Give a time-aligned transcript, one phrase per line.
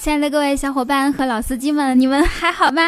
[0.00, 2.82] 亲爱的各位小伙伴和老司机们，你们还好吗？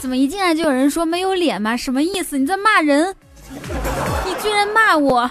[0.00, 1.76] 怎么一进来就有人说没有脸吗？
[1.76, 2.38] 什么意思？
[2.38, 3.14] 你在骂人？
[4.24, 5.30] 你居然骂我！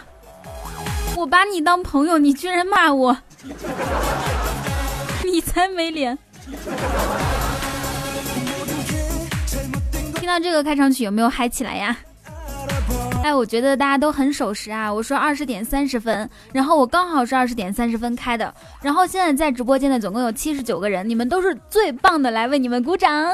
[1.15, 3.17] 我把你当朋友，你居然骂我！
[5.23, 6.15] 你才没脸！
[10.15, 11.97] 听到这个开场曲有没有嗨起来呀？
[13.25, 14.93] 哎，我觉得大家都很守时啊！
[14.93, 18.53] 我说二十点三十分，然后我刚好是二十点三十分开的，
[18.83, 23.33] 然后现在在直播间的总共有七十九个人，你们都是最棒的，来为你们鼓掌！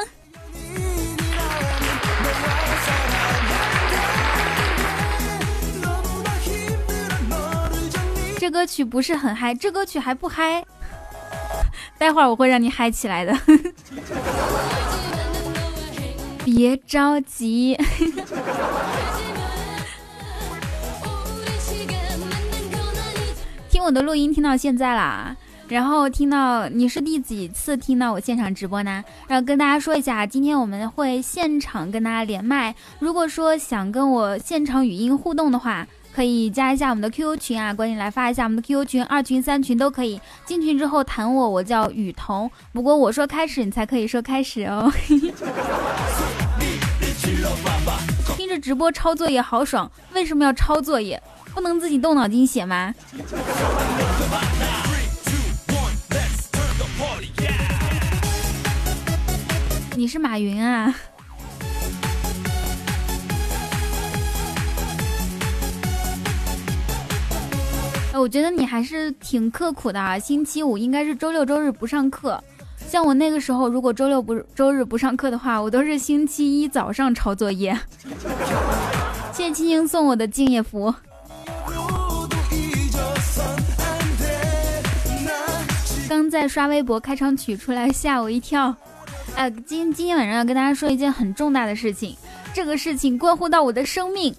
[8.40, 10.64] 这歌曲不是很嗨，这歌曲还不嗨，
[11.98, 13.38] 待会儿我会让你嗨起来的，
[16.46, 17.78] 别着急。
[23.92, 25.36] 我的录音听到现在啦，
[25.68, 29.04] 然后听到你是第几次听到我现场直播呢？
[29.28, 32.74] 然后跟大家说一下，今天我们会现场跟大家连麦。
[33.00, 40.22] 如果说想跟我现场语音互动的话，可以加一下我们的 QQ 群啊，赶紧来发一下我们的 QQ 群，二群三群都可以。
[40.46, 42.50] 进群之后弹我，我叫雨桐。
[42.72, 44.90] 不过我说开始，你才可以说开始哦。
[48.38, 51.22] 听着直播抄作业好爽，为什么要抄作业？
[51.54, 52.94] 不能自己动脑筋写吗？
[59.96, 60.96] 你是马云啊？
[68.14, 70.18] 哎，我觉得你还是挺刻苦的啊。
[70.18, 72.44] 星期五应该是周六周日不上课，
[72.90, 77.78] 像我那个时候，如果周六不周日不上课的话，我都是星期一早上抄作业。
[79.32, 80.94] 谢谢青青送我的敬业福。
[86.12, 88.76] 刚在刷微博，开场曲出来吓我一跳。
[89.34, 92.18] 哎，今今天晚上要跟大家说一件很重大的事情，
[92.54, 94.36] 这个事情关乎到我的生命。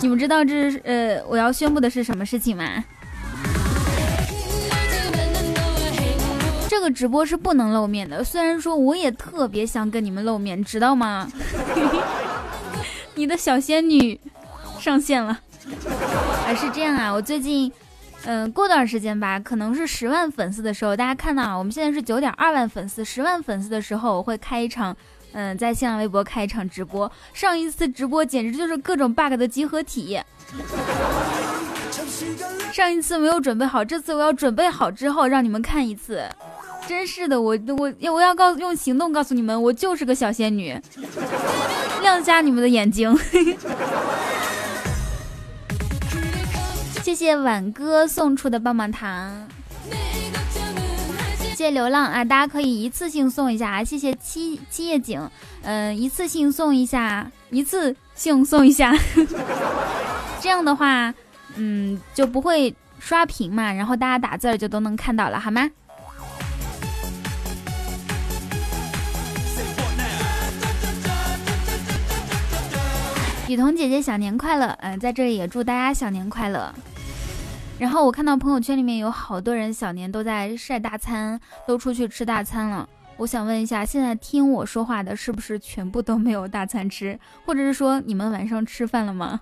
[0.00, 2.82] 你们知道这是呃我要宣布的是什么事情吗？
[6.70, 11.30] 这个直播是不能露面的，虽然说我也特别想跟你们露面，知道吗？
[13.14, 14.18] 你的小仙女
[14.80, 15.38] 上线了。
[16.46, 17.70] 哎，是这样啊，我最近。
[18.24, 24.96] 嗯，过段时间吧，可能是十万粉丝的时候，大家看到啊，我们现在是九点二万粉丝，十万粉丝的时候，我会开一场，
[25.32, 27.10] 嗯，在新浪微博开一场直播。
[27.32, 30.20] 上一次直播简直就是各种 bug 的集合体。
[32.72, 36.24] 上一次没有准备好，这次我要准备好之后让你们看一次。
[36.86, 40.80] 真是的，我我要我要告诉用行动告诉你们，我就是个小仙女，
[42.02, 43.16] 亮瞎你们的眼睛。
[47.02, 49.46] 谢谢晚哥送出的棒棒糖，
[51.40, 52.24] 谢谢流浪啊！
[52.24, 53.84] 大家可以一次性送一下啊！
[53.84, 55.20] 谢谢七七叶景，
[55.62, 58.96] 嗯，一次性送一下，一次性送一下，
[60.40, 61.12] 这样的话，
[61.56, 65.68] 嗯，就不会刷屏嘛，然后大家打字就都能看到了，好吗？
[73.48, 76.72] 雨桐姐姐小年快乐，嗯，在这里也祝大家小年快乐。
[77.82, 82.88] 然后我看到朋友圈里面有好多人小年都在晒大餐，都出去吃大餐了。
[83.16, 89.40] 我想问一下，现在听我说话的是不是全部都没有大餐吃，或者是说你们晚上吃饭了吗？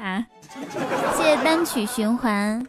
[0.00, 0.24] 啊，
[1.16, 2.64] 谢谢单曲循环。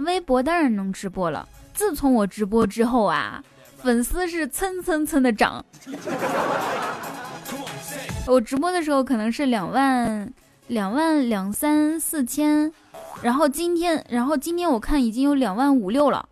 [0.00, 3.40] 微博当然能直播了，自从我直播之后啊，
[3.76, 5.64] 粉丝是蹭蹭蹭的涨。
[8.26, 10.28] 我直播的时候可能是两万、
[10.66, 12.72] 两万两三四千。
[13.20, 16.28] 然后今天，然后今天我看已经有两万五六了，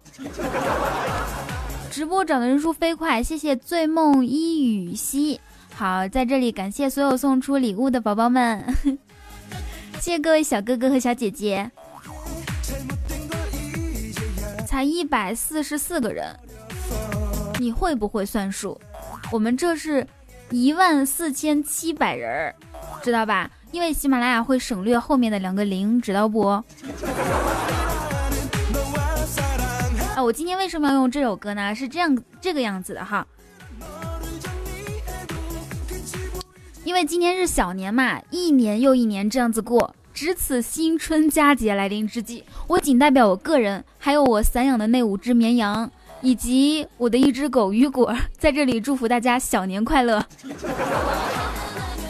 [1.91, 5.41] 直播涨的人数飞快，谢谢醉梦一雨兮。
[5.75, 8.65] 好，在这里感谢所有送出礼物的宝宝们，
[10.01, 11.71] 谢谢各位小哥哥和小姐姐。
[14.67, 16.35] 才一百四十四个人，
[17.59, 18.81] 你会不会算数？
[19.33, 20.07] 我们这是
[20.51, 22.55] 一万四千七百人儿，
[23.03, 23.51] 知道吧？
[23.73, 26.49] 因为喜马拉雅会省略后面的两个零，知道不？
[26.49, 26.65] 啊，
[30.23, 31.75] 我今天为什么要用这首歌呢？
[31.75, 33.27] 是这样这个样子的哈。
[36.85, 45.89] 因为今天是小年嘛，一年又一年这样子过，值此新春佳节来临之际，我仅代表我个人，还有我散养的那五只绵羊，
[46.21, 50.25] 以及我的一只狗雨果，在这里祝福大家小年快乐。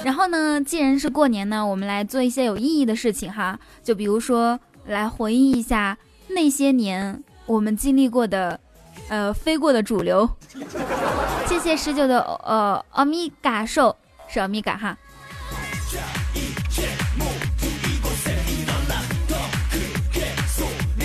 [0.05, 5.97] 然后呢，既然是过年呢，我们来做一些有意义的事情哈，就比如说来回忆一下
[6.29, 8.59] 那些年我们经历过的，
[9.09, 10.29] 呃，飞过的主流。
[11.47, 13.97] 谢谢十九的呃欧米伽兽，
[14.29, 14.97] 是欧米伽哈。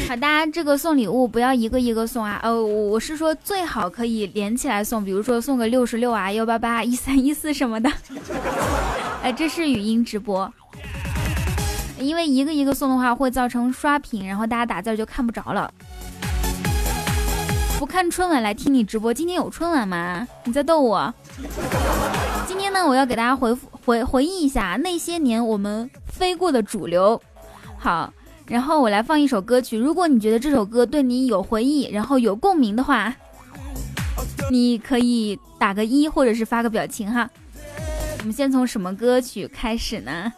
[0.07, 7.91] 好，大家这个送礼物不要一个一个送啊，呃，我是说最好可以连起来送，比如说送个六十六啊、幺八八、一三一四什么的。
[9.23, 10.53] 哎，这是语音直播，
[11.99, 15.73] 因为一个一个送的话会造成刷屏，然后大家打字就看不着了。
[17.79, 20.27] 不看春晚来听你直播，今天有春晚吗？
[20.43, 21.11] 你在逗我？
[22.47, 27.19] 今天呢，我要给大家回复回回忆一下那些年我们飞过的主流。
[27.79, 28.13] 好。
[28.47, 33.13] 然后我来放一首歌曲，如果你觉得这首歌对你有回忆，然后有共鸣的话，
[34.51, 37.29] 你可以打个一，或者是发个表情哈。
[38.19, 40.31] 我们先从什么歌曲开始呢？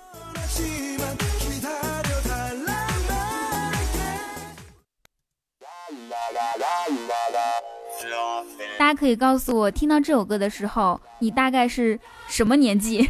[8.80, 12.00] 大家可以告诉我，听到这首歌的时候，你大概是
[12.30, 13.10] 什么年纪？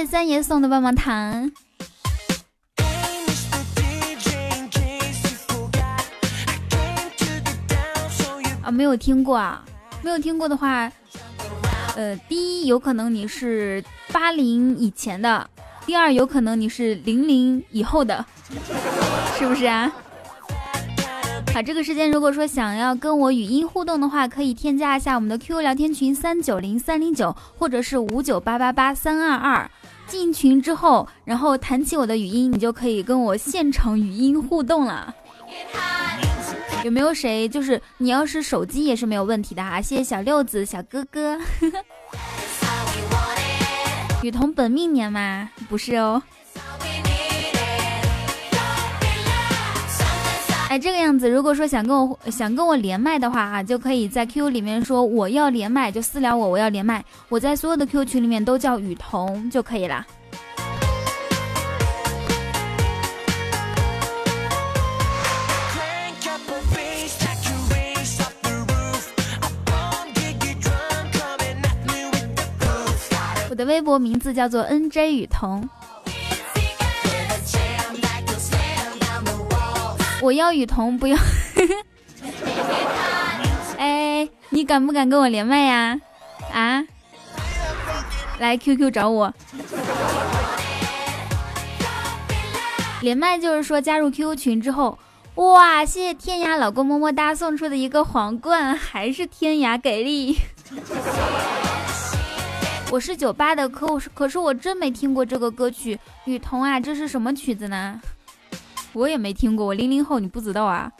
[0.00, 1.52] 谢三爷送的棒棒糖
[8.62, 9.62] 啊，没有听过啊，
[10.02, 10.90] 没有听过的话，
[11.96, 15.50] 呃，第一有可能你是八零以前的，
[15.84, 18.24] 第二有可能你是零零以后的，
[19.38, 19.92] 是不是啊？
[21.52, 29.70] 好，这个时间如果说想要跟我语音互动的话，可以添加一下我们的 QQ 聊天群三九零三零九，或者是五九八八八三二二。
[30.10, 35.14] 进群之后，然后弹起我的语音，你就可以跟我现场语音互动了。
[36.82, 37.48] 有没有谁？
[37.48, 39.80] 就是你要是手机也是没有问题的哈。
[39.80, 41.38] 谢谢小六子小哥哥。
[44.24, 45.48] 雨桐本命年吗？
[45.68, 46.20] 不是哦。
[50.70, 57.04] 哎，这个样子，如果说想跟我想跟我连麦的话啊，就可以在 QQ 里面说我要连麦，就私聊我，我要连麦。
[57.28, 60.06] 我在所有的 QQ 群里面都叫雨桐就可以了。
[73.48, 75.68] 我的微博名字叫做 NJ 雨桐。
[80.22, 81.16] 我要雨桐，不要。
[83.78, 85.98] 哎，你敢不敢跟我连麦呀？
[86.52, 86.84] 啊？
[88.38, 89.32] 来 QQ 找我。
[93.00, 94.98] 连麦就是说加入 QQ 群之后，
[95.36, 95.82] 哇！
[95.84, 100.36] 谢谢天涯老公么么哒送出的一个皇冠，还是天涯给力。
[102.92, 107.98] 我是九八的，可我是可是我真没听过这个歌曲，雨桐啊，这是什么曲子呢？
[108.92, 110.90] 我也没听过，我零零后，你不知道啊？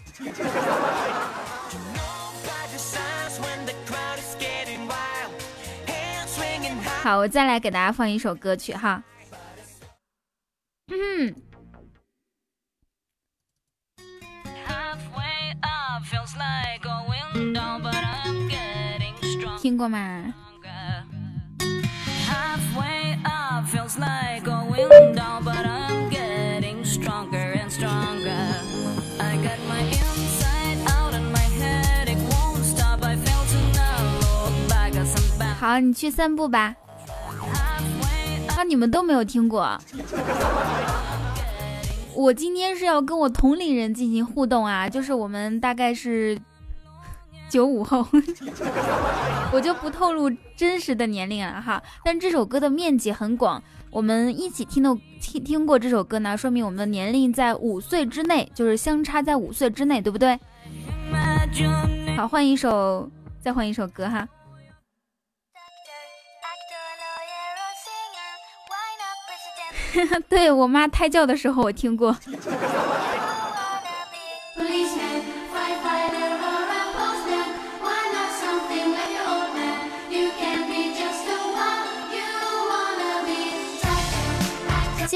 [7.02, 9.02] 好，我再来给大家放一首歌曲哈。
[10.88, 11.34] 嗯。
[19.60, 20.32] 听过吗？
[35.58, 36.74] 好，你去散步吧。
[38.48, 39.78] 啊，你们都没有听过。
[42.14, 46.36] 我今天是要跟我同龄人进行互动啊，就是我们大概是
[47.48, 48.06] 九五后，
[49.52, 51.80] 我就不透露真实的年龄了哈。
[52.04, 60.38] 但这首歌的面积很广，我们一起听的听听过这首歌呢，说明我们的年龄在五岁之内，就是相差在五岁之内，对不对？
[62.16, 64.28] 好，换一首，再换一首歌哈。
[70.28, 72.16] 对我妈胎教的时候，我听过。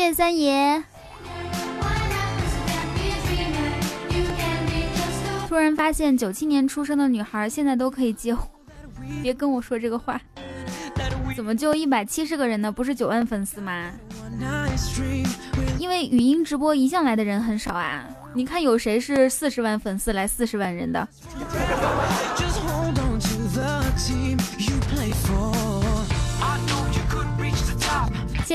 [0.04, 0.84] 谢三爷。
[5.49, 8.46] 突然发现九七年出生的女孩现在都可以结婚，
[9.23, 10.20] 别跟我说这个话。
[11.34, 12.70] 怎么就一百七十个人呢？
[12.70, 13.90] 不是九万粉丝吗？
[15.78, 18.04] 因为语音直播一向来的人很少啊。
[18.34, 21.08] 你看有谁是四十万粉丝来四十万人的？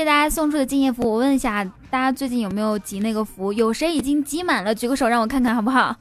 [0.00, 1.02] 谢大家送出的敬业福。
[1.02, 3.52] 我问一下，大家最近有没有集那个福？
[3.52, 4.74] 有谁已经集满了？
[4.74, 5.94] 举个手让我看看好不好？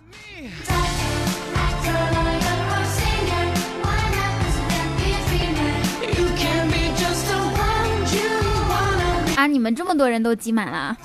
[9.36, 9.48] 啊！
[9.48, 10.96] 你们这么多人都集满了，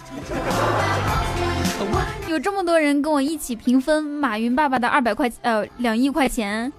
[2.29, 6.73] 有这么多人跟我一起平分马云爸爸的二百块呃两亿块钱。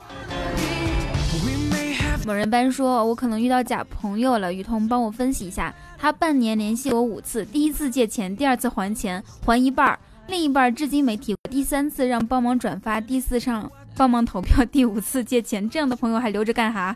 [2.25, 16.95] 某人班说：“我可能遇到假朋友了。”雨桐帮我分析一下，他半年联系我五次，第一次借钱，第二次还钱还一半，另一半至今没提过，第三次让帮忙转发，第四上帮忙投票，第五次借钱，这样的朋友还留着干哈？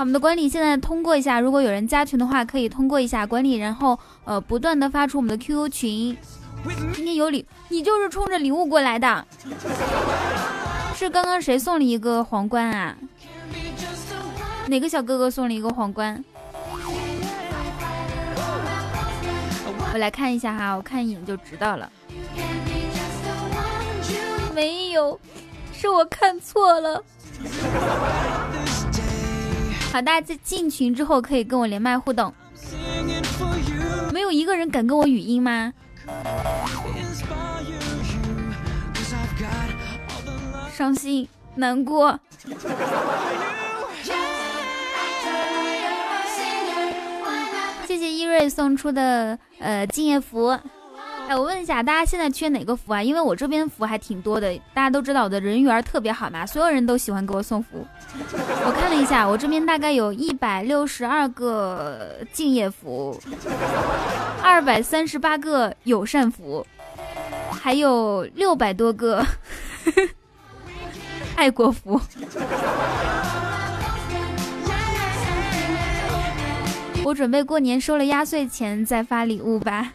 [0.00, 6.16] 我们的管理现在通过一下，如果有人加群的话，可以通过一下管理，然后呃不断的发出我们的 QQ 群。
[6.92, 9.24] 今天有礼，你就是冲着礼物过来的，
[10.94, 12.96] 是刚刚谁送了一个皇冠啊？
[14.68, 16.24] 哪个小哥哥送了一个皇冠？
[19.92, 21.90] 我来看一下哈，我看一眼就知道了。
[24.54, 25.18] 没有，
[25.72, 27.02] 是我看错了。
[29.92, 32.32] 好，大家在进群之后可以跟我连麦互动。
[34.12, 35.72] 没有一个人敢跟我语音吗？
[40.74, 42.18] 伤心难过。
[47.86, 50.58] 谢谢伊瑞送出的呃敬业福。
[51.28, 53.00] 哎，我问一下，大家现在缺哪个福啊？
[53.00, 57.86] 因为我这边福还挺多的，大家都知道我的人缘特别好嘛，所有人都喜欢给我送福。
[58.64, 63.16] 我看了一下，我这边大概有一百六十二个敬业福，
[64.42, 66.66] 二百三十八个友善福，
[67.52, 69.24] 还有六百多个
[71.36, 72.00] 爱国服。
[77.04, 79.92] 我准备过年收了压岁钱再发礼物吧。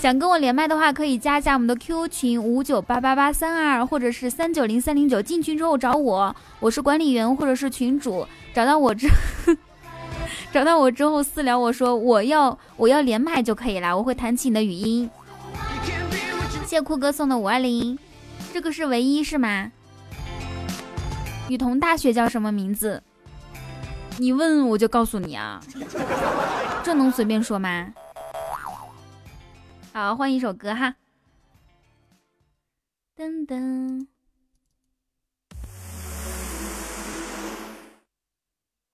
[0.00, 5.20] 想跟我连麦的话，可以加一下我们的 QQ 群五九八八八三二，或者是三九零三零九。
[5.20, 8.26] 进群之后找我，我是管理员或者是群主。
[8.54, 9.08] 找到我之，
[10.50, 15.10] 找到我之后私聊我说我要我要连麦就可以了，我会弹起你的语音。
[16.64, 17.98] 谢酷哥送的五二零，
[18.54, 19.70] 这个是唯一是吗？
[21.50, 23.02] 雨桐大学叫什么名字？
[24.18, 25.60] 你问我就告诉你啊，
[26.84, 27.92] 这能随便说吗？
[29.92, 30.94] 好，换一首歌哈。
[33.16, 34.06] 噔噔，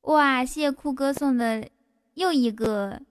[0.01, 0.43] 哇！
[0.43, 1.69] 谢谢酷哥送的
[2.15, 3.03] 又一个。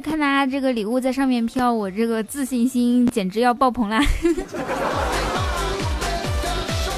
[0.00, 4.00] 看大家这个礼物在上面飘，我这个自信心简直要爆棚啦！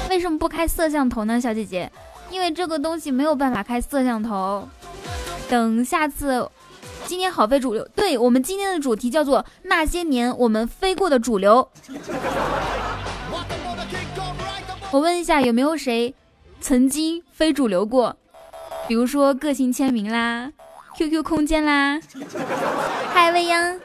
[0.09, 1.91] 为什么不开摄像头呢，小姐姐？
[2.31, 4.67] 因为这个东西没有办法开摄像头。
[5.47, 6.47] 等下次，
[7.05, 7.87] 今天好非主流。
[7.95, 11.67] 对我们今天的主题叫做那些年我们飞过的主流。
[14.91, 16.13] 我问一下，有没有谁
[16.59, 18.15] 曾经非主流过？
[18.87, 20.51] 比如说个性签名啦。
[20.99, 21.97] QQ 空间啦，
[23.13, 23.79] 嗨未央，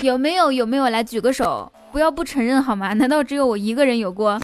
[0.00, 1.72] 有没有有没有来举个手？
[1.90, 2.92] 不要不承认好吗？
[2.92, 4.40] 难道只有我一个人有过？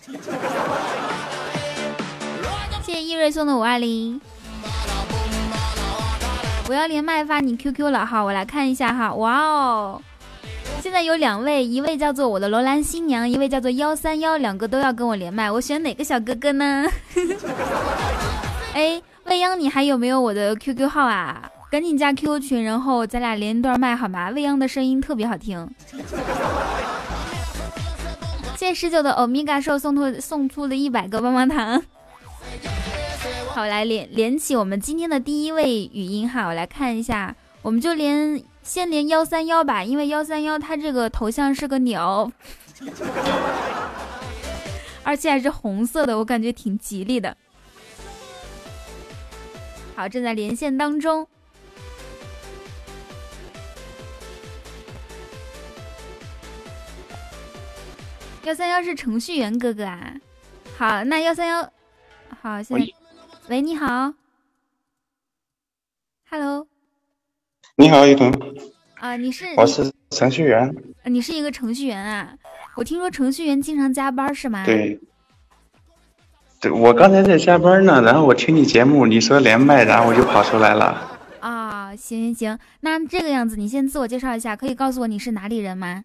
[2.83, 4.21] 谢谢易瑞送的五二零，
[6.69, 10.03] 我要连麦发你 QQ 了哈，我来看一下哈，哇哦。
[10.83, 16.87] 现在有两位，一位叫做我的罗兰新娘，一位叫做幺三幺，两个都要跟我连麦，我选哪个小哥哥呢？
[18.73, 21.51] 哎，未央，你还有没有我的 QQ 号啊？
[21.71, 24.31] 赶紧加 QQ 群，然后咱俩连一段麦好吗？
[24.31, 25.69] 未央的声音特别好听。
[28.57, 31.83] 谢谢十九的欧米伽兽送出送出的一百个棒棒糖。
[33.51, 38.43] 好，来连连起我们今天的第一位语音哈，我来看一下，我们就连。
[38.71, 42.31] 先连幺三幺吧，因为幺三幺它这个头像是个鸟，
[45.03, 47.37] 而且还是红色的，我感觉挺吉利的。
[49.97, 51.27] 好，正在连线当中。
[58.45, 60.15] 幺三幺是程序员哥哥啊。
[60.79, 61.73] 好，那幺三幺，
[62.41, 62.87] 好，现在，
[63.49, 64.15] 喂，你好
[66.31, 66.69] ，Hello。
[67.81, 68.31] 你好，雨桐。
[68.97, 69.47] 啊，你是？
[69.57, 70.71] 我是程序员。
[71.05, 72.35] 你是一个程序员啊？
[72.77, 74.67] 我听说程序员经常加班是吗？
[74.67, 75.01] 对。
[76.61, 81.19] 对，我刚才在加班呢，然后我听你节目，你说连麦，然后我就跑出来了。
[81.41, 86.05] 啊，行行行，那这个样子，你先自我介绍一下，可以告诉我你是哪里人吗？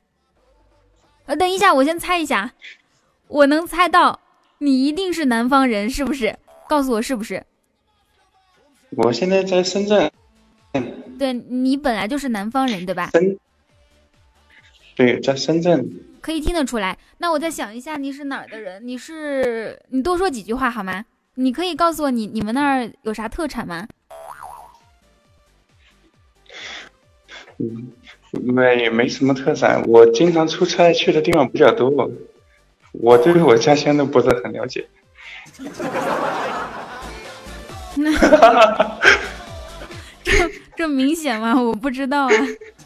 [1.26, 2.54] 呃，等一下，我先猜一下，
[3.28, 4.22] 我能猜到
[4.60, 6.38] 你一定是南方人，是不是？
[6.70, 7.46] 告诉我是不是？
[8.92, 10.10] 我现在在深圳。
[11.18, 13.10] 对你本来就是南方人，对吧？
[13.14, 13.38] 深。
[14.96, 15.88] 对，在深圳。
[16.22, 16.98] 可以听得出来。
[17.20, 18.88] 那我再想一下，你是哪儿的人？
[18.88, 21.06] 你是你多说几句话好吗？
[21.36, 23.88] 你可以告诉我你你们那儿有啥特产吗？
[27.58, 27.92] 嗯，
[28.32, 29.84] 没没什么特产。
[29.88, 32.12] 我经常出差去的地方比较多，
[32.92, 34.88] 我对我家乡都不是很了解。
[40.76, 41.56] 这这明显吗？
[41.60, 42.32] 我不知道啊。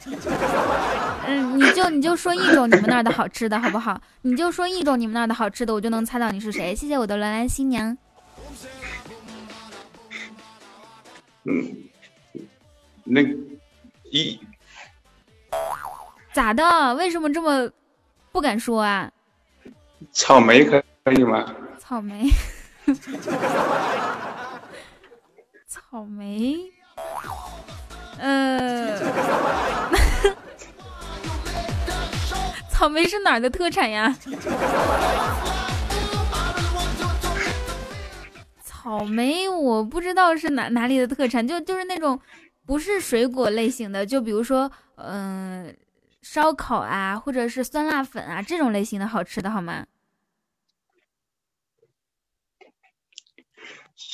[1.27, 3.99] 嗯，你就你就说一种你们那儿的好吃的好不好？
[4.21, 6.73] 你就说一种你们那儿的好吃的，我就能猜到你是谁。
[6.75, 7.97] 谢谢我的兰兰新娘。
[11.43, 11.75] 嗯，
[13.03, 13.21] 那
[14.11, 14.39] 一
[16.33, 16.95] 咋的？
[16.95, 17.69] 为什么这么
[18.31, 19.11] 不敢说啊？
[20.11, 21.53] 草莓可可以吗？
[21.77, 22.29] 草莓，
[25.67, 26.57] 草莓，
[28.19, 28.99] 呃，
[32.69, 34.15] 草莓是哪儿的特产呀？
[38.63, 42.19] 草莓我不知道是哪哪里的特产，就就是那种
[42.65, 45.75] 不是水果类型的，就比如说，嗯。
[46.21, 49.85] 烧烤啊，或者是酸辣粉啊，这种类型的好吃的好吗？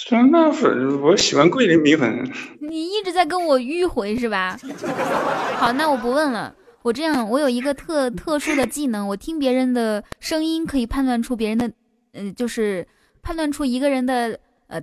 [0.07, 2.31] 酸辣粉，我喜欢桂林米粉。
[2.59, 4.55] 你一直在跟我迂回是吧？
[5.55, 6.53] 好，那我不问了。
[6.83, 11.71] 我这样，我有一个特特殊的技能，我听别人的声音可以判断出别人的，
[12.13, 12.87] 嗯，就是
[13.23, 14.79] 判断出一个人的呃。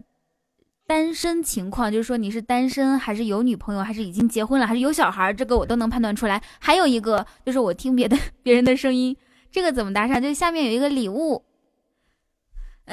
[0.89, 6.43] 单身情况就是说你是单身还是有女朋友还是已经结婚了还是有小孩，这个我都能判断出来。
[6.59, 9.17] 还有一个就是我听别的 别人的声音，
[9.53, 10.21] 这个怎么搭上？
[10.21, 11.45] 就下面有一个礼物，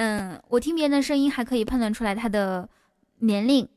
[0.01, 2.69] 嗯，我听别人的声音还可以判断出来他的
[3.17, 3.67] 年龄。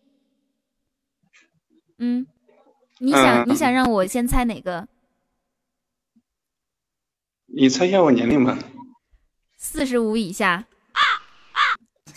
[1.99, 2.25] 嗯，
[3.01, 4.87] 你想你想让我先猜哪个？
[7.47, 8.57] 你猜一下我年龄吧。
[9.57, 10.65] 四十五以下。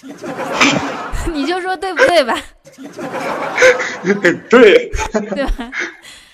[1.33, 2.39] 你就说对不对吧？
[4.51, 4.91] 对，
[5.33, 5.71] 对吧？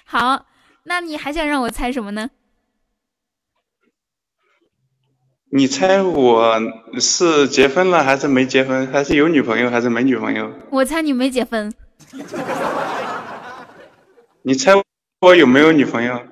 [0.04, 0.46] 好，
[0.84, 2.30] 那你还想让我猜什么呢？
[5.54, 6.58] 你猜我
[7.00, 8.88] 是结婚了还是没结婚？
[8.88, 10.50] 还是有女朋友还是没女朋友？
[10.70, 11.72] 我猜你没结婚。
[14.44, 14.72] 你猜
[15.20, 16.24] 我有没有女朋友？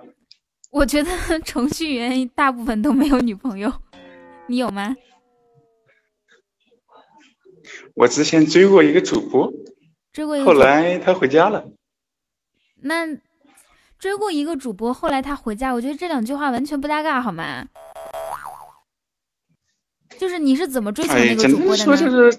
[0.72, 1.12] 我觉得
[1.44, 3.70] 程序员大部分都没有女朋友，
[4.48, 4.96] 你有吗？
[7.96, 9.52] 我之前追过一个主播，
[10.14, 11.66] 追过一个，后来他回家了。
[12.82, 13.06] 那
[14.00, 17.68] 追过一个主播，后来他回家，我觉得这两句话完全不搭嘎，好吗？
[20.20, 21.96] 就是你是怎么追求那个主播的呢？
[21.96, 22.38] 说就是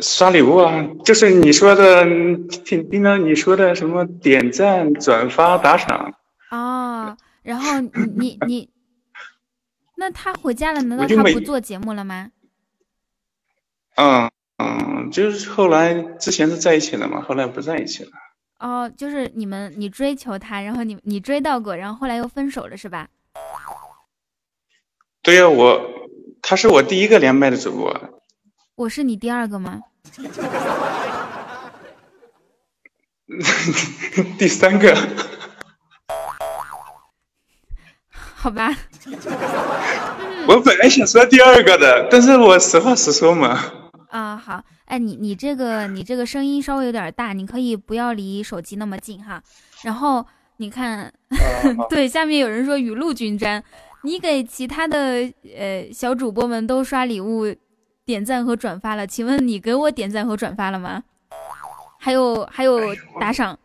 [0.00, 2.04] 刷礼物啊，就是你说的，
[2.64, 6.14] 听听到你说的什么点赞、转发、打赏。
[6.50, 8.70] 哦，然后你你你。
[9.96, 12.30] 那他回家了，难道他不做节目了吗？
[13.94, 18.10] 嗯嗯，就是后来之前是在一起的嘛，后来不在一起了。
[18.58, 23.08] 哦，就是你们你追求他，然后你你追到过，然后后来又分手了，是吧？
[25.24, 25.80] 对呀，我
[26.42, 27.98] 他是我第一个连麦的主播。
[28.74, 29.80] 我是你第二个吗？
[34.38, 34.94] 第三个。
[38.12, 38.76] 好吧，
[40.46, 43.58] 我本来想说第二个的，但是我实话实说嘛。
[44.10, 49.42] 啊，好，哎，你你这个你这个声音稍微有点大，你可以不要离手机那么近哈。
[49.82, 50.26] 然后
[50.58, 51.10] 你看，
[51.88, 53.64] 对，下面有人说雨露均沾，
[54.04, 57.56] 你给其他的呃小主播们都刷礼物、
[58.04, 61.02] 点赞和转发了，请问你给我点赞和转发了吗？
[61.98, 63.58] 还有还有打赏。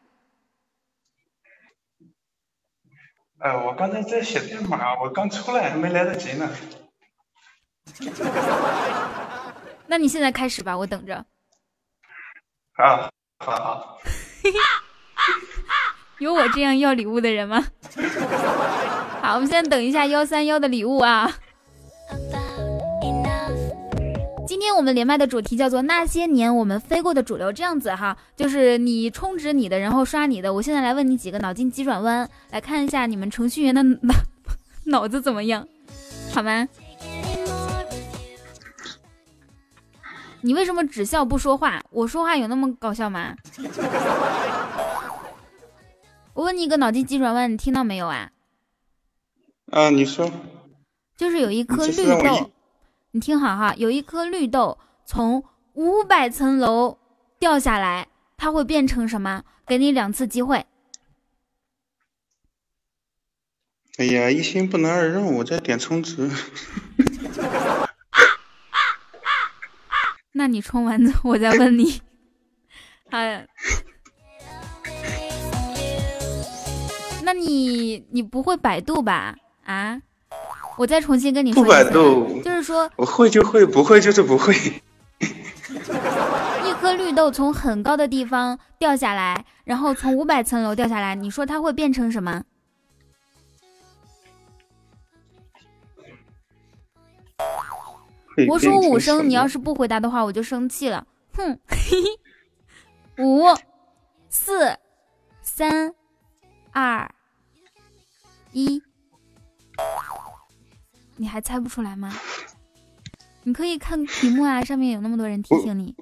[3.40, 6.50] 哎，我刚才在写代码，我刚出来还没来得及呢。
[9.88, 11.26] 那你现在开始吧，我等着。
[12.78, 14.00] 啊，好好。
[16.20, 17.66] 有我这样要礼物的人吗？
[19.30, 21.32] 好，我们先等一下幺三幺的礼物啊。
[24.48, 30.52] 今天我们连麦的主题叫做那些年我们飞过的主流，这样子哈，就是你充值你的，然后刷你的。
[30.52, 34.16] 我现在来问你几个脑筋急转弯，来看一下你们程序员的脑
[34.86, 35.64] 脑子怎么样，
[36.34, 36.68] 好吗？
[40.42, 41.80] 你为什么只笑不说话？
[41.92, 43.36] 我说话有那么搞笑吗？
[46.34, 48.32] 我问你一个脑筋急转弯，你听到没有啊？
[49.72, 50.32] 啊，你说。
[51.18, 52.50] 就是有一颗绿豆，
[53.12, 56.98] 你听好哈，有一颗绿豆从五百层楼
[57.40, 59.44] 掉下来，它会变成什么？
[59.66, 60.66] 给你两次机会。
[63.98, 66.30] 哎呀，一心不能二用，我在点充值。
[70.32, 72.02] 那你充完之后，我再问你。
[73.12, 73.46] 哎，
[77.24, 79.36] 那你你不会百度吧？
[79.70, 80.02] 啊？
[80.78, 81.92] 我再重新跟你说一次，
[82.44, 84.54] 就是说我会就会，不会就是不会。
[86.66, 92.44] 一颗绿豆从很高的地方掉下来，然后从五百层楼掉下来，你说它会变成什么？
[98.48, 101.06] 我数五声，你要是不回答的话，我就生气了。
[101.36, 101.60] 哼，
[103.18, 103.44] 五、
[104.30, 104.76] 四、
[105.42, 105.94] 三、
[106.72, 107.12] 二、
[108.52, 108.82] 一。
[111.18, 112.14] 你还猜不出来吗？
[113.44, 115.96] 你可以看题目啊，上面有那么多人提醒你。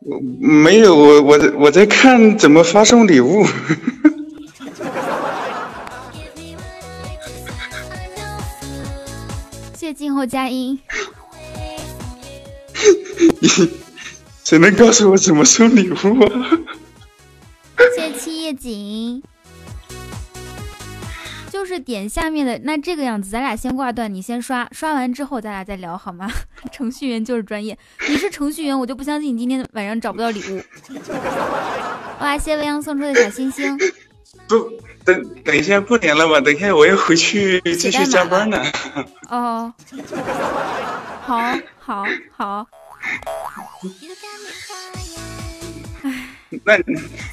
[0.00, 3.44] 我没有，我我我在看怎么发送礼物。
[9.74, 10.78] 谢静候佳音。
[14.44, 15.94] 谁能告诉我怎么送礼物
[16.24, 16.58] 啊？
[17.96, 19.22] 谢七夜景。
[21.62, 26.28] 就是点下面的那这个样子，咱俩先挂断，你先刷，刷完之后咱俩再聊好吗？
[26.72, 30.60] 程序员就是专业，你是程序员，我就不相信你今天晚上找不到礼物。
[32.18, 33.78] 哇，谢未央送出的小星星。
[34.48, 34.68] 不，
[35.04, 36.40] 等等一下过年了吧？
[36.40, 38.60] 等一下我要回去继续加班呢。
[39.28, 39.72] 哦，
[41.22, 42.04] 好，好，
[42.36, 42.66] 好。
[46.64, 46.76] 那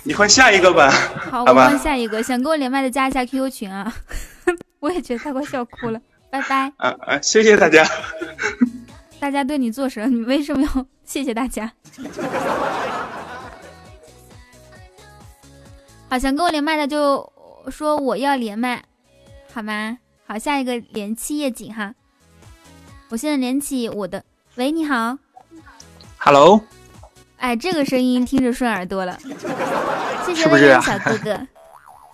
[0.03, 0.89] 你换下一个吧。
[1.31, 2.21] 好，我换下一个。
[2.23, 3.93] 想跟我连麦的加一下 QQ 群啊！
[4.79, 5.99] 我也觉得他快笑哭了。
[6.31, 6.71] 拜拜。
[6.77, 7.19] 啊啊！
[7.21, 7.85] 谢谢大家。
[9.19, 10.07] 大家对你做什么？
[10.07, 11.71] 你为什么要谢谢大家？
[16.09, 17.31] 好，想跟我连麦的就
[17.69, 18.83] 说我要连麦，
[19.53, 19.97] 好吗？
[20.25, 21.93] 好，下一个连七夜景哈。
[23.09, 24.23] 我现在连起我的。
[24.55, 25.17] 喂，你好。
[26.17, 26.61] Hello。
[27.39, 29.17] 哎，这个声音听着顺耳朵了，
[30.25, 31.47] 谢谢微微小哥哥。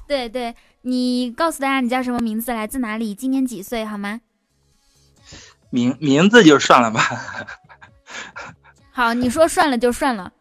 [0.07, 4.21] 对对，你告诉大家你叫什么名字，来自哪里，今年几岁，好吗？
[5.71, 7.01] 名名字就算了吧。
[8.91, 10.31] 好，你说算了就算了。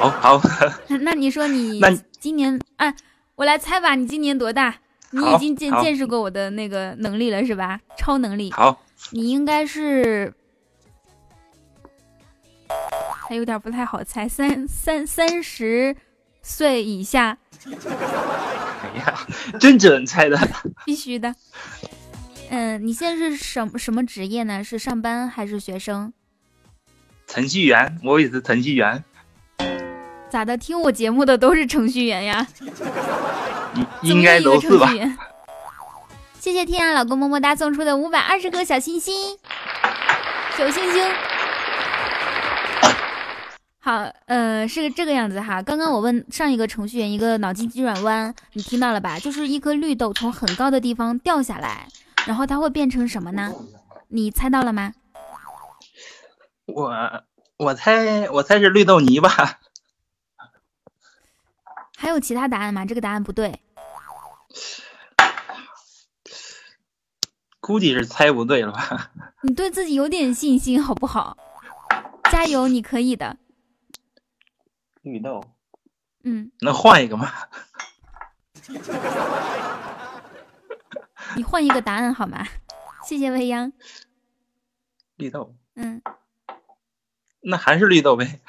[0.00, 0.42] 好好。
[1.00, 1.80] 那你说你
[2.18, 2.92] 今年啊，
[3.36, 4.74] 我来猜吧，你今年多大？
[5.10, 7.80] 你已经见见识过我的那个能力了是吧？
[7.96, 8.52] 超能力。
[8.52, 8.82] 好。
[9.12, 10.34] 你应该是。
[13.28, 15.94] 还有点不太好猜，三三三十
[16.40, 17.36] 岁以下。
[17.68, 19.26] 哎呀，
[19.60, 20.38] 真准猜的，
[20.86, 21.34] 必须的。
[22.48, 24.64] 嗯，你现在是什么什么职业呢？
[24.64, 26.10] 是上班还是学生？
[27.26, 29.04] 程序员，我也是程序员。
[30.30, 30.56] 咋的？
[30.56, 32.46] 听我节目的都是程序员呀？
[34.00, 34.90] 应该都是吧。
[36.40, 39.36] 谢谢天涯老公么么哒送出的五百二十颗小心心，
[40.56, 41.04] 小星星。
[43.80, 45.62] 好，呃，是个这个样子哈。
[45.62, 49.18] 刚刚我问上一个程序员一个脑筋急转弯，你听到了吧？
[49.18, 51.88] 就是一颗绿豆从很高的地方掉下来，
[52.26, 53.54] 然后它会变成什么呢？
[54.08, 54.92] 你猜到了吗？
[56.66, 56.92] 我
[57.56, 59.60] 我猜我猜是绿豆泥吧。
[61.96, 62.84] 还有其他答案吗？
[62.84, 63.58] 这个答案不对。
[67.60, 69.12] 估计是猜不对了吧？
[69.42, 71.36] 你对自己有点信心好不好？
[72.30, 73.38] 加油，你可以的。
[75.02, 75.42] 绿豆，
[76.24, 77.30] 嗯，那换一个吗？
[81.36, 82.44] 你换一个答案好吗？
[83.06, 83.72] 谢谢未央。
[85.16, 86.02] 绿豆，嗯，
[87.40, 88.40] 那还是绿豆呗。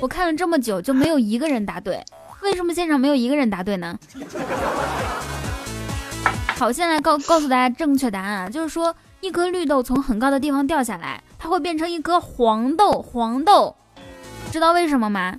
[0.00, 2.04] 我看了这么久，就没有一个人答对，
[2.42, 3.98] 为什么现场没有一个人答对呢？
[6.58, 8.94] 好，现在告告诉大家正确答案啊，就是说。
[9.20, 12.92] 一颗绿豆从很高的地方掉下来，它会变成一颗黄豆。
[13.02, 13.74] 黄豆，
[14.52, 15.36] 知道为什么吗？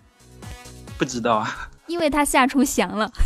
[0.97, 1.69] 不知道啊。
[1.87, 3.09] 因为它下出翔了。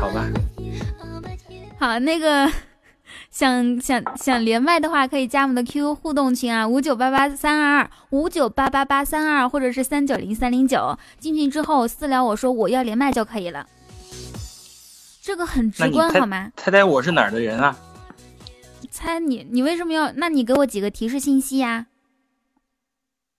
[0.00, 0.24] 好吧。
[1.78, 2.50] 好，那个
[3.30, 10.98] 想想想连麦的话，可以加我们的 QQ 互动群啊，五九八八三二二五九八八八三二，或者是三九零三零九。
[11.18, 13.66] 进去之后私聊我说我要连麦就可以了。
[15.28, 16.50] 这个很直观好吗？
[16.56, 17.76] 猜猜我是哪儿的人啊？
[18.90, 20.10] 猜你，你为什么要？
[20.12, 21.84] 那你给我几个提示信息呀？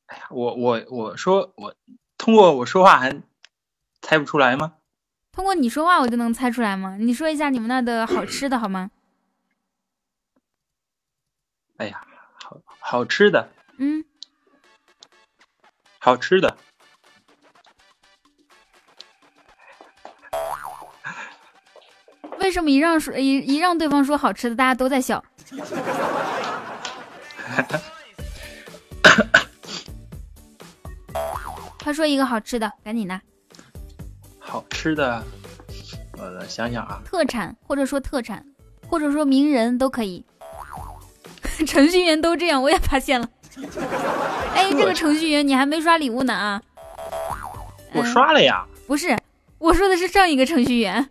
[0.06, 0.28] 哎呀？
[0.30, 1.74] 我我我说我
[2.16, 3.24] 通过我说话还
[4.04, 4.76] 猜不出来吗？
[5.32, 6.96] 通过你说话我就能猜出来吗？
[7.00, 8.92] 你说一下你们那的好吃的好吗？
[11.78, 14.06] 哎呀，好好吃的，嗯，
[15.98, 16.56] 好吃的，
[22.50, 25.24] 为什么一让说一一让对方说好吃的，大家都在笑？
[31.84, 33.22] 快说一个好吃的，赶紧的，
[34.40, 35.24] 好吃的，
[36.18, 38.44] 我想想啊，特产或者说特产，
[38.88, 40.26] 或者说名人都可以。
[41.68, 43.30] 程序员都这样，我也发现了。
[44.56, 46.60] 哎，这个程序员你还没刷礼物呢啊！
[47.94, 48.66] 我嗯刷了呀。
[48.88, 49.16] 不是，
[49.60, 51.10] 我说的是上一个程序员。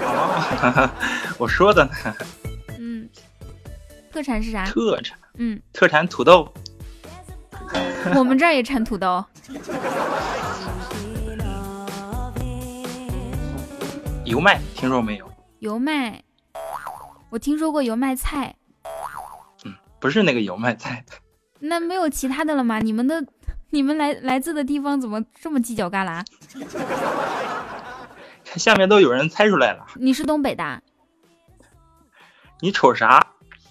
[0.00, 0.90] 哦，
[1.38, 1.90] 我说的呢，
[2.78, 3.08] 嗯，
[4.12, 4.64] 特产是啥？
[4.66, 6.52] 特产嗯，特产土豆，
[8.14, 9.24] 我们这儿也产土豆。
[14.24, 15.30] 油麦，听说没有？
[15.60, 16.22] 油麦，
[17.30, 18.54] 我听说过油麦菜，
[19.64, 21.04] 嗯不是那个油麦菜，
[21.60, 22.78] 那没有其他的了吗？
[22.80, 23.24] 你们的，
[23.70, 26.22] 你们来来自的地方怎么这么犄角旮旯？
[28.56, 29.84] 看下面都有人猜出来了。
[29.96, 30.82] 你是东北的？
[32.60, 33.22] 你瞅啥？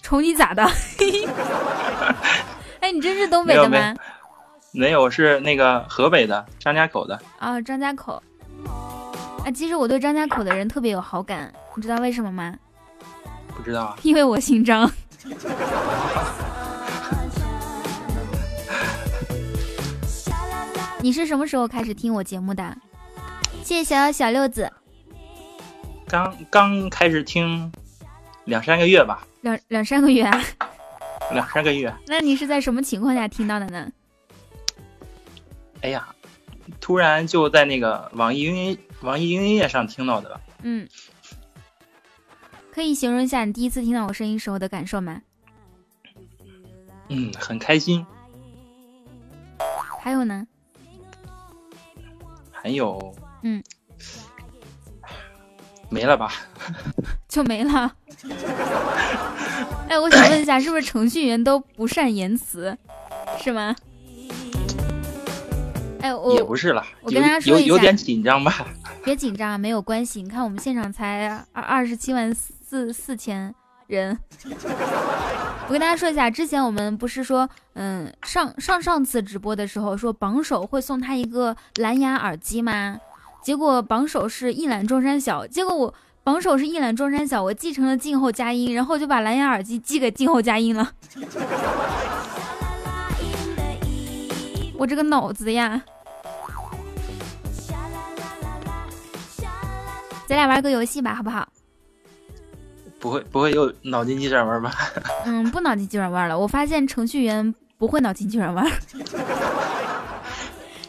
[0.04, 0.64] 瞅你咋的？
[2.82, 3.96] 哎，你真是东北的吗？
[4.72, 7.20] 没有，是那个河北的张家口的。
[7.40, 8.22] 啊、张家口。
[9.44, 12.56] 啊，其实我对张家口的人特别有好感，你知道为什么吗？
[13.58, 14.88] 不知道啊，因为我姓张。
[21.02, 22.78] 你是什么时候开始听我节目的？
[23.66, 24.72] 谢谢小小小六子，
[26.08, 27.72] 刚刚开始听
[28.44, 30.40] 两三个月吧，两两三个月啊？
[31.34, 31.92] 两三个月。
[32.06, 33.92] 那你是在什么情况下听到的呢？
[35.82, 36.08] 哎呀，
[36.80, 40.40] 突然就在那个网易云网易云音乐上听到的。
[40.62, 40.88] 嗯，
[42.72, 45.20] 可以形容一下你第一次听到我声音时候的感受吗？
[47.10, 48.06] 嗯，很开心。
[50.00, 50.46] 还有呢？
[52.52, 53.16] 还有，
[53.48, 53.62] 嗯，
[55.92, 56.34] 没了吧？
[57.30, 57.94] 就没了。
[59.88, 62.76] 哎，我想问一下，是不是程序员都不善言辞，
[63.40, 63.76] 是吗？
[66.02, 68.66] 哎，我也不是了，我跟大家说一下有有点紧张吧？
[69.06, 70.24] 别紧张，没有关系。
[70.24, 73.54] 你看我们现场才二二十七万四四千
[73.86, 74.18] 人。
[75.68, 83.00] 我跟大家说一下，之前我们不是说，嗯，上上上次直播的时候说榜首会送他一个蓝牙耳机吗？
[83.46, 90.92] 结果榜首是一览众山小，结果我榜首是一览众山小，我继承了静候佳音，然后就把蓝牙耳机寄给静候佳音了。
[94.76, 95.80] 我这个脑子呀！
[100.26, 101.48] 咱俩玩个游戏吧，好不好？
[102.98, 104.74] 不会不会又脑筋急转弯吧？
[105.28, 106.36] 嗯，不脑筋急转弯了。
[106.36, 108.68] 我发现程序员不会脑筋急转弯。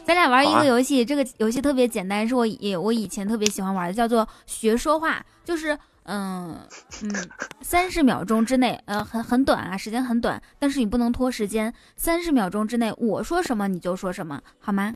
[0.07, 6.57] 咱俩玩一个游戏，这个游戏特别简单，是我以我以前特别喜欢玩的，叫做学说话，就是嗯
[7.03, 14.93] 嗯，三十秒钟之内，呃，很很短啊，时间很短，但是你不能拖时间，三十秒钟之内我说什么你就说什么，好吗？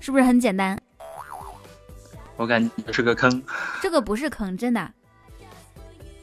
[0.00, 0.76] 是不是很简单？
[2.36, 3.40] 我感觉是个坑。
[3.80, 4.90] 这个不是坑，真的。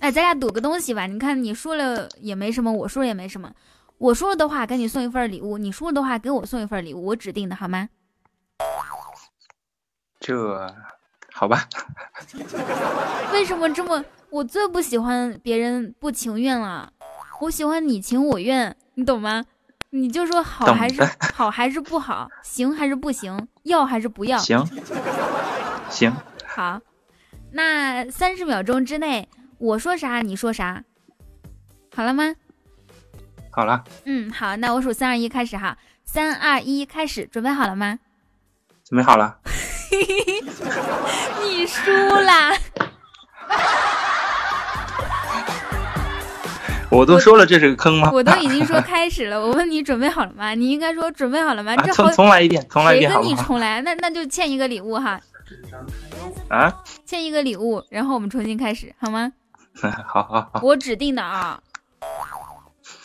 [0.01, 3.49] 哎，咱俩赌个东西吧，你看你输了也没什么，我输了也没什么。
[3.97, 7.87] 我输了的话，给你送一份礼物；你输了的话，给我送一份礼物，我指定的好吗？
[10.19, 10.75] 这
[11.33, 11.67] 好吧？
[13.33, 14.03] 为什么这么？
[14.29, 16.91] 我最不喜欢别人不情愿了，
[17.41, 19.43] 我喜欢你情我愿，你懂吗？
[19.91, 21.01] 你就说好还是
[21.33, 24.37] 好还是不好，行还是不行，要还是不要？
[24.37, 24.63] 行
[25.89, 26.13] 行，
[26.45, 26.79] 好，
[27.53, 30.83] 那三十秒钟之内我说啥你说啥，
[31.95, 32.35] 好了吗？
[33.51, 37.97] 好了，嗯，好，那我数三二一开始哈，三二一开始，准备好了吗？
[38.89, 39.37] 准备好了。
[41.43, 42.51] 你输啦！
[46.89, 48.09] 我都说了这是个坑吗？
[48.11, 50.55] 我都已经说开始了，我问你准备好了吗？
[50.55, 51.75] 你应该说准备好了吗？
[51.75, 53.29] 啊，重重来一遍，重来一谁跟遍好不好？
[53.29, 53.79] 你重来？
[53.83, 55.21] 那那就欠一个礼物哈，
[56.49, 56.73] 啊，
[57.05, 59.31] 欠一个礼物，然后我们重新开始好吗？
[59.79, 60.61] 好好好。
[60.63, 61.61] 我指定的啊，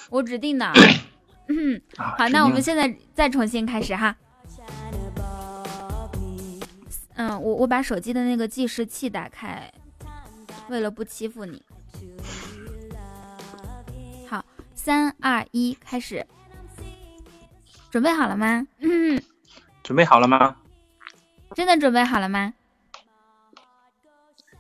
[0.09, 0.67] 我指定的。
[1.99, 4.17] 好，那我们现在再重新开始哈。
[7.17, 9.71] 嗯，我我把手机的那个计时器打开。
[10.69, 11.63] 为了不欺负你。
[14.29, 16.27] 好，三二一，开始。
[17.91, 18.67] 准备好了吗？
[18.79, 19.23] 嗯，
[19.83, 20.57] 准备好了吗？
[21.55, 22.55] 真的准备好了吗？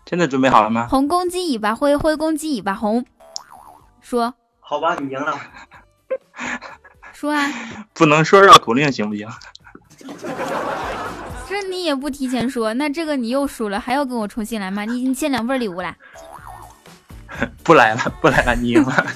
[0.04, 0.86] 真的准备好了吗？
[0.88, 3.04] 红公鸡尾巴灰，灰公鸡尾巴红。
[4.00, 4.34] 说。
[4.60, 5.36] 好吧，你赢了。
[7.12, 7.50] 说啊。
[7.94, 9.28] 不能说绕口令行不行？
[11.54, 14.84] 这你也不提前说，那这个你又输了，还要跟我重新来吗？
[14.84, 15.94] 你已经欠两份礼物了。
[17.62, 19.06] 不来了，不来了，你赢了。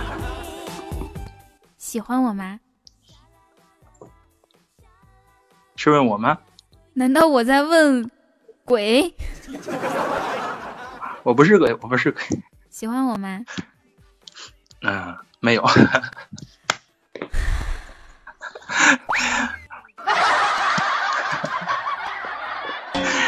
[1.78, 2.60] 喜欢我吗？
[5.76, 6.36] 是问我吗？
[6.92, 8.10] 难道我在问
[8.66, 9.14] 鬼？
[11.24, 12.22] 我不是鬼，我不是鬼。
[12.68, 13.40] 喜欢我吗？
[14.82, 15.66] 嗯，没有。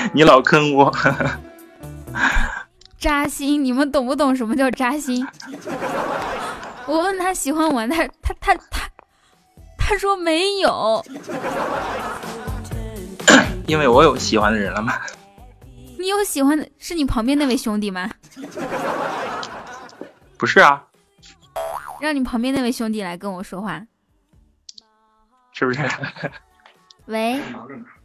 [0.12, 0.92] 你老坑我，
[2.98, 3.64] 扎心！
[3.64, 5.26] 你们懂不懂什么叫扎心？
[6.86, 8.90] 我问他喜欢我，他他他他
[9.76, 11.04] 他说没有。
[13.66, 14.94] 因为我有喜欢的人了吗？
[15.98, 18.10] 你有喜欢的是你旁边那位兄弟吗？
[20.36, 20.84] 不是啊。
[22.00, 23.86] 让你旁边那位兄弟来跟我说话，
[25.52, 25.88] 是不是？
[27.06, 27.38] 喂。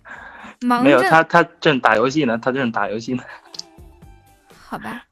[0.61, 0.83] 忙。
[0.83, 3.23] 没有他，他正打游戏呢，他正打游戏呢。
[4.67, 5.03] 好吧。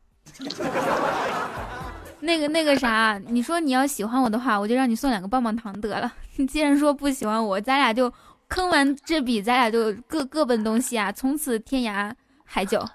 [2.20, 6.12] 那个那个啥，你说你要喜欢我的话，我就让你送两个棒棒糖得了。
[6.36, 8.12] 你既然说不喜欢我，咱俩就。
[8.50, 11.12] 坑完这笔，咱俩就各各奔东西啊！
[11.12, 12.12] 从此天涯
[12.46, 12.88] 海角。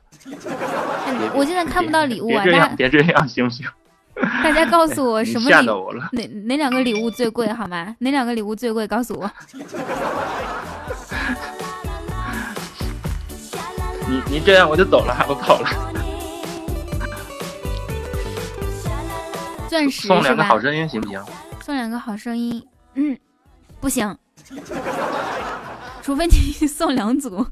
[1.34, 2.44] 我现在看不到礼物啊！
[2.44, 3.66] 别这样，别这样，行不行？
[4.44, 5.68] 大家告诉我什么礼？
[5.68, 5.92] 物？
[6.12, 7.48] 哪哪两个礼物最贵？
[7.52, 7.96] 好吗？
[7.98, 8.86] 哪两个礼物最贵？
[8.86, 9.28] 告诉我。
[14.08, 15.68] 你你这样我就走了，我跑了。
[19.68, 21.22] 钻石送两个好声音行不行？
[21.62, 23.18] 送两个好声音，嗯，
[23.80, 24.16] 不行。
[26.02, 26.32] 除非你
[26.66, 27.46] 送两组，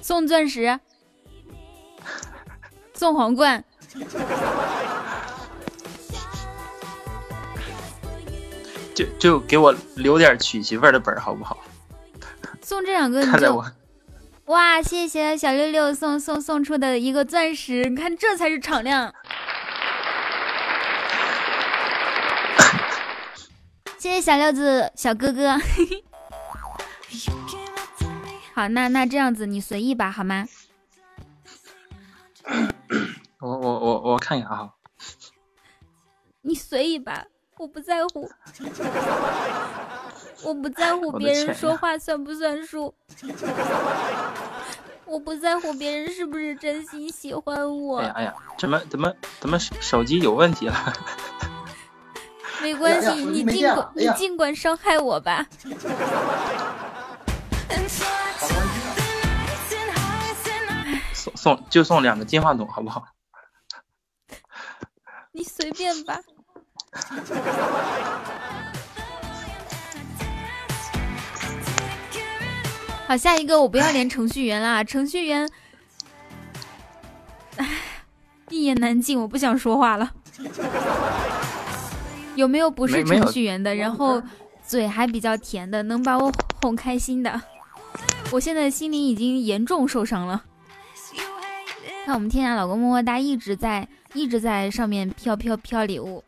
[0.00, 0.78] 送钻石，
[2.92, 3.64] 送皇冠，
[8.94, 11.58] 就就给我留点娶媳妇儿的本儿好不好？
[12.62, 13.64] 送这两个你就
[14.46, 14.82] 哇！
[14.82, 19.14] 谢谢小六六送送送出的一个钻石，你看这才是敞亮。
[23.98, 25.58] 谢谢小六子小哥哥，
[28.54, 30.46] 好，那那这样子你随意吧，好吗？
[33.40, 34.70] 我我我我看一下啊，
[36.42, 37.24] 你随意吧，
[37.56, 38.28] 我不在乎，
[40.42, 42.94] 我不在乎别人说话算不算数，
[45.04, 47.98] 我不在乎别人是不是真心喜欢我。
[47.98, 50.92] 哎呀哎呀，怎么怎么怎么手机有问题了？
[52.60, 55.46] 没关系，你尽管你尽管伤害我吧。
[61.12, 63.06] 送送就送两个金话筒好不好？
[65.32, 66.20] 你随便吧。
[73.06, 75.48] 好，下一个我不要连程序员啦， 程序员，
[77.56, 77.68] 唉，
[78.48, 80.12] 一言难尽，我不想说话了。
[82.34, 84.22] 有没有不是程序员的，然后
[84.66, 87.40] 嘴还比较甜的，能把我哄开心的？
[88.32, 90.42] 我现在心灵已经严重受伤了。
[92.06, 96.24] 看我们天涯老公么么哒一直在一直在上面飘飘飘礼物。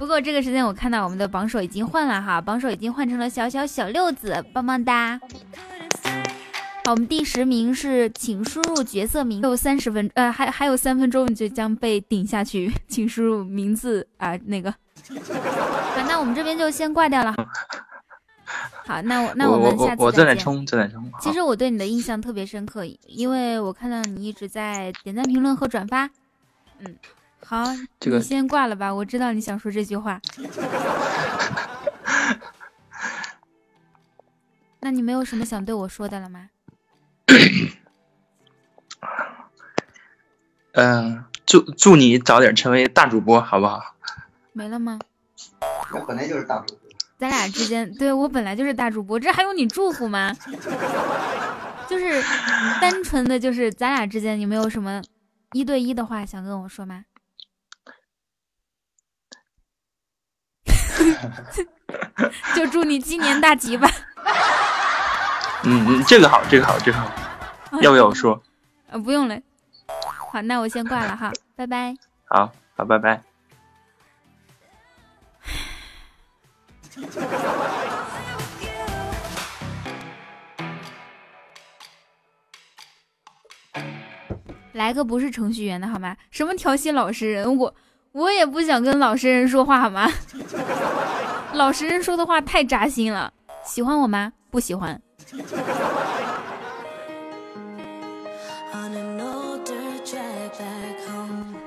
[0.00, 5.20] 不过这个时间我看到我们的榜首已经换了哈，榜首已经换成了小小小六子，棒棒哒。
[6.86, 14.70] 好，我们第十名是，请输入角色名，还有三十分，呃，还还有三分钟你就将被顶下去，请输入名字啊，那个。
[14.70, 14.76] 好，
[16.08, 17.34] 那我们这边就先挂掉了。
[18.86, 21.12] 好，那我那我们下次我正在冲，正在冲。
[21.20, 26.08] 其实我对你的印象特别深刻，因为我看到你一直在点赞、评论和转发。
[26.78, 26.96] 嗯，
[27.50, 27.64] 好，
[28.04, 30.20] 你先挂了吧，我知道你想说这句话。
[34.78, 36.48] 那你没有什么想对我说的了吗？
[40.74, 43.96] 嗯，祝祝你早点成为大主播，好不好？
[44.52, 45.00] 没了吗？
[45.92, 46.88] 我本来就是大主播。
[47.18, 50.32] 咱俩之间，对我本来就是大主播，这还用你祝福吗？
[51.90, 52.22] 就是
[52.80, 55.02] 单纯的就是咱俩之间，你没有什么
[55.50, 57.06] 一对一的话想跟我说吗？
[62.54, 63.88] 就祝你鸡年大吉吧。
[65.64, 67.10] 嗯嗯，这个好，这个好，这个好。
[67.80, 68.40] 要不要我说？
[68.90, 69.38] 啊，不用了。
[70.32, 71.94] 好，那我先挂了哈，拜拜。
[72.24, 73.20] 好好，拜拜。
[84.72, 86.16] 来个不是程序员的好吗？
[86.30, 87.74] 什么调戏老实人，我
[88.12, 90.10] 我也不想跟老实人说话好吗？
[91.54, 93.32] 老实人说的话太扎心了。
[93.64, 94.32] 喜欢我吗？
[94.50, 95.00] 不喜欢。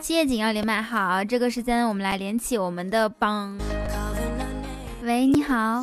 [0.01, 3.57] 七夜景要连麦，好，这个时间我们来连起我们的帮。
[5.01, 5.81] 喂，你好，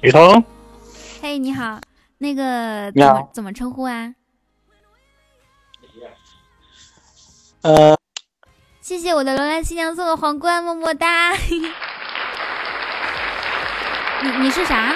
[0.00, 0.44] 雨桐，
[1.22, 1.80] 嘿，你好，
[2.18, 4.12] 那个怎么怎么称呼啊？
[7.62, 7.96] 呃，
[8.84, 11.32] 谢谢我的楼兰新娘送的皇冠，么么哒。
[14.22, 14.94] 你你是啥？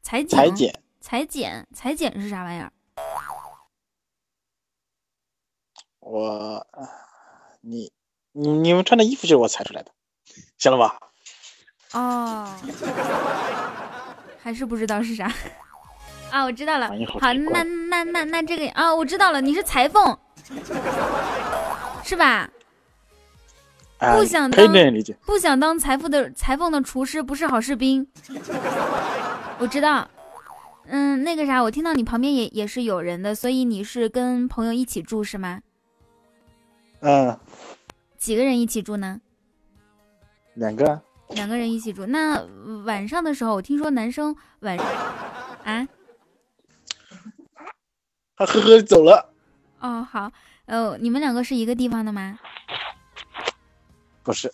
[0.00, 0.38] 裁剪？
[0.38, 1.66] 裁剪，裁剪？
[1.74, 2.70] 裁剪是啥玩意儿？
[5.98, 6.64] 我，
[7.62, 7.90] 你
[8.30, 9.90] 你你们穿的衣服就是我裁出来的，
[10.56, 11.00] 行了吧？
[11.94, 12.48] 哦，
[14.40, 15.28] 还是不知道是啥
[16.30, 16.44] 啊？
[16.44, 16.86] 我知道了。
[17.08, 20.16] 好好，那那那那这个啊，我知道了，你是裁缝，
[22.04, 22.48] 是吧？
[23.98, 24.66] 啊，不想当。
[25.24, 28.06] 不想当裁缝的裁缝的厨师不是好士兵。
[29.58, 30.08] 我知道，
[30.86, 35.60] 嗯，那个啥，我听到你旁边也也是有人的，所以你是跟朋友一起住是吗？
[37.00, 37.38] 嗯，
[38.16, 39.20] 几个人一起住呢？
[40.54, 42.06] 两个两个人一起住。
[42.06, 42.44] 那
[42.84, 44.76] 晚上的时候，我听说男生晚
[45.64, 45.86] 啊，
[48.36, 49.32] 他呵呵走了，
[49.80, 50.30] 哦好，
[50.66, 52.38] 呃，你们两个是一个地方的吗？
[54.28, 54.52] 不是，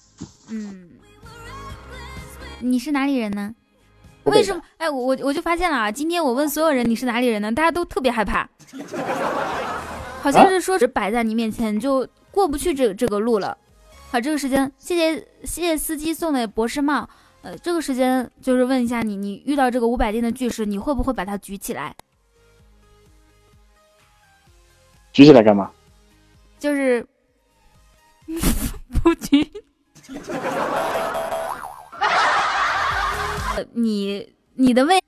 [0.51, 0.89] 嗯，
[2.61, 3.53] 你是哪里人呢？
[4.23, 4.63] 为什么？
[4.77, 8.49] 哎，我我我就发现了啊，今天我问所有人你是哪里人呢，大家都特别害怕，
[10.23, 13.59] 好像是说是摆在你面前就过不去这这个路了。
[14.13, 17.11] 好，这个时间谢谢谢谢司机送的博士帽。
[17.43, 21.97] 呃，这个时间就是问一下你，你遇到这个五百斤的巨石，你会不会把它举起来？
[25.13, 25.69] 举起来干嘛？
[26.61, 27.05] 就是
[29.03, 29.64] 不举。
[33.57, 35.01] 呃你你的胃，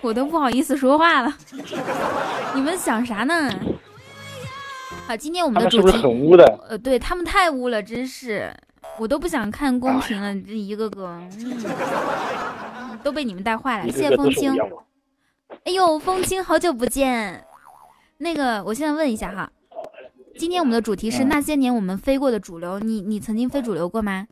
[0.00, 1.32] 我都不好意思说话了。
[2.54, 3.50] 你们想啥呢？
[5.06, 6.44] 好，今天我他们的主题，很污的？
[6.68, 8.52] 呃，对他们太污了，真是，
[8.98, 11.06] 我都不想看公屏了，这一个个，
[11.38, 13.92] 嗯，都被你们带坏了。
[13.92, 14.56] 谢谢风清。
[15.64, 17.44] 哎呦，风清，好久不见。
[18.18, 19.50] 那个，我现在问一下哈，
[20.36, 24.26] 今天我们的主题是嗯那些年我们飞过的主流，你你曾经非主流过吗？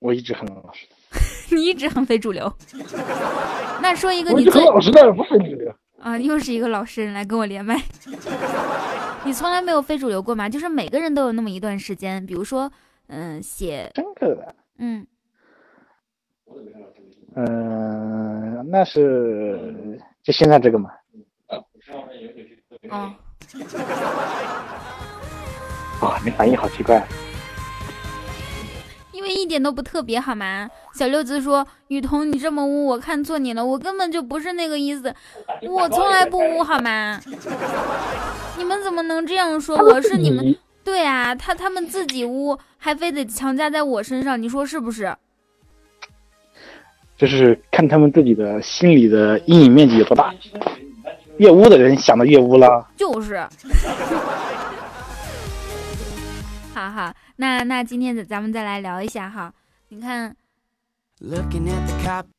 [0.00, 0.94] 我一直很老实的，
[1.56, 2.52] 你一直很非主流。
[3.80, 5.74] 那说一个你最很老实的，不是你的。
[5.98, 7.80] 啊，又是一个老实人来跟我连麦。
[9.24, 10.48] 你从来没有非主流过吗？
[10.48, 12.70] 就是每个人都有那么一段时间，比如说，
[13.06, 15.06] 嗯、写，真的，嗯，
[17.34, 20.90] 嗯、那是就现在这个嘛。
[22.90, 23.14] 哦，
[26.02, 27.06] 哇，你反应好奇怪。
[29.12, 30.68] 因为一点都不特别，好吗？
[30.92, 35.14] 小六子说：“雨桐，你这么污，我看错你了，我根本就不是那个意思，
[35.62, 37.20] 我从来不污，好吗？
[38.58, 39.76] 你们怎么能这样说？
[39.78, 45.16] 我是你们对啊，他他们自己污，还非得强加在我身上，你说是不是？
[47.16, 50.34] 就是看他们自己的心理的阴影面积有多大。
[51.38, 52.86] 越污的人想到越污了。
[52.96, 53.46] 就是。
[56.74, 59.52] 好好，那那今天咱们再来聊一下哈，
[59.88, 60.34] 你看.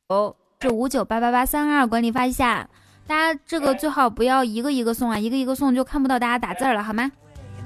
[0.08, 2.68] 哦，是五九八八八三二管理发一下，
[3.06, 7.10] 大家这个最好不要一个一个送啊，一个一个送就看不到大家打字了，好吗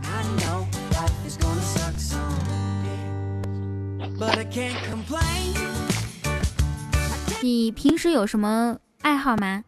[0.02, 2.38] ？I know life is gonna suck some,
[4.16, 5.56] but I can't complain.
[7.42, 9.64] 你平时有什么爱好吗？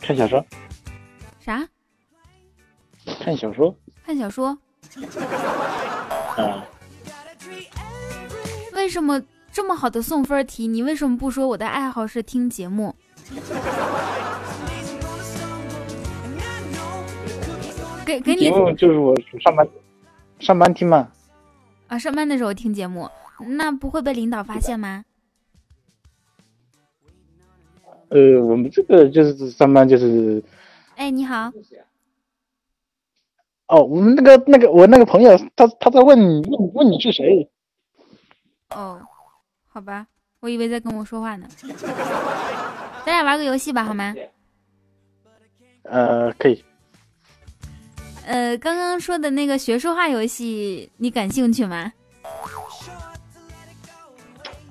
[0.00, 0.44] 看小说，
[1.38, 1.68] 啥？
[3.22, 3.74] 看小说，
[4.04, 4.58] 看小说？
[6.36, 6.64] 啊、
[8.74, 9.22] 为什么
[9.52, 12.94] 这么好的送分题，你为什么不说我的爱好是听节目
[18.04, 19.68] 给给你节目就是我上班
[20.40, 21.08] 上班听嘛。
[21.86, 23.08] 啊，上班的时候听节目，
[23.48, 25.04] 那不会被领导发现吗？
[28.10, 30.42] 呃，我们这个就是上班就是
[30.96, 31.52] 哎，你好，
[33.68, 37.48] 哦，我们那个那个我那个朋友他他在问问问你是谁？
[38.74, 39.00] 哦，
[39.68, 40.08] 好吧，
[40.40, 41.46] 我以为在跟我说话呢。
[43.06, 44.12] 咱俩玩个游戏吧，好吗？
[45.84, 46.64] 呃，可以。
[48.26, 51.92] 呃，刚刚说的那个学说话游戏，你感兴趣吗？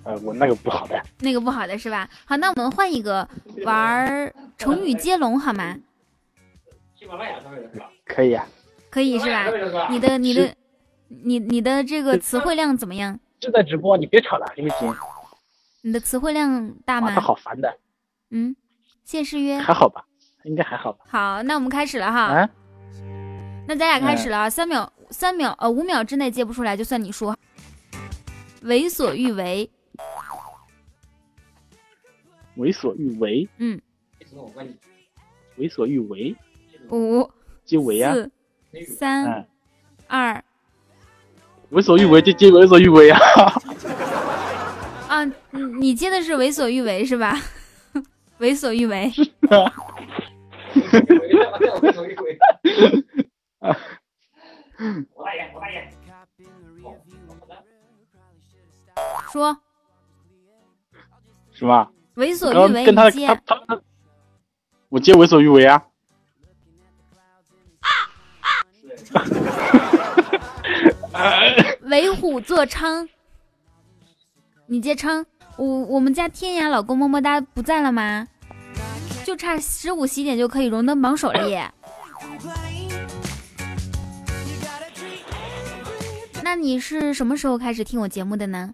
[0.10, 0.99] 呃，我那个不好的。
[1.20, 2.10] 那个不好的是吧？
[2.26, 3.28] 好，那我们换一个
[3.64, 5.78] 玩儿成语接龙好吗？
[6.95, 7.70] 喜马拉雅上面的
[8.05, 8.43] 可以啊。
[8.89, 9.45] 可以是吧？
[9.91, 10.55] 你的你的
[11.10, 13.20] 你你的这个词汇量怎么样？
[13.39, 14.95] 正在直播，你别吵了，行不行？
[15.82, 17.12] 你的词汇量大吗？
[17.22, 17.78] 好烦的。
[18.32, 18.55] 嗯，
[19.05, 19.60] 谢世约。
[19.60, 20.03] 还好吧？
[20.43, 21.05] 应该还好吧？
[21.07, 22.20] 好，那我们开始了哈。
[22.20, 22.49] 啊？
[23.68, 27.32] 那咱俩开始了啊，三秒三秒呃五秒之内接不出来就算你输。
[28.64, 29.70] 为所欲为，
[32.56, 33.47] 为所欲为。
[33.58, 33.82] 嗯。
[35.58, 36.36] 为所欲为，
[36.89, 37.30] 五
[37.66, 38.14] 接为啊。
[38.72, 39.47] 四三嗯。
[40.08, 40.43] 二
[41.72, 43.20] 为所欲为就接为所欲为啊。
[45.08, 47.36] 啊，你你接的是为所欲为是吧？
[48.39, 49.12] 为所欲为。
[59.32, 59.56] 说
[61.60, 61.89] 是吧？
[62.14, 63.82] 为所欲为，跟他他他，
[64.88, 65.84] 我接为所欲为啊。
[71.82, 73.10] 为虎作伥，
[74.68, 75.26] 你接伥。
[75.57, 78.26] 我我们家天涯老公么么哒不在了吗？
[79.26, 81.70] 就差十五喜点就可以荣登榜首了耶。
[86.41, 88.74] 那你是什么时候开始听我节目的呢？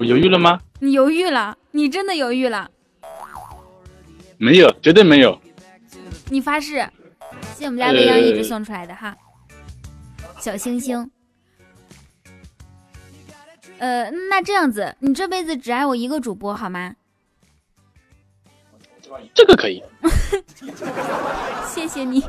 [0.00, 0.58] 我犹豫了吗？
[0.78, 2.70] 你犹豫了，你真的犹豫了，
[4.38, 5.38] 没有，绝对没有。
[6.30, 6.88] 你发誓。
[7.52, 9.14] 谢谢我们家未央一直送出来的哈，
[10.38, 11.10] 小星星。
[13.78, 16.94] 呃，那这样子，你这辈子只爱我一个主播好吗？
[19.34, 19.82] 这个可以。
[21.68, 22.24] 谢谢你。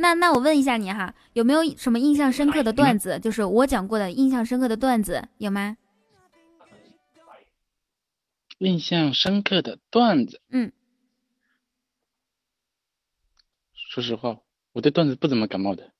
[0.00, 3.18] 那那我问一下你哈，有没有什么印象深刻的段子？
[3.18, 5.76] 就是我讲过的印象深刻的段子有吗？
[8.58, 10.40] 印象深刻的段子。
[10.50, 10.70] 嗯。
[13.74, 14.38] 说实话，
[14.72, 15.92] 我对段子不怎么感冒的。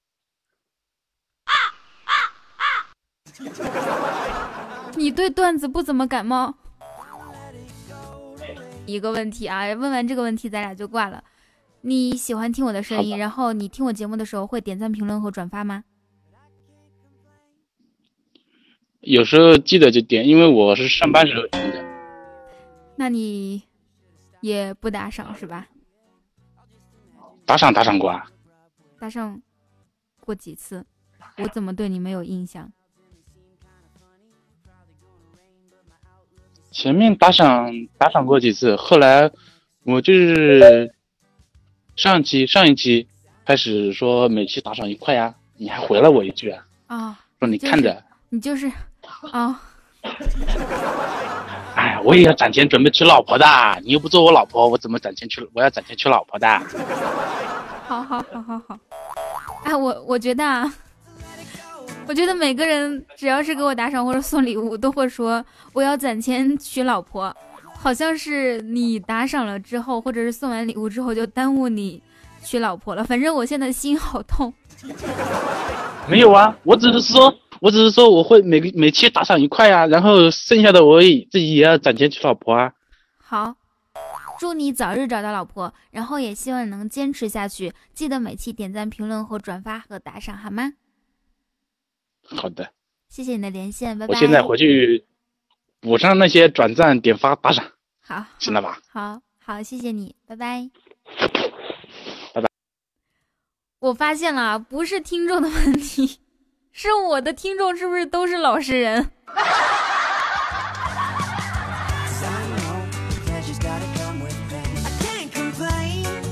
[1.42, 1.52] 啊
[2.04, 2.14] 啊
[4.28, 6.54] 啊你对段子不怎么感冒？
[8.86, 11.24] 一个问题啊，问完这个问题咱俩就挂了。
[11.80, 15.84] 你喜欢听我的声音，然后你听我节目的时候会点赞、评论和转发吗？
[19.00, 21.84] 有时候记得就点，因为我是上班时候听的。
[22.96, 23.62] 那你
[24.40, 25.68] 也不打赏是吧？
[27.46, 28.30] 打赏打赏过啊。
[28.98, 29.40] 打赏
[30.20, 30.84] 过几次？
[31.38, 32.70] 我怎么对你没有印象？
[36.70, 39.30] 前面打赏打赏过几次，后来
[39.84, 40.92] 我就是
[41.98, 43.08] 上期上一期
[43.44, 48.70] 开始说每期打赏一块呀、你还回了我一句啊，啊、说你看着，你就是
[49.32, 49.60] 啊、
[51.74, 53.44] 哎，我也要攒钱准备娶老婆的，
[53.82, 55.44] 你又不做我老婆，我怎么攒钱娶？
[55.52, 56.46] 我要攒钱娶老婆的。
[57.88, 58.78] 好好好好好。
[59.64, 60.72] 哎，我我觉得啊，
[62.06, 67.36] 我觉得每个人只要是给我打赏或者送礼物，都会说我要攒钱娶老婆，
[67.80, 72.02] 好像是你打赏了之后，或者是送完礼物之后就耽误你
[72.42, 73.04] 娶老婆了。
[73.04, 74.52] 反正我现在心好痛。
[76.08, 82.72] 没有啊，我只是说，我只是说我会每个每期打赏一块啊，然后剩下的我也自己也要攒钱娶老婆啊。
[83.16, 83.54] 好，
[84.38, 87.72] 祝你早日找到老婆，然后也希望你能坚持下去。
[87.94, 90.72] 记得每期点赞、评论和转发和打赏，好吗？
[92.22, 92.70] 好的，
[93.08, 94.14] 谢谢你的连线，拜拜。
[94.14, 95.04] 我现在回去
[95.80, 97.64] 补上那些转赞、点发、打赏，
[98.04, 98.78] 好，行了吧？
[98.92, 100.68] 好好，谢谢你，拜拜。
[102.34, 102.48] 拜拜。
[103.78, 106.18] 我发现了，不是听众的问题，
[106.72, 109.10] 是我的听众是不是都是老实人？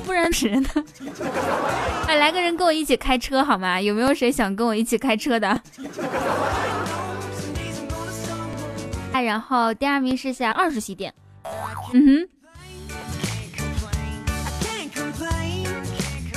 [0.05, 0.69] 不然是人呢？
[2.09, 3.81] 哎，来个人跟我一起开车好吗？
[3.81, 5.63] 有没有谁想跟我一起开车的？
[9.17, 11.14] 哎，然后第二名是下二十喜点。
[11.95, 12.29] 嗯哼。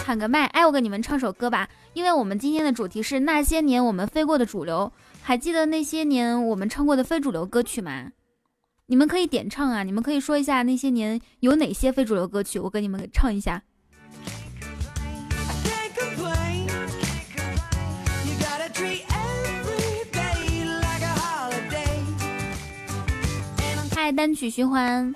[0.05, 4.89] 喊个麦，哎，我给你们唱首歌吧，因为我们今天的主题是那些年我们飞过的主流，
[5.21, 8.11] 还记得那些年我们唱过的非主流歌曲吗？
[8.85, 13.61] 你们可以点唱啊，你们可以说一下那些年有哪些非主流歌曲，我给你们唱一下。
[24.09, 25.13] 爱单曲循环，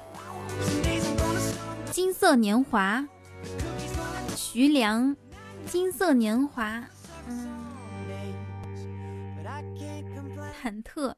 [1.92, 3.00] 《金色年华》，
[4.36, 5.04] 徐良，
[5.66, 6.70] 《金色年华》，
[7.28, 7.50] 嗯，
[10.62, 11.12] 忐忑，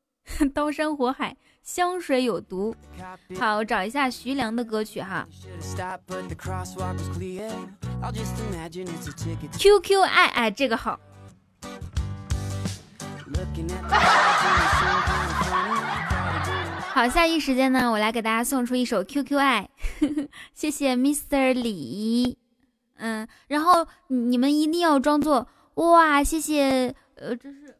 [0.54, 2.74] 刀山火海，香水有毒。
[3.38, 5.28] 好，我找一下徐良的歌曲哈。
[9.58, 10.98] QQ 爱爱这个好。
[16.98, 19.70] 好，下一时间呢，我来给大家送出一首 QQ 爱，
[20.52, 22.36] 谢谢 Mr 李，
[22.96, 27.76] 嗯，然后你们一定要装作哇，谢谢，呃，这是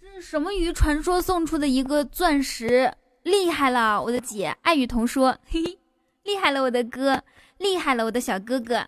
[0.00, 2.92] 这是什么鱼传说送出的一个钻石，
[3.22, 5.78] 厉害了，我的姐，爱与同说，嘿嘿，
[6.24, 7.22] 厉害了，我的哥，
[7.58, 8.84] 厉害了，我的小哥哥。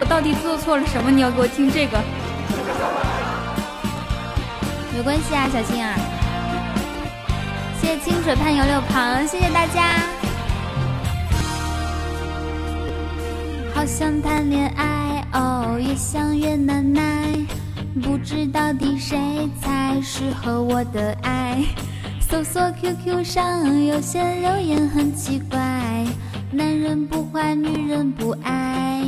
[0.00, 1.10] 我到底做错了什么？
[1.10, 2.02] 你要给我听这个？
[4.96, 5.94] 没关系啊，小青啊。
[7.80, 10.00] 谢谢清水畔有柳旁，谢谢大家。
[13.74, 17.02] 好想谈恋爱哦，越想越难耐，
[18.02, 21.62] 不知到底谁才适合我的爱。
[22.20, 25.58] 搜索 QQ 上有些留言很奇怪，
[26.50, 29.02] 男人不坏，女人不爱。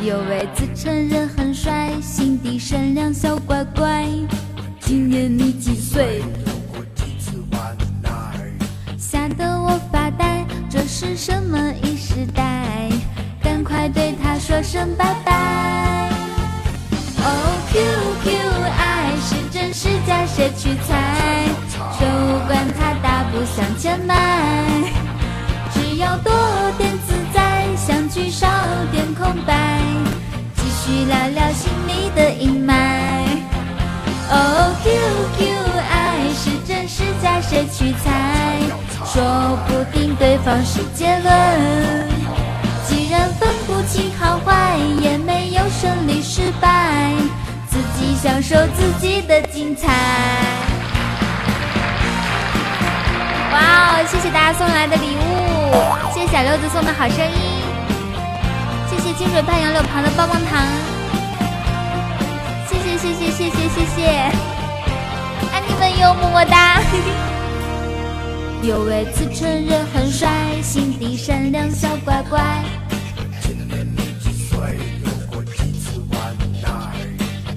[0.00, 4.06] 有位自称人很帅，心地善良小乖乖。
[4.80, 6.22] 今年你几岁？
[8.96, 12.88] 吓得我发呆，这是什么一时代？
[13.42, 16.10] 赶快对他说声拜拜。
[17.18, 17.26] 哦
[17.72, 18.30] ，QQ
[18.78, 21.48] 爱是真是假，谁去猜？
[21.98, 22.06] 手
[22.46, 24.14] 管它大不向前迈，
[25.72, 26.32] 只要多
[26.78, 27.14] 点自，
[27.88, 28.46] 相聚少
[28.92, 29.80] 点空白，
[30.56, 32.74] 继续聊聊心里的阴霾。
[34.28, 35.48] 哦，QQ
[35.88, 38.60] 爱是真是假，谁去猜？
[39.06, 41.32] 说不定对方是结论。
[42.86, 47.14] 既然分不清好坏，也没有胜利失败，
[47.70, 49.88] 自己享受自己的精彩。
[53.50, 57.47] 哇哦，谢谢大家送来的礼物，谢谢小六子送的好声音，
[59.18, 60.64] 清水畔杨柳旁的棒棒糖，
[62.68, 64.06] 谢谢谢谢谢谢谢谢，
[65.52, 66.80] 爱你们哟，么么哒。
[68.62, 70.30] 有位自称人很帅，
[70.62, 72.40] 心地善良小乖乖。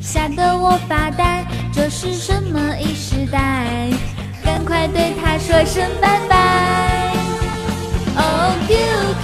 [0.02, 3.88] 吓得我发呆，这是什么一时代？
[4.44, 6.91] 赶快对他说声拜拜。
[8.34, 9.24] 哦，QQ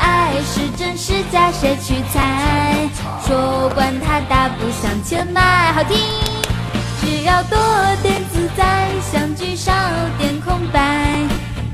[0.00, 2.88] 爱是真是假，谁去猜？
[3.26, 5.98] 说管他大步向前迈，好听。
[7.00, 7.58] 只要多
[8.02, 9.72] 点自在，相聚少
[10.18, 11.18] 点空白，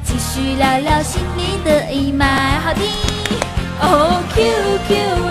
[0.05, 2.25] 继续聊聊心里的阴霾，
[2.65, 2.89] 好听。
[3.83, 4.89] 哦，QQ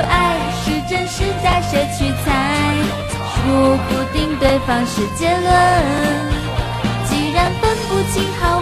[0.07, 2.27] 爱是真是假，谁去猜？
[3.35, 5.49] 说不定对方是结论。
[7.05, 8.58] 既然分不清好，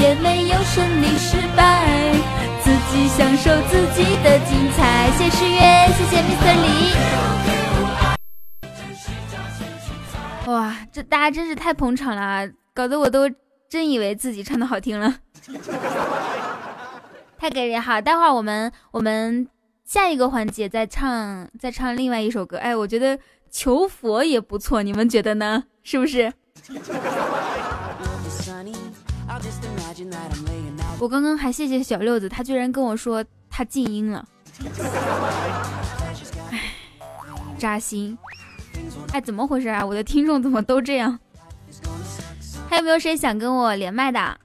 [0.00, 2.12] 也没有胜利失败，
[2.62, 5.10] 自己享受自己的精彩。
[5.16, 5.60] 谢诗月，
[5.96, 6.66] 谢谢 Mr 李。
[10.50, 13.30] 哇，这大家真是太捧场了啊，搞得我都
[13.68, 15.14] 真以为自己唱的好听了，
[17.38, 18.00] 太给力哈！
[18.00, 19.48] 待会儿我们我们
[19.84, 23.18] 下一个环节再唱再唱另外一首歌，哎，我觉得
[23.50, 25.64] 求佛也不错，你们觉得呢？
[25.82, 26.32] 是不是？
[30.98, 34.24] 我刚刚还谢谢小六子，他居然跟我说他静音了，
[36.50, 36.60] 唉，
[37.58, 38.16] 扎心。
[39.12, 39.84] 哎，怎么回事啊？
[39.84, 41.18] 我的听众怎么都这样？
[42.68, 44.38] 还有没有谁想跟我连麦的？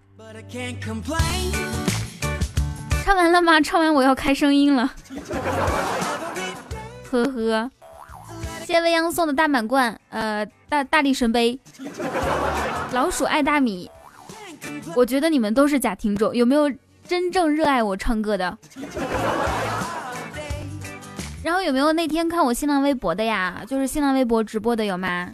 [3.05, 3.61] 唱完了吗？
[3.61, 4.91] 唱完我要开声音了。
[7.09, 7.71] 呵呵，
[8.65, 11.57] 谢谢未央送的大满贯，呃，大大力神杯。
[12.91, 13.89] 老鼠爱大米，
[14.95, 16.71] 我觉得你们都是假听众，有没有
[17.07, 18.57] 真正热爱我唱歌的？
[21.43, 23.63] 然后有没有那天看我新浪微博的呀？
[23.67, 25.29] 就是新浪微博直播的有吗？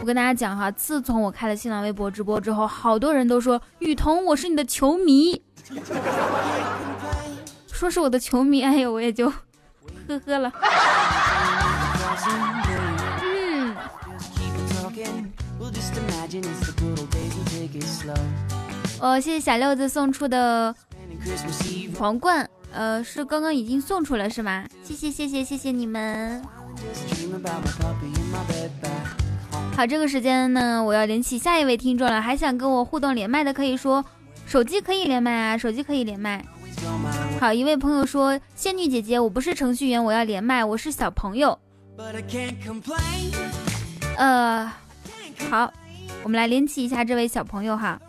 [0.00, 5.42] 我跟大家讲哈，自从我开了新浪微博直播之后，好多人都说雨桐，我是你的球迷，
[7.72, 10.52] 说是我的球迷，哎呦，我也就呵呵了。
[13.22, 13.76] 嗯，
[19.00, 20.74] 哦谢谢小六子送出的
[21.98, 24.64] 皇冠呃是刚刚已经送出了是吗？
[24.84, 26.42] 谢谢谢谢谢谢你们。
[29.76, 34.04] 好这个时间呢我要连起下一位听众了还想跟我互动连麦的可以说
[34.46, 36.44] 手机可以连麦啊手机可以连麦。
[37.38, 41.58] 好一位朋友说仙女姐姐我不是程序员我要连麦我是小朋友。
[44.16, 44.72] 呃
[45.50, 45.72] 好。
[46.22, 48.00] 我们来连起一下这位小朋友哈。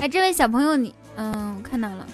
[0.00, 2.06] 哎，这位小朋友，你嗯，我看到了。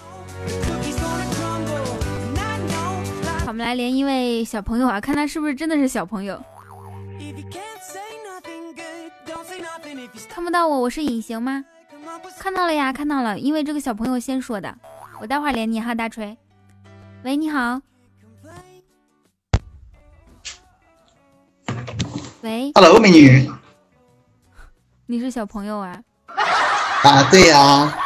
[3.47, 6.43] 我们来连一位小朋友啊，看他是不是真的是小朋友。
[10.29, 11.65] 看不到我，我是隐形吗
[12.39, 14.77] 看到了呀，看到了，因为这个小朋友先说的。
[15.21, 16.37] 我待会儿连你哈，大锤。
[17.23, 17.81] 喂，你好。
[22.43, 23.51] 喂，Hello，美女
[25.07, 26.03] 你是小朋友啊？
[27.03, 27.97] 啊，对呀、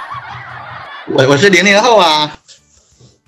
[1.08, 2.38] 我我是零零后啊，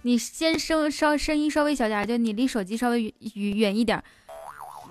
[0.02, 4.02] 你先声稍声音稍微小点，就你离手机稍微远远远一点。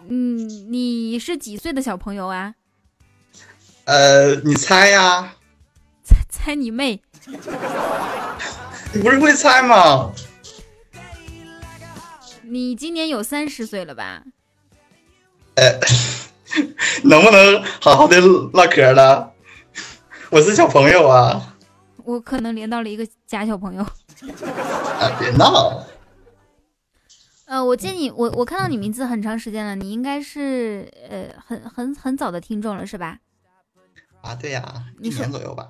[0.07, 2.55] 嗯，你是几岁的小朋友啊？
[3.90, 5.34] 呃，你猜呀、
[6.04, 7.02] 猜猜你妹！
[8.94, 10.12] 你不是会猜吗？
[12.44, 14.22] 你今年有三十岁了吧？
[15.56, 15.80] 呃，
[17.04, 18.22] 能不能好好的
[18.54, 19.34] 唠嗑了？
[20.30, 21.56] 我是小朋友啊，
[22.04, 23.82] 我可能连到了一个假小朋友。
[23.82, 25.84] 啊，别闹，
[27.46, 33.18] 呃，我见你，我我看到你名字很长时间了，你应该是呃很很很早的听众了是吧？
[34.22, 35.67] 啊，对呀、一年左右吧，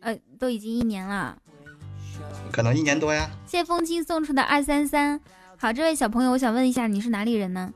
[0.00, 1.36] 呃，都已经一年了。
[2.50, 3.28] 可能一年多呀。
[3.46, 5.20] 谢风清送出的二三三。
[5.58, 7.72] 好，这位小朋友，我想问一下，你是哪里人呢？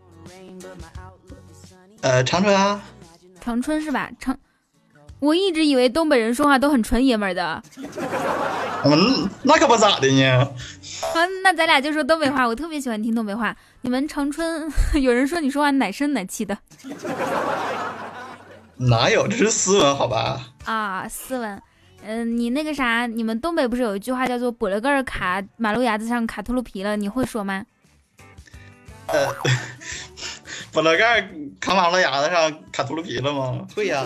[2.00, 2.82] 呃，长春啊，
[3.40, 4.10] 长春是吧？
[4.18, 4.38] 长，
[5.18, 7.44] 我一直以为东北人说话都很纯爷们儿的。
[7.44, 7.62] 啊，
[8.84, 10.52] 嗯，那可不咋的呢。
[11.42, 13.54] 那咱俩就说东北话，我特别喜欢听东北话。
[13.82, 14.70] 你们长春
[15.00, 16.56] 有人说你说话奶声奶气的
[18.80, 19.28] 哪有？
[19.28, 20.40] 这是斯文，好吧？
[20.64, 21.62] 啊，斯文。
[22.02, 27.66] 嗯、你那个啥，你们东北不是有一句话叫做“补了个儿卡马路牙子上卡秃噜皮了”，你会说吗？
[29.06, 29.34] 呃，
[30.72, 31.28] 把老盖儿
[31.60, 33.66] 卡马路牙子上卡秃噜皮了吗？
[33.76, 34.02] 会呀、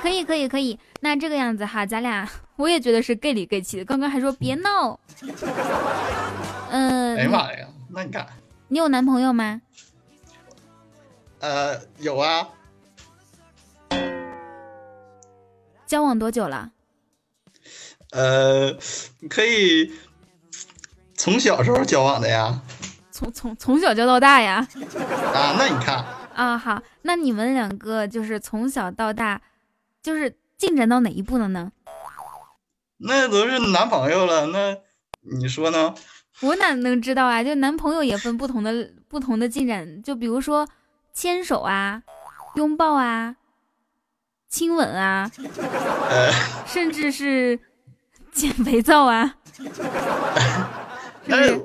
[0.00, 0.78] 可以，可以，可以。
[1.00, 3.84] 那这个样子哈，咱俩我也觉得是 gay 里 gay 气的。
[3.84, 4.98] 刚刚还说别闹。
[6.70, 8.26] 嗯、哎呀妈呀，那你看，
[8.68, 9.60] 你有男朋友吗？
[11.40, 12.48] 呃，有啊，
[15.90, 16.70] 交往多久了？
[18.12, 18.78] 呃，
[19.28, 19.92] 可以
[21.16, 22.62] 从小时候交往的呀。
[23.10, 24.64] 从从从小交到大呀？
[25.34, 29.42] 啊，那你看，啊，好，那你们两个就是从小到大，
[30.00, 31.72] 就是进展到哪一步了呢？
[32.98, 34.76] 那都是男朋友了，那
[35.38, 35.92] 你说呢？
[36.42, 37.42] 我哪能知道啊？
[37.42, 40.68] 就男朋友也分不同的不同的进展，就比如说
[41.12, 42.04] 牵手啊、
[42.54, 43.34] 拥抱啊、
[44.50, 45.30] 亲吻啊，
[46.10, 46.30] 呃，
[46.66, 47.58] 甚至是
[48.32, 49.36] 减肥皂啊，
[51.24, 51.64] 是？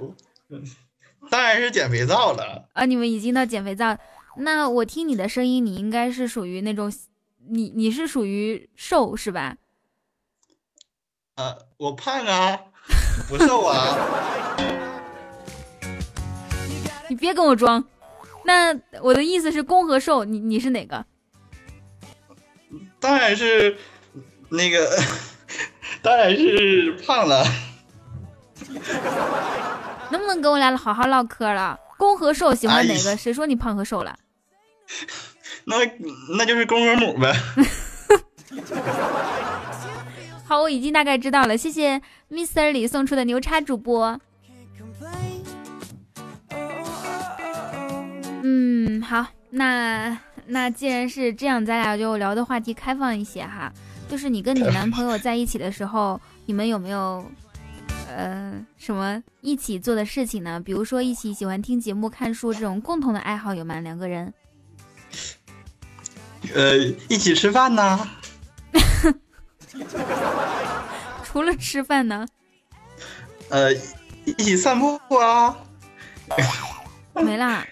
[1.31, 2.69] 当然是减肥皂了。
[2.73, 3.97] 啊，你们已经到减肥皂，
[4.37, 6.93] 那我听你的声音，你应该是属于那种，
[7.49, 9.57] 你你是属于瘦是吧？
[11.33, 12.59] 啊，我胖啊，
[13.27, 13.97] 不瘦啊。
[17.09, 17.83] 你别跟我装。
[18.43, 21.03] 那我的意思是攻和受，你你是哪个？
[22.99, 23.77] 当然是
[24.49, 24.97] 那个，
[26.01, 27.45] 当然是胖了。
[30.09, 31.79] 能不能跟我俩好好唠嗑了？
[31.97, 33.11] 公和受喜欢哪个？
[33.11, 34.15] 哎谁说你胖和瘦了？
[35.65, 35.77] 那
[36.37, 37.33] 那就是公和母呗。
[40.45, 41.57] 好，我已经大概知道了。
[41.57, 44.07] 谢谢 Mr 李送出的牛叉主播。
[44.07, 44.19] Oh,
[46.51, 46.69] oh,
[47.39, 47.39] oh,
[47.91, 48.05] oh.
[48.43, 50.17] 嗯，好，那
[50.47, 53.71] 那既然是这样，咱俩就聊的话题开放一些哈。
[54.07, 57.25] 就是你跟你男朋友在一起的时候，你们有没有
[58.07, 60.59] 呃呃什么一起做的事情呢？
[60.59, 63.79] 比如说一起喜欢听节目、看书这种共同的爱好有吗？
[63.79, 64.33] 两个人？
[66.53, 66.77] 呃，
[67.09, 68.07] 一起吃饭呢？
[71.23, 72.25] 除了吃饭呢？
[73.49, 73.73] 呃，
[74.25, 75.57] 一起散步啊？
[77.15, 77.65] 没啦。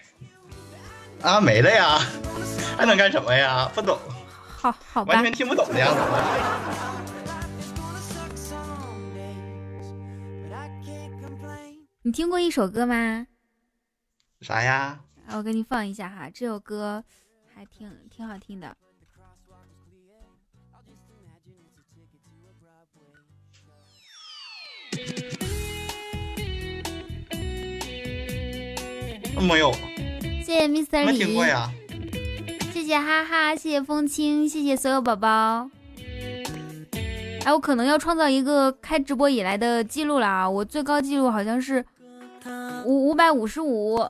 [1.23, 1.99] 啊，没了呀，
[2.77, 3.71] 还能干什么呀？
[3.73, 3.97] 不懂，
[4.57, 6.01] 好好吧完，全听不懂的样子。
[12.01, 13.25] 你听过一首歌吗？
[14.41, 14.99] 啥呀？
[15.25, 17.01] 啊，我给你放一下哈，这首歌
[17.55, 18.75] 还挺挺好听的。
[29.39, 29.71] 没有，
[30.45, 31.71] 谢谢 Mr 没李，听过呀。
[32.73, 35.69] 谢谢哈哈，谢谢风清，谢谢所有宝宝。
[37.45, 40.49] 哎，我可能要创造一个开直播以来的记录了啊！
[40.49, 41.83] 我最高记录好像是
[42.83, 44.05] 五五百五十五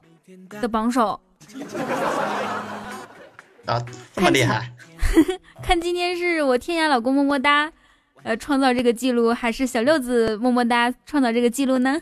[0.50, 1.20] 的榜首。
[3.66, 3.80] 啊，
[4.16, 4.72] 这么厉害？
[5.62, 7.72] 看今天是我天涯老公么么哒，
[8.24, 12.02] 呃，创造这个记录，还是小六子么么哒创造这个记录呢？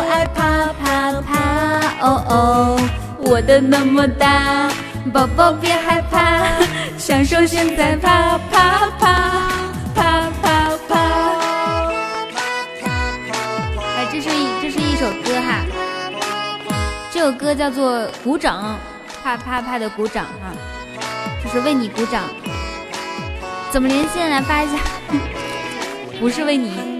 [0.00, 1.80] 爱啪啪啪。
[2.00, 2.80] 哦哦，
[3.18, 4.70] 我的那么大，
[5.12, 6.44] 宝宝别害怕，
[6.98, 9.50] 享受现在啪啪啪
[9.94, 10.94] 啪啪啪。
[13.96, 15.64] 哎，这是一这是一首歌哈。
[17.10, 18.78] 这首歌叫做《鼓掌》，
[19.24, 20.52] 啪啪啪的鼓掌哈，
[21.42, 22.24] 就是为你鼓掌。
[23.72, 24.78] 怎么连线来发一下？
[26.20, 26.94] 不是为你。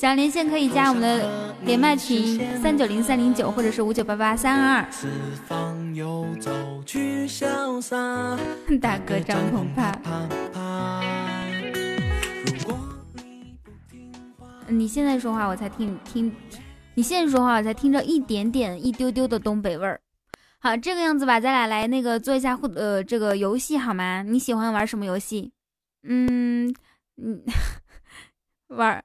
[0.00, 4.90] 想要连线可以加我们的连麦群三九零三零九或者是五九八八三二二。
[4.90, 5.06] 四
[5.46, 6.50] 方游走
[6.86, 7.98] 去潇洒，
[8.80, 11.02] 大哥张鹏啪，啪啪。
[12.46, 12.78] 如果
[14.68, 16.34] 你现在说话我才听听，
[16.94, 20.00] 你现在说话我才听着一点点一丢丢的东北味儿。
[20.60, 24.22] 好，这个样子吧，咱俩来那个做一下互呃这个游戏好吗？
[24.22, 25.52] 你喜欢玩什么游戏？
[26.04, 26.74] 嗯
[27.22, 27.42] 嗯，
[28.68, 29.04] 玩儿，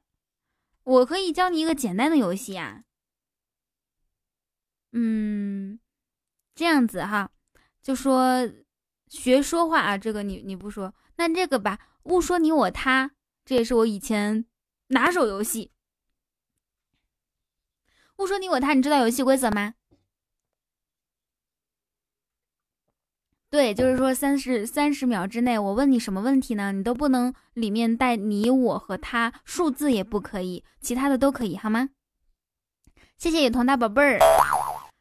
[0.86, 2.84] 我可以教你一个简单的游戏啊。
[4.94, 5.80] 嗯，
[6.56, 7.30] 这样子哈，
[7.84, 8.50] 就说
[9.08, 13.12] 学说话啊，这个你你不说，那这个吧，勿说你我他，
[13.44, 14.46] 这也是我以前
[14.88, 15.72] 拿手游戏。
[18.18, 19.74] 勿说你我他，你知道游戏规则吗？
[23.56, 26.74] 对，就是说三十三十秒之内，我问你什么问题呢？
[26.74, 31.90] 你都不能里面带你我和他，数字也不可以，其他的都可以，好吗？
[33.18, 34.20] 谢谢雨桐大宝贝儿。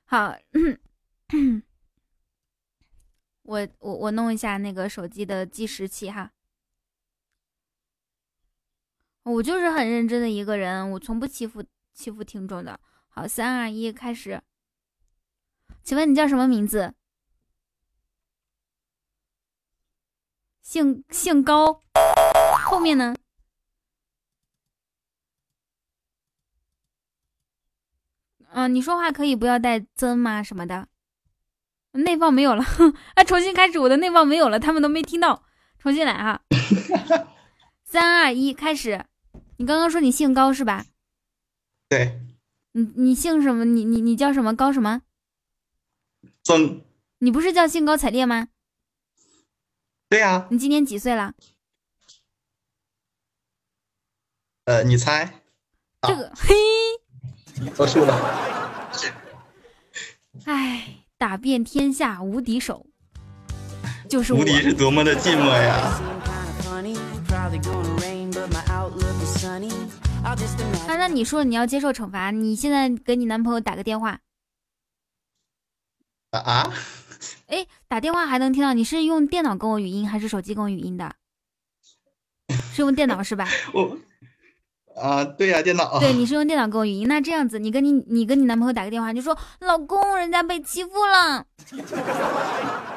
[0.07, 0.37] 好，
[3.43, 6.31] 我我我弄一下那个手机的计时器哈。
[9.25, 12.79] 我就是很认真的一个人，我从不欺负欺负听众的。
[13.09, 14.41] 好，三二一，开始。
[15.83, 16.95] 请问你叫什么名字？
[20.65, 21.83] 姓姓高，
[22.65, 23.15] 后面呢？
[28.49, 30.43] 嗯、你说话可以不要带增吗？
[30.43, 30.89] 什么的？
[31.93, 32.95] 内放没有了，哼！
[33.15, 35.45] 啊，重新开始，我的内放没有了，他们都没听到，
[35.79, 36.41] 重新来哈。
[37.85, 39.05] 三二一，开始。
[39.59, 40.87] 你刚刚说你姓高是吧？
[41.91, 42.21] 对，
[42.73, 43.67] 你你姓什么？
[43.67, 44.57] 你你你叫什么？
[44.57, 45.03] 高什么？
[46.43, 46.83] 曾，
[47.19, 48.49] 你不是叫兴高采烈吗？
[50.15, 51.35] 对呀、你今年几岁了？
[54.67, 55.25] 呃，你猜，
[55.99, 56.55] 啊这个，嘿，
[57.77, 58.15] 我输了。
[60.45, 62.87] 哎，打遍天下无敌手，
[64.09, 64.45] 就是无。
[64.45, 66.01] 敌是多么的寂寞呀。
[70.87, 74.21] 那那你说你要接受惩罚，你现在给你男朋友打个电话，
[76.31, 76.73] 啊啊，
[77.49, 81.15] 哎，打电话还能听到，你是用电脑跟我语音还是手机跟我语音的？
[82.75, 83.49] 是用电脑是吧？
[83.73, 83.97] 我
[85.01, 85.99] 啊，对呀、电脑。
[85.99, 87.09] 对，你是用电脑跟我语音。
[87.09, 91.45] 那这样子，你跟你你跟你男朋友打个电话，你就说老公，人家被欺负了，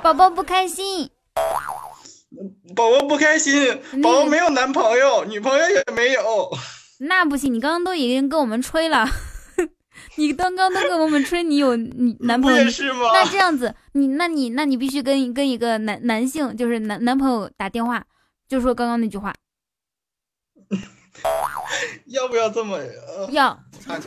[0.03, 1.09] 宝宝不开心。
[2.75, 6.21] 宝宝不开心，宝宝没有男朋友，女朋友也没有。
[6.99, 9.07] 那不行，你刚刚都已经跟我们吹了，
[10.17, 13.11] 你刚刚都跟我们吹你有你男朋友，是吗？
[13.13, 18.05] 那这样子，你那你那你必须跟跟一个男男性，就是男男朋友打电话，
[18.47, 19.33] 就说刚刚那句话，
[22.05, 22.77] 要不要这么？
[22.77, 23.59] 呃、要。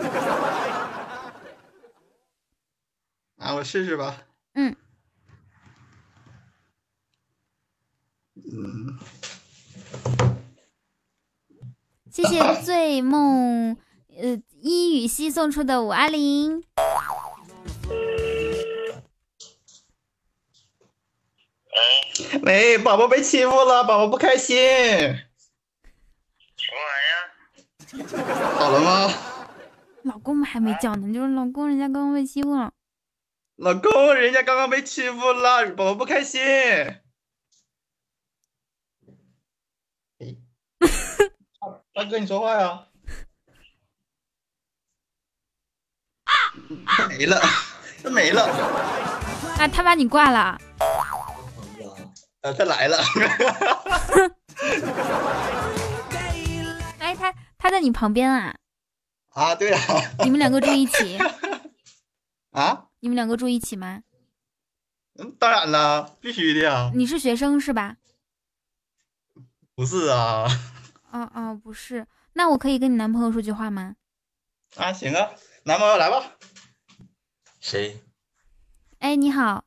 [3.36, 4.22] 啊，我试试吧。
[4.54, 4.74] 嗯。
[8.52, 8.98] 嗯，
[12.10, 13.76] 谢谢醉梦
[14.16, 16.62] 呃一雨西送出的五二零，
[22.42, 24.56] 喂， 宝宝被欺负了，宝宝不开心。
[26.56, 28.58] 什么玩意儿？
[28.58, 29.12] 好了吗？
[30.02, 32.72] 老公还没叫呢，就是老公人家刚刚被欺负了，
[33.56, 36.40] 老公，人家刚刚被欺负了，宝宝不开心。
[36.42, 37.00] 哎，
[41.92, 42.86] 大哥，你说话呀？
[47.08, 47.40] 没了，
[48.02, 48.44] 他没了，
[49.58, 50.58] 啊，他把你挂了，
[52.42, 52.98] 呃，他来了。
[56.98, 58.56] 哎，他他在你旁边啊，
[59.30, 59.80] 啊，对啊，
[60.24, 61.18] 你们两个住一起，
[62.52, 64.02] 啊，你们两个住一起吗？
[65.18, 66.90] 嗯，当然了，必须的呀。
[66.94, 67.96] 你是学生是吧？
[69.74, 70.46] 不是啊，
[71.10, 73.96] 哦哦，不是，那我可以跟你男朋友说句话吗？
[74.76, 75.30] 啊，行啊，
[75.64, 76.32] 男朋友来吧。
[77.60, 78.00] 谁？
[79.00, 79.64] 哎，你好，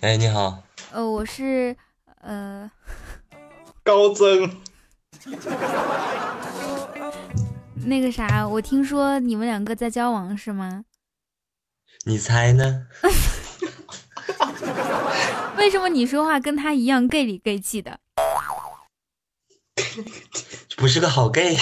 [0.00, 0.62] 哎，你好，
[0.92, 1.76] 呃，我是
[2.20, 2.70] 呃，
[3.84, 4.50] 高增，
[7.84, 10.84] 那个啥，我听说你们两个在交往是吗？
[12.04, 12.86] 你猜呢？
[15.56, 17.98] 为什么你说话跟他一样 gay 里 gay 气的？
[20.76, 21.56] 不是个好 gay。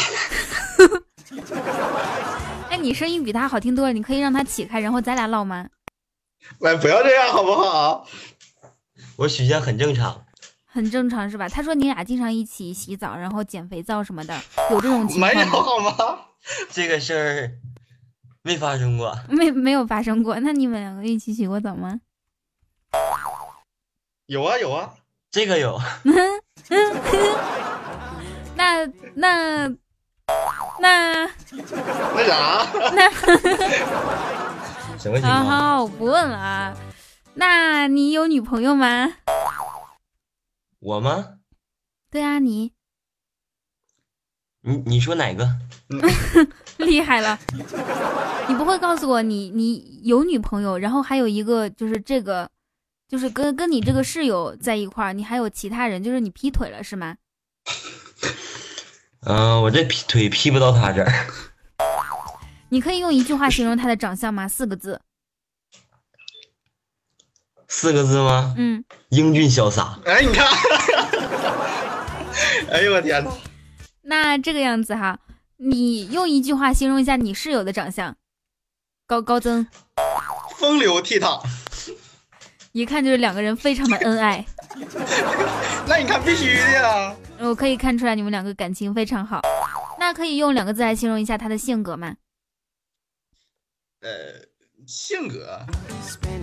[2.70, 5.66] 哎，你声音比他好听多了，你可以让他起开，然后咱俩唠吗？
[6.61, 8.07] 喂，不要这样好不好？
[9.17, 10.25] 我许仙很正常。
[10.67, 11.49] 很正常是吧？
[11.49, 14.39] 他说你俩经常一起洗澡，然后捡肥皂什么的，
[14.71, 15.91] 有这种情没有况吗？
[15.91, 16.19] 好吗？
[16.71, 17.51] 这个事儿
[18.43, 19.19] 没发生过。
[19.29, 20.39] 没没有发生过。
[20.41, 22.01] 那你们两个一起洗过澡吗？
[24.27, 24.93] 有啊有啊，
[25.31, 25.81] 这个有，
[28.57, 29.69] 那那
[30.79, 31.29] 那那
[32.27, 32.67] 啥，
[34.99, 35.23] 什么情况？
[35.23, 36.77] 好好，我不问了啊。
[37.39, 39.12] 那你有女朋友吗？
[40.80, 41.34] 我吗？
[42.11, 42.72] 对啊，你
[44.62, 45.47] 你你说哪个？
[46.78, 47.39] 厉害了。
[48.49, 52.51] 你不会告诉我你你有女朋友，然后还有一个就是这个，
[53.07, 57.16] 就是跟跟你这个室友在一块儿，你还有其他人，就是你劈腿了是吗？
[59.28, 61.12] 嗯、我这劈腿劈不到他这儿。
[62.70, 64.49] 你可以用一句话形容他的长相吗？
[64.49, 65.03] 四个字。
[67.69, 68.55] 四个字吗？
[68.57, 69.99] 嗯，英俊潇洒。
[70.05, 70.47] 哎，你看，
[72.71, 73.31] 哎呦我天呐，
[74.03, 75.19] 那这个样子哈，
[75.57, 78.17] 你用一句话形容一下你室友的长相。
[79.07, 79.67] 高高增，
[80.59, 81.41] 风流倜傥。
[82.73, 84.45] 一看就是两个人非常的恩爱。
[85.89, 87.17] 那你看必须的呀。
[87.39, 89.41] 我可以看出来你们两个感情非常好。
[89.99, 92.17] 那可以用两个字来形容一下他的性格吗？
[94.03, 94.09] 呃，
[94.87, 95.59] 性格，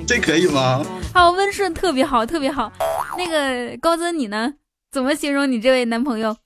[0.08, 0.84] 这可以吗？
[1.14, 2.72] 好温顺，特别好，特别好。
[3.18, 4.54] 那个高增，你呢？
[4.92, 6.38] 怎么形容你这位男朋友？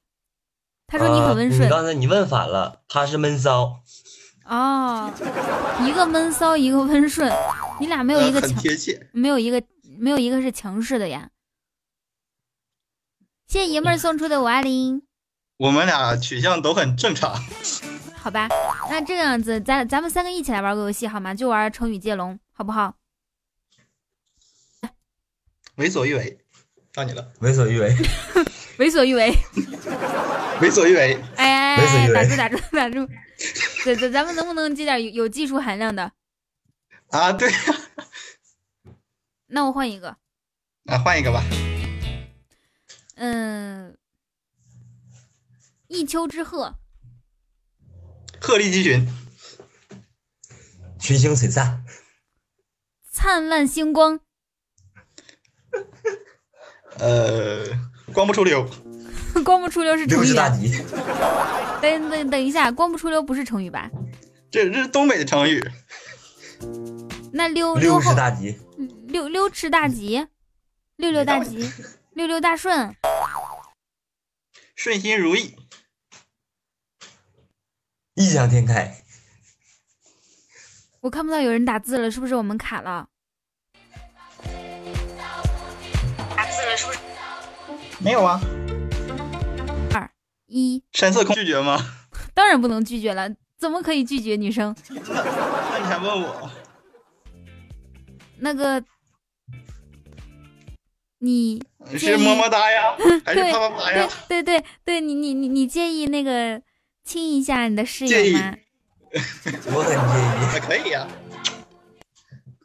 [0.87, 3.81] 他说你很温顺、刚才你问反了，他是闷骚。
[4.45, 5.11] 哦，
[5.85, 7.29] 一个闷骚，一个温顺，
[7.79, 9.09] 你俩没有一个强，贴切。
[9.11, 9.61] 没有一个
[9.99, 11.29] 没有一个是强势的呀。
[13.47, 15.01] 谢谢爷们儿送出的五二零，
[15.57, 17.35] 我们俩取向都很正常。
[18.15, 18.47] 好吧，
[18.89, 21.33] 那这个样子，咱咱们三个一起来玩个游戏好吗？
[21.33, 22.95] 就玩成语接龙，好不好？
[25.75, 26.39] 为所欲为，
[26.93, 27.31] 到你了。
[27.39, 27.95] 为所欲为。
[28.79, 29.31] 为所欲为。
[30.61, 33.07] 为所欲为，哎哎哎，为所欲为打住打住打住！
[33.85, 36.11] 咱咱咱们能不能接点有有技术含量的？
[37.09, 37.57] 啊，对呀、
[39.47, 40.17] 那我换一个，
[40.85, 41.43] 啊，换一个吧。
[43.15, 43.95] 嗯，
[45.87, 46.73] 一丘之貉，
[48.39, 49.07] 鹤立鸡群，
[50.99, 51.83] 群星璀璨。
[53.11, 54.19] 灿烂星光，
[56.99, 57.65] 呃，
[58.13, 58.69] 光不出溜，
[59.43, 60.83] 光不出溜是成六语吉。
[61.81, 63.89] 等等等一下，光不出溜不是成语吧？
[64.51, 65.63] 这这是东北的成语。
[67.33, 68.57] 那溜溜六后大吉。
[69.07, 70.27] 溜溜吃大吉，
[70.97, 71.71] 六六大吉，
[72.13, 72.93] 六六大顺，
[74.75, 75.55] 顺心如意。
[78.17, 78.97] 异想天开。
[81.01, 83.07] 我看不到有人打字了，是不是我们卡了？
[86.35, 86.99] 打字了是不是
[87.99, 88.41] 没有啊，
[89.93, 90.09] 二
[90.47, 91.77] 一，深色空拒绝吗？
[92.33, 94.75] 当然不能拒绝了，怎么可以拒绝女生？
[94.89, 96.51] 那你还问我？
[98.39, 98.83] 那个，
[101.19, 101.63] 你
[101.95, 104.09] 是么么哒呀， 还是啪啪啪呀？
[104.27, 106.61] 对对对，你你你你介意那个
[107.07, 108.53] 亲一下你的室友吗？
[109.73, 109.95] 我很
[110.41, 111.07] 介还可以呀。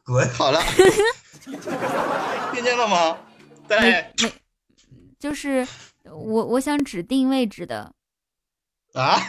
[0.05, 0.29] 滚！
[0.31, 0.61] 好了，
[2.53, 3.17] 听见了吗？
[3.69, 4.13] 对，
[5.21, 5.65] 就是
[6.05, 7.95] 我我想指定位置的，
[8.95, 9.23] 啊！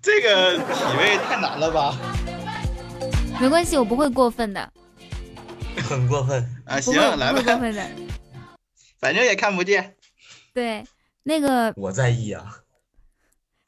[0.00, 0.64] 这个体
[0.98, 1.94] 位太难了吧？
[3.38, 4.72] 没关系，我不会过分的，
[5.86, 6.42] 很过分。
[6.64, 7.86] 啊，行，来吧不会过吧，分的。
[8.98, 9.94] 反正也看不见。
[10.54, 10.82] 对，
[11.22, 12.56] 那个我在意啊。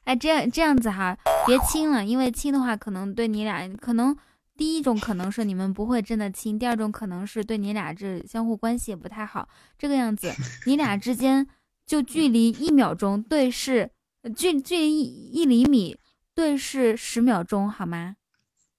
[0.07, 4.15] 哎，这样这样子哈，别亲了，因为亲的话可能对你俩可能。
[4.55, 9.47] 第一种可能是你们不会真的亲，第二种可能是对你俩这相互关系也不太好。
[9.77, 10.33] 这个样子，
[10.65, 11.45] 你俩之间
[11.85, 13.91] 就距离一秒钟对视，
[14.23, 15.95] 呃距距离一一厘米
[16.33, 18.15] 对视十秒钟，好吗？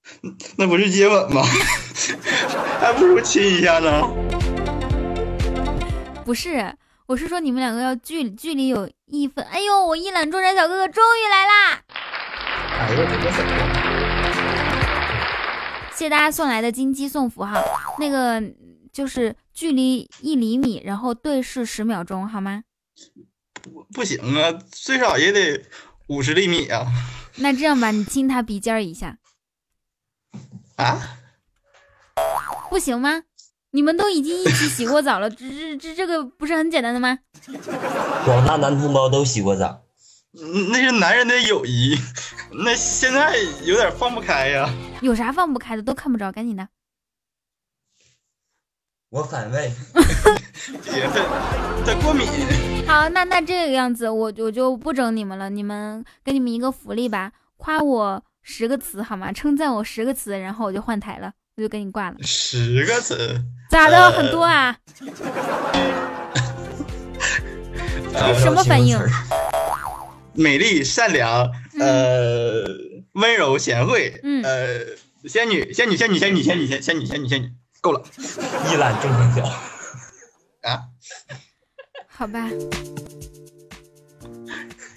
[0.58, 1.42] 那不是接吻吗？
[2.80, 4.02] 还不如亲一下呢。
[6.24, 6.74] 不是，
[7.08, 9.42] 我是说你们两个要距距离有一分。
[9.46, 11.82] 哎呦，我一览众山小哥哥终于来啦！
[12.70, 13.50] 哎呦，这个怎么？
[15.92, 17.64] 谢谢大家送来的金鸡送福哈，
[17.98, 18.42] 那个
[18.92, 22.64] 就是距离一厘米，然后对视十秒钟，好吗？
[23.94, 25.64] 不行啊，最少也得
[26.08, 26.84] 五十厘米啊！
[27.36, 29.16] 那这样吧，你亲他鼻尖儿一下，
[30.76, 31.16] 啊，
[32.68, 33.22] 不行吗？
[33.78, 37.16] 你们都已经一起洗过澡了， 这这这这个不是很简单的吗？
[38.24, 39.84] 广大男同胞都洗过澡。
[40.34, 41.96] 嗯那是男人的友谊，
[42.64, 44.68] 那现在有点放不开呀。
[45.00, 46.66] 有啥放不开的，都看不着，赶紧的。
[49.10, 49.70] 我反胃。
[50.82, 51.22] 姐，他
[51.86, 52.26] 他过敏。
[52.84, 59.32] 好，那那这个样子，我我就不整你们了，你们给你们一个福利吧，夸我十个词好吗？
[59.32, 62.16] 称赞我十个词，然后我就换台了，我就给你挂了。
[62.22, 63.96] 十个词，咋的？
[63.98, 64.78] 呃很多啊？
[68.14, 68.96] 呃什么反应？
[70.34, 71.50] 美丽、善良，
[71.80, 72.64] 呃，
[73.14, 74.86] 温柔、贤惠，嗯呃，
[75.28, 77.50] 仙女、仙女、仙女、仙女、仙女、仙仙女、仙女、仙女，
[77.80, 78.00] 够了
[78.70, 79.42] 一览众山小。
[80.62, 80.82] 啊！
[82.06, 82.48] 好吧，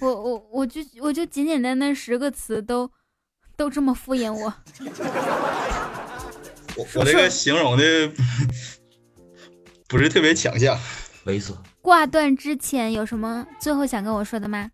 [0.00, 2.88] 我我我就我就简简单单十个词都
[3.56, 4.54] 都这么敷衍我，
[6.76, 8.12] 我我这个形容的
[9.88, 10.78] 不是特别强项。
[11.26, 11.56] 猥琐。
[11.80, 14.70] 挂断之前有什么最后想跟我说的吗？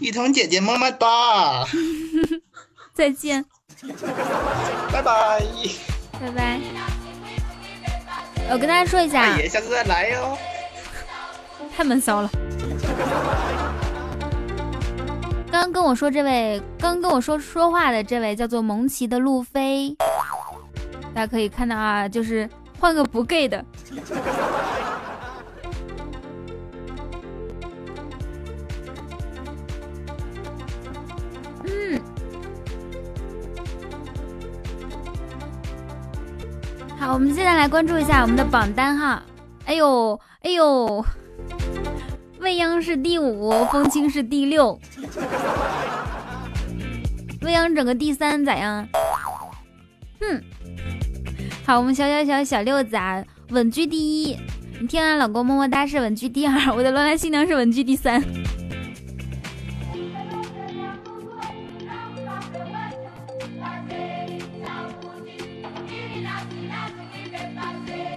[0.00, 1.66] 雨桐姐姐么么哒，
[2.94, 3.44] 再见，
[4.90, 5.42] 拜拜，
[6.20, 6.60] 拜拜。
[8.50, 10.38] 我跟大家说一下大，爷下次再来哟。
[11.76, 12.30] 太闷骚了。
[15.50, 19.96] 刚跟我说这位，刚跟我说说话的这位叫做蒙奇的路飞，
[21.14, 22.48] 大家可以看到啊，就是
[22.78, 23.64] 换个不 gay 的。
[31.64, 32.00] 嗯，
[36.98, 39.22] 好，我们现在来关注一下我们的榜单哈。
[39.64, 41.04] 哎呦，哎呦，
[42.46, 44.78] 未央是第五，风清是第六，
[47.42, 48.86] 未央整个第三咋样？
[50.20, 50.40] 哼，
[51.66, 54.36] 好，我们小小小小六子啊，稳居第一。
[54.80, 58.22] 你听啊，老公么么哒是稳居第二，我的罗兰新娘是稳居第三。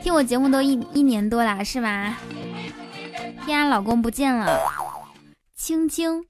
[0.04, 2.16] 听我节目都一一年多了是吗？
[3.50, 4.60] 天，老公不见了，
[5.56, 6.24] 青青。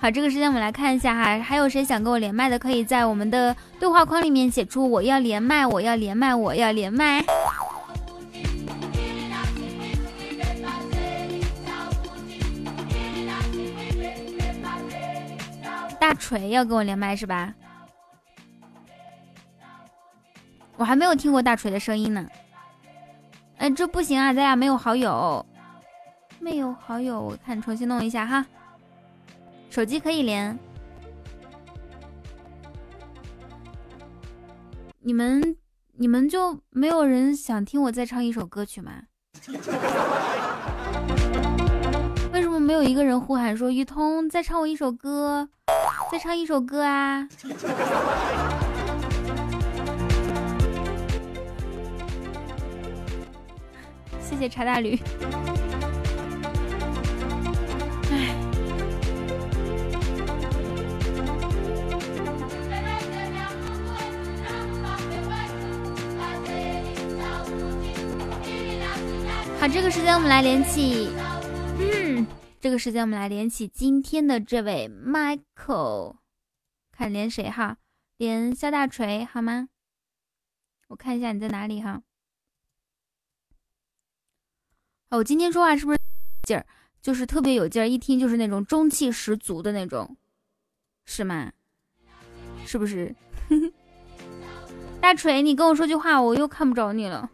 [0.00, 7.22] 好，这个时间我们来看一下哈，还有谁想跟我连麦的，可以在我们的对话框里面写出我要连麦，我要连麦，我要连麦。
[16.00, 17.52] 大锤要跟我连麦是吧？
[20.78, 22.26] 我还没有听过大锤的声音呢。
[23.58, 25.44] 哎，这不行啊，咱俩没有好友，
[26.38, 28.46] 没有好友，我看重新弄一下哈。
[29.68, 30.58] 手机可以连。
[35.00, 35.56] 你们
[35.96, 38.92] 你们就没有人想听我再唱一首歌曲吗？
[42.32, 45.48] 为什么没有一个人呼喊说雨桐再唱我一首歌，
[46.12, 47.28] 再唱一首歌啊？
[54.28, 54.94] 谢谢茶大驴。
[58.10, 58.34] 唉，
[69.58, 71.08] 好，这个时间我们来连起，
[71.80, 72.26] 嗯，
[72.60, 76.16] 这个时间我们来连起今天的这位 Michael，
[76.92, 77.78] 看连谁哈？
[78.18, 79.70] 连肖大锤好吗？
[80.88, 81.92] 我看一下你在哪里哈。
[81.92, 82.02] 哦，
[85.10, 85.98] 哦我今天说话是不是
[86.42, 86.66] 劲儿？
[87.00, 90.16] 就是特别有劲儿，一听就是那种中气十足的那种，
[91.06, 91.50] 是吗？
[92.66, 93.14] 是不是？
[95.00, 97.30] 大锤，你跟我说句话，我又看不着你了。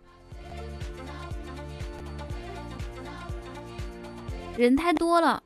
[4.56, 5.42] 人太多了。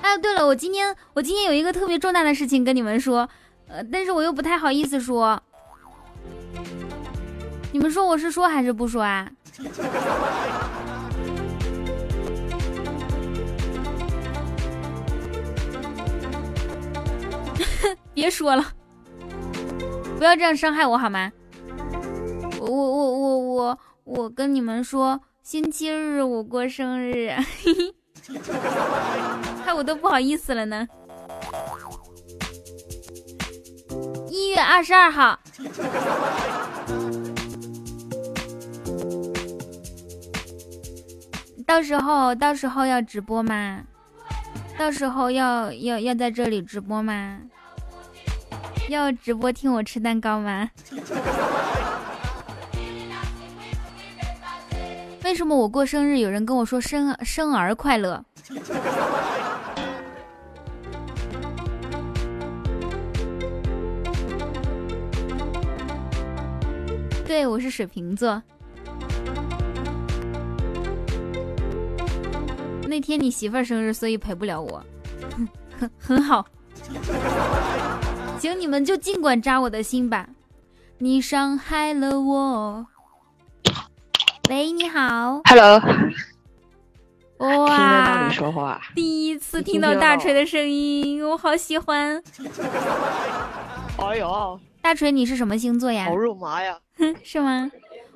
[0.00, 3.28] 哎，对了，我今天我今天有一个特别重大的事情跟你们说，
[3.66, 5.42] 呃，但是我又不太好意思说。
[7.72, 9.30] 你们说我是说还是不说啊？
[18.12, 18.62] 别说了，
[20.18, 21.32] 不要这样伤害我好吗？
[22.60, 27.30] 我我我我我我跟你们说，星期日我过生日，
[29.64, 30.86] 害 我都不好意思了呢。
[34.28, 35.38] 一月二十二号。
[41.70, 43.80] 到时候，到时候要直播吗？
[44.76, 47.38] 到时候要要要在这里直播吗？
[48.88, 50.68] 要直播听我吃蛋糕吗？
[55.22, 58.24] 为什么我过生日有人跟我说生生儿快乐？
[67.24, 68.42] 对，我是水瓶座。
[73.00, 74.84] 那天你媳妇儿生日，所以陪不了我，
[75.78, 76.44] 很 很好。
[78.38, 80.28] 行，你们就尽管扎我的心吧。
[80.98, 82.86] 你伤害了我。
[84.50, 85.40] 喂，你好。
[85.46, 85.88] Hello，听
[87.38, 92.22] 得到哇你，说话，第一次听到大锤的声音，我好喜欢。
[93.96, 96.14] 哎呦，大锤，你是什么星座呀好？
[96.14, 96.76] 肉麻呀！
[97.24, 97.70] 是吗？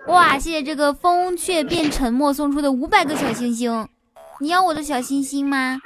[0.09, 3.89] 哇，谢谢这个风却变沉默送出的五百个小星星，
[4.45, 5.81] 你要我的小心心吗？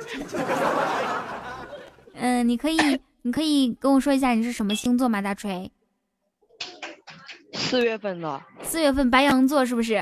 [2.14, 2.76] 嗯、 你可以，
[3.22, 5.22] 你可以跟我说一下你是什么星座吗？
[5.22, 5.70] 大锤，
[7.52, 9.94] 四月份的，四月份白羊座是不是？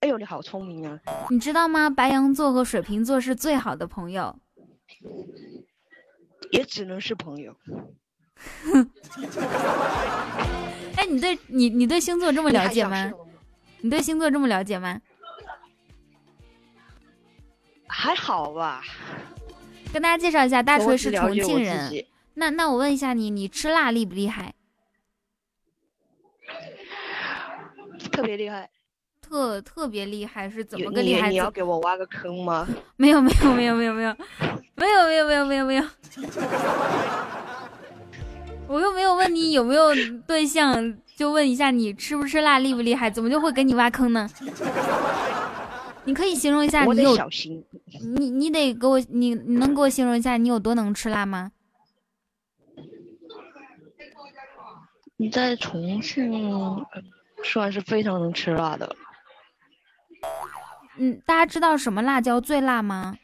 [0.00, 1.00] 哎呦，你好聪明啊！
[1.30, 1.88] 你知道吗？
[1.88, 4.36] 白羊座和水瓶座是最好的朋友。
[6.50, 7.56] 也只能是朋友。
[10.96, 13.10] 哎，你对你你对星座这么了解吗
[13.80, 15.00] 你对星座这么了解吗？
[17.92, 18.82] 还好吧。
[19.92, 21.92] 跟大家介绍一下，大锤是重庆人。
[22.34, 24.54] 那那我问一下你，你吃辣厉不厉害？
[28.10, 28.70] 特别厉害。
[29.20, 31.28] 特特别厉害是怎么个厉害？
[31.28, 32.66] 你你要给我挖个坑吗？
[32.96, 34.16] 没有没有没有没有没有
[34.76, 35.84] 没有没有没有没有没有，
[38.66, 39.94] 我又没有问你有没有
[40.26, 43.10] 对象，就问一下你吃不吃辣厉不厉害？
[43.10, 44.28] 怎么就会给你挖坑呢？
[46.04, 47.64] 你可以形容一下你有小心。
[48.16, 51.52] 你你得给我你你能给我形容一下你有多能吃辣吗？
[55.16, 56.86] 你在重庆呃
[57.44, 58.96] 算是非常能吃辣的。
[60.98, 63.16] 嗯，大家知道什么辣椒最辣吗？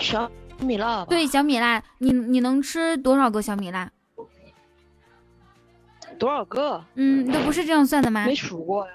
[0.00, 0.28] 小
[0.58, 1.04] 米辣？
[1.04, 3.92] 对，小米辣，你你能吃多少个小米辣？
[6.18, 6.84] 多少个？
[6.94, 8.34] 嗯，都不是这样算的吗没？
[8.34, 8.92] 数过呀。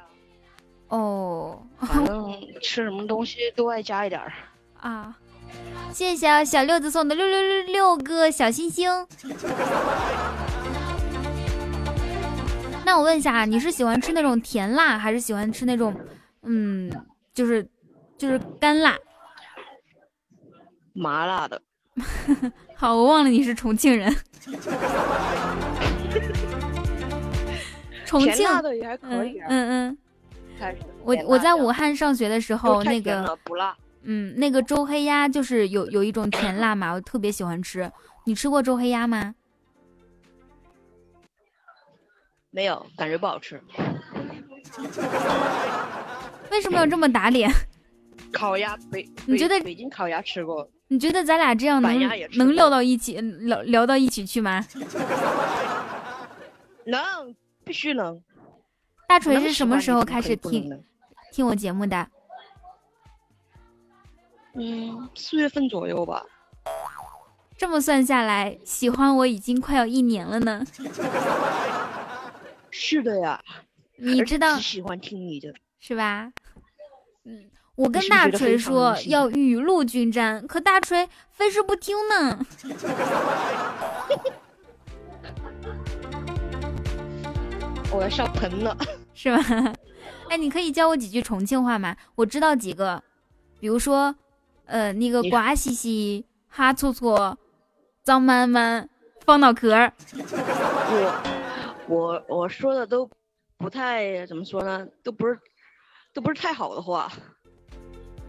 [0.89, 4.31] 哦， 反正吃什么东西都爱加一点儿。
[4.79, 5.17] 啊，
[5.93, 8.89] 谢谢小小六子送的六六六六个小星星。
[12.85, 15.93] 那我问一下啊，你是喜欢吃那种甜辣，还是喜欢吃那种，
[16.43, 16.91] 嗯，
[17.33, 17.67] 就是
[18.17, 18.97] 就是干辣？
[20.93, 21.61] 麻辣的，
[22.75, 24.13] 好，我忘了你是重庆人。
[28.05, 29.47] 重庆，辣的也还可嗯以啊。
[29.49, 29.97] 嗯嗯，
[30.59, 33.75] 开始我我在武汉上学的时候，那个不辣。
[34.03, 37.89] 嗯，那个周黑鸭就是有有一种甜辣嘛，我特别喜欢吃。
[38.25, 39.33] 你吃过周黑鸭吗？
[42.51, 43.61] 没有，感觉不好吃。
[46.51, 47.49] 为什么要这么打脸？
[48.31, 50.69] 烤鸭北，你觉得北北京烤鸭吃过？
[50.87, 51.99] 你觉得咱俩这样能
[52.35, 54.65] 能聊到一起，聊聊到一起去吗？
[56.85, 57.01] 能，
[57.63, 58.21] 必须能。
[59.09, 60.83] 大锤是什么时候开始听
[61.31, 62.07] 听我节目的？
[64.53, 66.23] 嗯，四月份左右吧。
[67.57, 70.63] 这么算下来，喜欢我已经快要一年了呢。
[72.69, 73.43] 是的呀，
[73.95, 75.51] 你知道喜欢听你的。
[75.79, 76.31] 是吧？
[77.23, 82.45] 嗯，我跟大锤说要雨露均沾，可大锤非是不听呢。
[87.91, 88.77] 我要笑喷了。
[89.21, 89.73] 是吧？
[90.31, 91.93] 哎，你可以教我几句重庆话吗？
[92.15, 93.03] 我知道几个，
[93.59, 94.15] 比如说，
[94.63, 97.37] 呃，那个瓜兮兮、哈搓搓、
[98.01, 98.89] 脏满满、
[99.25, 99.91] 放脑壳儿。
[101.89, 103.09] 我我我说的都
[103.57, 105.37] 不太怎么说呢，都不是
[106.13, 107.11] 都不是太好的话。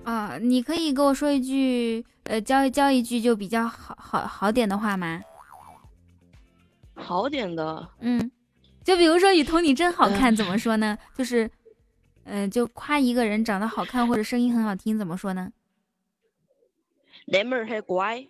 [0.03, 5.21] 啊，你可以给我说一句，呃，教教一句就比较好好好点的话吗？
[6.97, 8.29] 好点的，嗯，
[8.85, 10.97] 就比如说雨桐你真好看，怎么说呢？
[11.17, 11.49] 就是，
[12.25, 15.51] 嗯、就夸一个人长得好看或者声音很好听，怎么说呢？
[17.27, 18.27] 那妹儿还乖。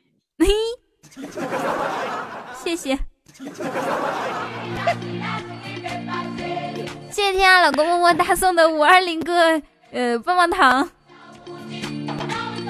[2.62, 2.98] 谢谢，
[3.32, 3.44] 谢
[7.10, 9.60] 谢天涯老公么么哒送的五二零个
[9.92, 10.90] 呃棒棒糖。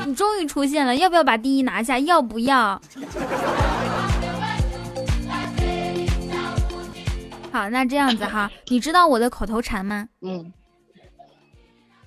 [0.06, 1.98] 你终于出现了，要不要把第一拿下？
[1.98, 2.80] 要不要？
[7.52, 10.08] 好，那这样子哈， 你知道我的口头禅吗？
[10.20, 10.52] 嗯，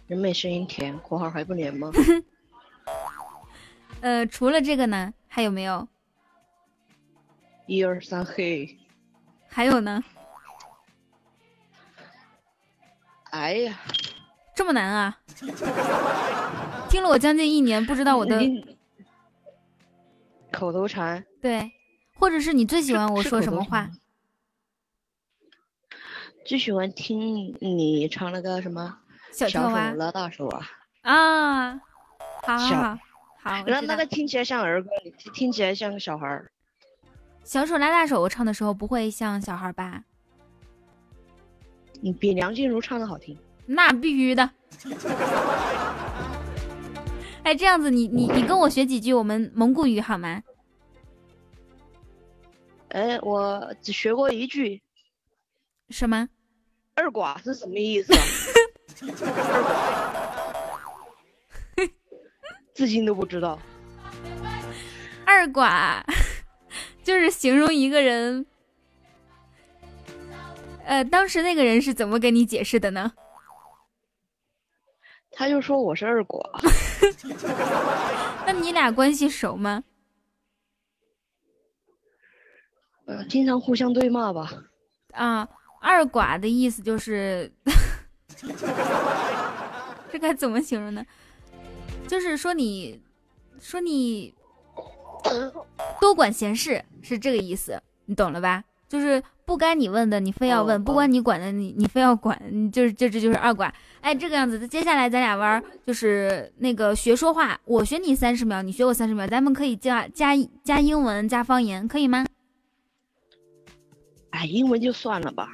[0.07, 1.91] 人美声音甜，括号还不连吗？
[4.01, 5.87] 呃，除了这个呢，还有没有？
[7.67, 8.77] 一二三，嘿，
[9.47, 10.03] 还有呢？
[13.31, 13.79] 哎呀，
[14.55, 15.19] 这么难啊？
[16.89, 18.39] 听了我将近一年，不知道我的
[20.51, 21.71] 口头禅，对，
[22.19, 23.89] 或者是你最喜欢我说什么话？
[26.43, 28.97] 禅最喜欢听你唱那个什么
[29.31, 30.67] 小小手拉大手啊，
[31.01, 31.71] 啊，
[32.43, 32.97] 好好小好
[33.41, 36.51] 好，我那那个听起来像儿歌，你听听起来像个小孩儿。
[37.43, 40.03] 小手拉大手，我唱的时候不会像小孩吧？
[42.01, 43.37] 你比梁静茹唱的好听。
[43.65, 44.49] 那必须的。
[47.43, 50.41] 哎，这样子你你你跟我学几句我们蒙古语好吗？
[52.89, 54.81] 哎，我只学过一句
[55.89, 56.29] 什么
[56.95, 58.13] ？“二寡”是什么意思
[62.73, 63.59] 至今都不知道。
[65.25, 66.03] 二寡
[67.03, 68.45] 就是形容一个人。
[70.85, 73.13] 呃，当时那个人是怎么跟你解释的呢？
[75.31, 76.41] 他就说我是二寡，
[78.45, 79.83] 那你俩关系熟吗？
[83.05, 84.51] 呃，经常互相对骂吧。
[85.11, 85.47] 啊，
[85.83, 87.51] 二寡的意思就是，
[90.09, 91.05] 这该怎么形容呢？
[92.07, 93.01] 就是说你，
[93.59, 94.33] 说你
[95.99, 98.63] 多管闲事是这个意思，你懂了吧？
[98.87, 103.71] 就是不该你问的你非要问，哦不关你管的你你非要管，你就是这这就是二寡。
[104.01, 110.33] 哎，这个样子，接下来咱俩玩儿就是那个学说话，我学你三十秒，你学我三十秒，咱们可以加加
[110.63, 112.25] 加英文加方言，可以吗？
[114.29, 115.49] 哎，英文就算了吧。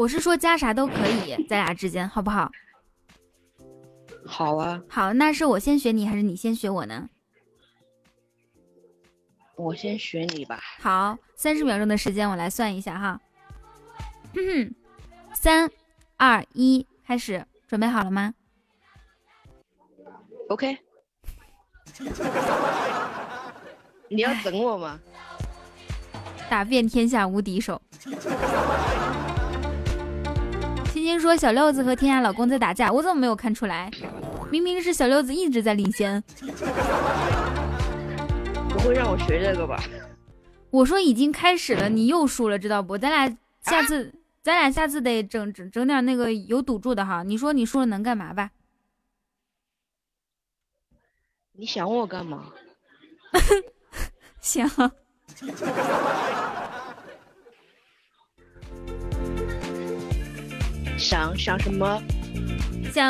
[0.00, 0.94] 我是说加啥都可
[1.26, 2.50] 以，咱俩之间好不好？
[4.24, 7.10] 好啊，好，那是我先学你还是你先学我呢？
[9.56, 10.58] 我先学你吧。
[10.80, 13.20] 好，三十秒钟的时间，我来算一下哈。
[14.34, 14.74] 哼哼，
[15.34, 15.70] 三、
[16.16, 18.32] 二、一，开始，准备好了吗
[20.48, 20.78] ？OK，
[24.08, 24.98] 你要整我吗？
[26.48, 27.82] 打遍天下无敌手。
[31.10, 33.90] 欣欣说小六子和天涯老公在打架，我怎么没有看出来？
[34.48, 36.22] 明明是小六子一直在领先。
[38.68, 39.82] 不会让我学这个吧？
[40.70, 42.96] 我说已经开始了，你又输了，知道不？
[42.96, 47.24] 咱俩下次，咱俩下次得整整整点那个有赌注的哈。
[47.24, 48.52] 你说你输了能干嘛吧？
[51.54, 52.52] 你想我干嘛？
[54.40, 54.64] 行，
[61.00, 62.00] 想想什么？
[62.92, 63.04] 想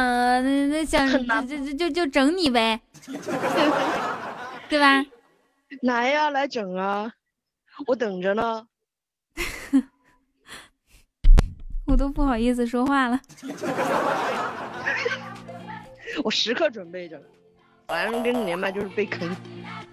[0.71, 1.09] 那想
[1.47, 2.81] 就就就就整你呗，
[4.69, 5.05] 对吧？
[5.83, 7.13] 来呀，来整啊！
[7.87, 8.67] 我等着呢。
[11.87, 13.21] 我都不好意思说话了。
[16.23, 17.21] 我时刻准备着，
[17.89, 19.35] 反正跟你连麦就是被坑。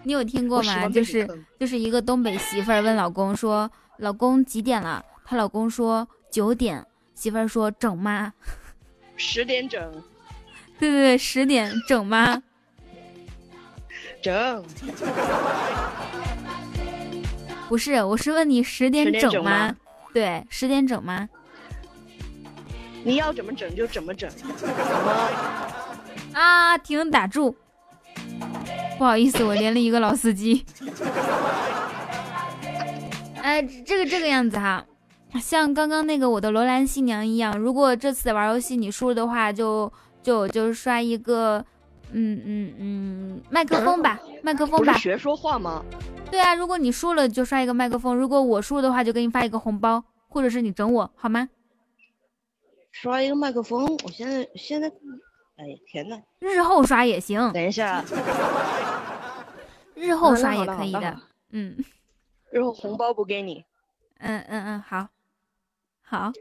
[0.04, 0.88] 你有听过吗？
[0.90, 1.28] 就是
[1.60, 6.86] 就是一个东北媳妇儿问老公说：“老公几点了？”她老公说：“九点。”
[7.18, 8.32] 媳妇儿说：“整吗
[9.16, 9.92] 十点整？”
[10.78, 12.44] 对对对，十点整吗？
[14.22, 14.64] 整，
[17.68, 19.76] 不是，我是问你十点10点整整吗吗？
[20.14, 21.28] 对，十点整吗？
[23.04, 24.76] 你要怎么整就怎么整，怎么？
[26.34, 27.56] 啊，停，打住！
[29.00, 30.64] 不好意思，我连了一个老司机。
[33.42, 34.86] 哎，这个这个样子哈，
[35.40, 39.92] 像刚刚那个我的罗兰新娘一样，如果这次玩游戏你输了的话，就
[40.22, 41.64] 就就刷一个，
[42.12, 44.94] 嗯嗯嗯，麦克风吧，麦克风吧。
[44.98, 45.84] 学说话吗？
[46.30, 51.50] 对啊，如果你输了就刷一个麦克风，如果我输了的话就给你发一个红包，或者是你整我好吗？
[52.92, 54.92] 刷一个麦克风，我现在现在，
[55.58, 58.04] 哎呀天呐，日后刷也行，等一下，
[59.96, 61.18] 日后刷也可以的。
[61.52, 61.78] 嗯。
[62.52, 63.64] 日后红包不给你。
[64.20, 65.08] 嗯嗯嗯，好，
[66.10, 66.32] 好，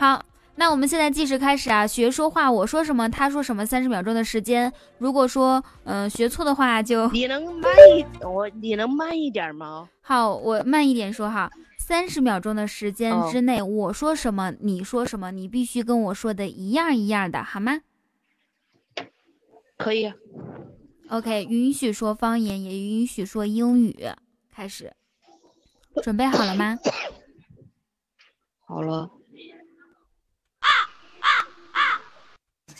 [0.00, 0.24] 好，
[0.56, 4.72] 那我们现在计时开始啊，学说话，我说什么，他说什么，三十秒钟的时间。
[4.98, 9.88] 如果说嗯、呃学错的话就你能慢一我你能慢一点吗？
[10.00, 11.48] 好，我慢一点说哈。
[11.78, 17.82] 三十秒钟的时间哦之内，我说什么，你说什么，你必须跟我说的一样一样的，好吗
[19.76, 20.12] 可以
[21.10, 23.94] ，？OK，允许说方言，也允许说英语。
[24.50, 24.92] 开始，
[26.02, 26.78] 准备好了吗？
[28.66, 29.10] 好了。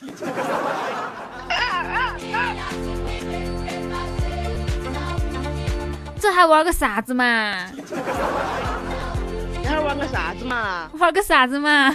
[6.21, 7.67] 这还玩个啥子嘛？
[9.61, 10.89] 你还玩个啥子嘛？
[10.99, 11.95] 玩个啥子嘛？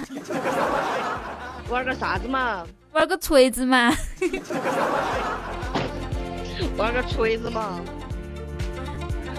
[1.70, 2.64] 玩个啥子嘛？
[2.92, 3.92] 玩个锤子嘛？
[6.78, 7.80] 玩个锤子嘛？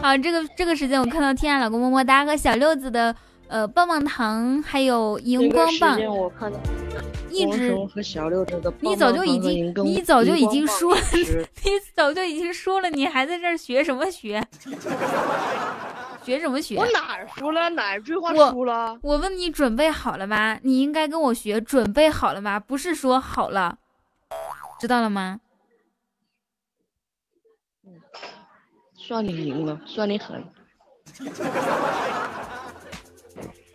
[0.02, 3.14] 好，这个这个时间我看到天爱老公么么哒和小六子的
[3.51, 6.59] 呃棒棒糖，还有荧光棒这个时，间我看到
[7.28, 14.40] 一直和小六子的你早就已经你早就已经输了你早就已经输了，你还在这儿学什么学？
[16.22, 16.86] 学什么学我？
[16.93, 17.68] 哪儿输了？
[17.70, 18.97] 哪句话我输了？
[19.02, 20.56] 我问你准备好了吗？
[20.62, 22.60] 你应该跟我学准备好了吗？
[22.60, 23.78] 不是说好了，
[24.78, 25.40] 知道了吗？
[28.94, 30.44] 算你赢了，算你狠。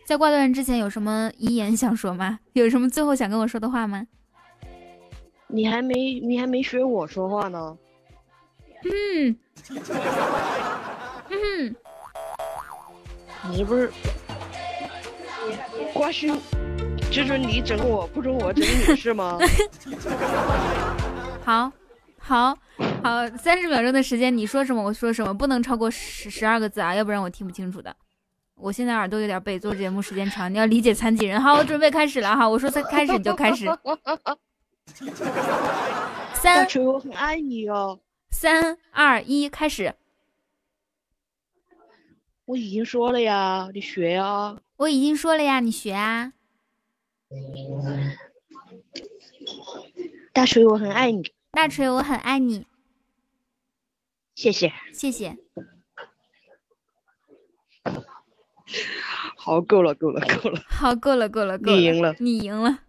[0.06, 2.40] 在挂断之前有什么遗言想说吗？
[2.53, 4.06] 有什么最后想跟我说的话吗？
[5.48, 7.77] 你还没你还没学我说话呢。
[8.84, 9.36] 嗯，
[11.30, 11.76] 嗯，
[13.49, 13.91] 你不是
[15.91, 16.40] 瓜勋，
[17.11, 19.40] 这准你整我，不准我整你是吗？
[21.44, 21.72] 好，
[22.19, 22.56] 好，
[23.02, 27.95] 好，三十秒钟的时间，你说什么我说什么，不能超过十十二个字啊，要不然我听不清楚的。
[28.56, 31.41] 我现在耳朵有点背，做节目时间长，你要理解残疾人。
[31.41, 33.65] 好，我准备开始了哈，我说才开始你就开始。
[33.86, 34.38] 大
[36.36, 37.99] 三锤，我很爱你哦。
[38.30, 39.94] 三二一，开始。
[42.45, 44.57] 我已经说了呀，你学呀。
[44.77, 46.32] 我已经说了呀，你学啊。
[50.32, 52.65] 大锤，我很爱你，大锤，我很爱你，
[54.36, 54.72] 谢谢。
[54.94, 55.38] 谢谢。
[59.38, 60.62] 好，够了，够了，够了。
[60.68, 61.78] 好，够了，够了，够了。
[61.78, 62.80] 你赢了你赢了。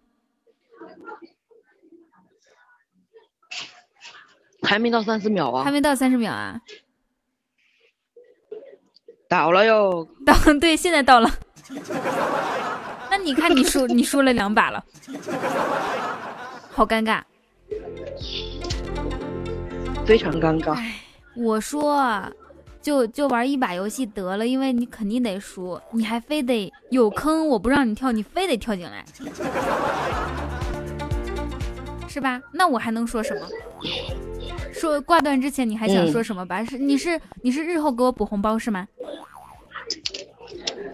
[4.63, 6.59] 还没到三十秒啊，还没到三十秒啊？
[9.29, 10.07] 倒了哟。
[10.25, 11.29] 倒， 对，现在到了。
[13.09, 14.83] 那你看，你输，你输了两把了，
[16.71, 17.21] 好尴尬。
[20.05, 20.81] 非常尴尬。
[21.35, 22.01] 我说，
[22.87, 29.03] 就就玩一把游戏得了，因为你肯定得输，你还非得有坑，我不让你跳，你非得跳进来，
[32.07, 32.41] 是吧？
[32.53, 33.45] 那我还能说什么？
[34.71, 36.63] 说挂断之前你还想嗯说什么吧？
[36.63, 38.87] 是你是你是日后给我补红包是吗？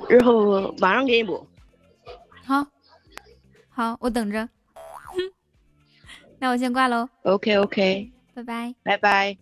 [0.09, 1.45] 日后马上给你补。
[2.43, 2.65] 好，
[3.69, 4.49] 好，我等着。
[4.73, 5.19] 哼，
[6.41, 8.73] 那我先挂喽，OK OK，拜拜。
[8.81, 9.37] 拜拜。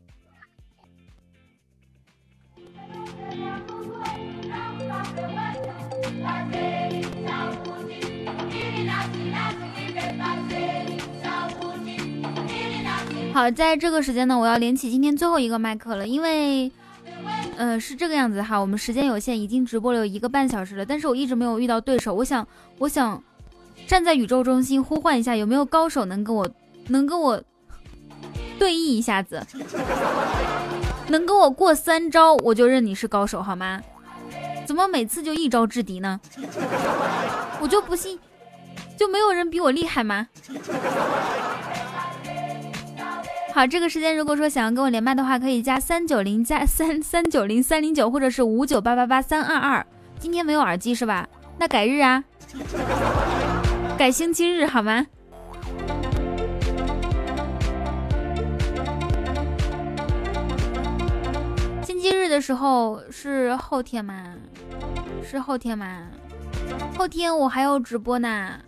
[13.33, 16.69] 好，在这个时间呢，我要连起今天最后一个麦克了，因为，
[17.57, 22.45] 呃，是这个样子哈，我们时间有限，已经直播了有一个半小时了，但是我一直没有遇到对手，我想，
[22.77, 23.23] 我想
[23.87, 26.47] 站在宇宙中心呼唤一下，有没有高手能跟我，
[26.87, 27.41] 能跟我
[28.59, 29.41] 对弈一下子，
[31.07, 33.81] 能跟我过三招，我就认你是高手好吗？
[34.65, 36.19] 怎么每次就一招制敌呢？
[37.61, 38.19] 我就不信，
[38.97, 40.27] 就没有人比我厉害吗？
[43.53, 49.85] 好，这个时间如果说想要跟我连麦的话，可以加三九零加三三九零三零九，或者是五九八八八三二二。
[50.19, 51.27] 今天没有耳机是吧？
[51.59, 52.23] 那改日啊，
[53.97, 55.05] 改星期日好吗？
[61.83, 64.33] 星期日的时候是后天吗？
[65.23, 66.07] 是后天吗？
[66.97, 68.59] 后天我还要直播呢。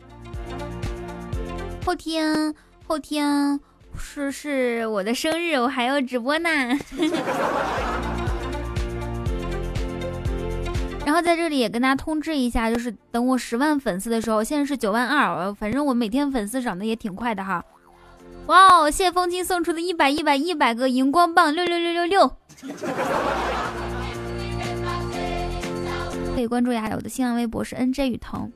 [1.86, 2.54] 后天，
[2.86, 3.60] 后天。
[3.98, 6.50] 是是我的生日，我还要直播呢。
[11.06, 17.64] 然后在这里也跟大家通知一下，就是等我十万粉丝的时候，现在是九万二，反正我每天粉丝涨得也挺快的哈。
[18.48, 22.32] 哇哦，谢风清送出的一百一百一百个荧光棒，六六六六六。
[26.36, 28.52] 可以关注一下我的新浪微博是 NJ 雨桐。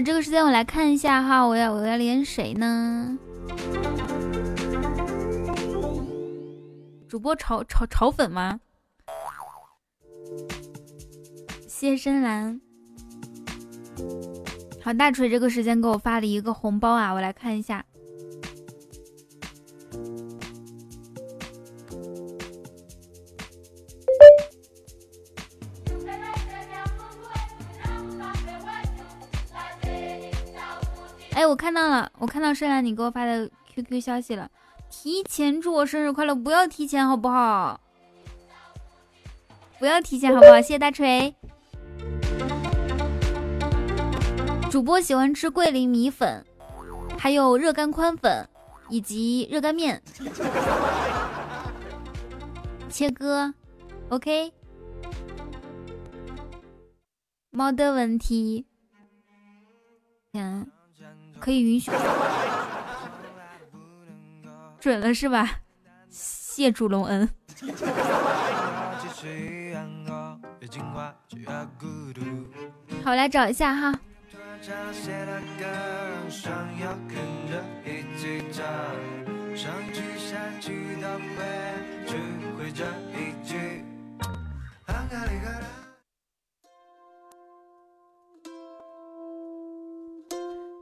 [0.00, 3.18] 这个时间我来看一下哈，我要我要连谁呢？
[7.08, 8.60] 主播炒炒炒粉吗？
[11.66, 12.60] 谢深蓝，
[14.82, 17.84] 好大锤，这个时间给我发了一个红包啊，我来看一下。
[31.48, 34.50] 我看到了，我看到深蓝你给我发的 QQ 消息了，
[34.90, 37.80] 提前祝我生日快乐，不要提前好不好？
[39.78, 40.56] 不要提前好不好？
[40.56, 41.34] 谢谢大锤。
[44.70, 46.44] 主播喜欢吃桂林米粉，
[47.18, 48.48] 还有热干宽粉
[48.88, 50.02] 以及热干面。
[52.88, 53.52] 切割
[54.08, 54.52] ，OK。
[57.50, 58.66] 没得问题。
[60.32, 60.66] 嗯。
[61.40, 61.90] 可以允许，
[64.80, 65.60] 准了是吧？
[66.08, 67.28] 谢主隆恩。
[73.04, 74.00] 好，来找一下哈。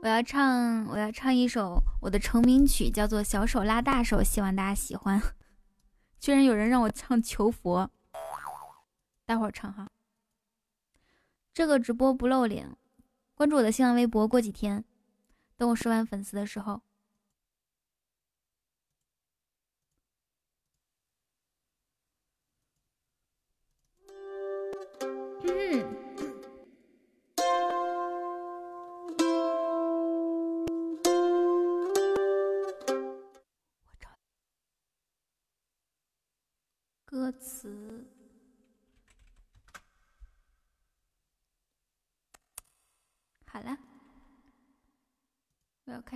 [0.05, 5.19] 我要唱，我要唱一首我的成名曲，叫做《小手拉大手》，希望大家喜欢。
[6.21, 7.91] 居然有人让我唱《求佛》，
[9.25, 9.89] 待会儿唱哈。
[11.55, 12.77] 这个直播不露脸，
[13.35, 14.29] 关注我的新浪微博。
[14.29, 14.85] 过几天，
[15.57, 16.83] 等我十万粉丝的时候。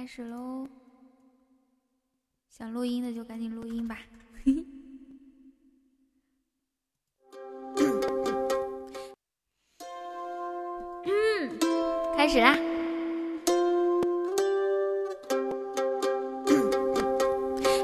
[0.08, 0.66] 开始喽。
[2.48, 3.98] 想录音的就赶紧录音吧。
[11.04, 11.58] 嗯，
[12.16, 12.56] 开始啦。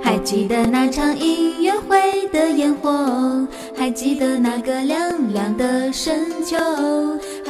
[0.03, 3.47] 还记得那场音乐会的烟火，
[3.77, 6.57] 还记得那个凉凉的深秋，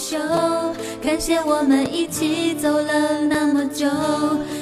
[0.00, 0.18] 休。
[1.02, 3.86] 感谢我们一起走了那么久，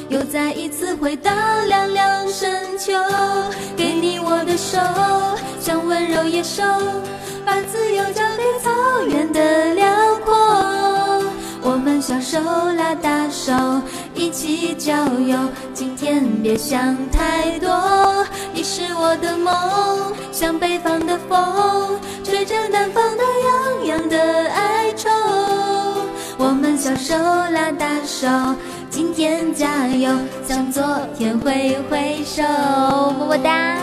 [0.08, 1.30] 又再一次回到
[1.66, 2.92] 凉凉深秋。
[3.76, 4.78] 给你我的手，
[5.60, 6.64] 像温柔野兽，
[7.46, 8.70] 把自由交给草
[9.06, 9.86] 原的辽
[10.24, 10.34] 阔。
[11.62, 12.40] 我们小手
[12.76, 13.52] 拉大手，
[14.14, 15.36] 一起郊游。
[15.72, 24.18] 今天别想太多，你是我的梦，像北方的风，吹着南方的洋洋的
[24.50, 24.67] 哀。
[26.88, 27.14] 小手
[27.52, 28.26] 拉大手，
[28.88, 30.10] 今天加油，
[30.42, 30.82] 向昨
[31.18, 32.42] 天挥挥手，
[33.18, 33.76] 么么哒。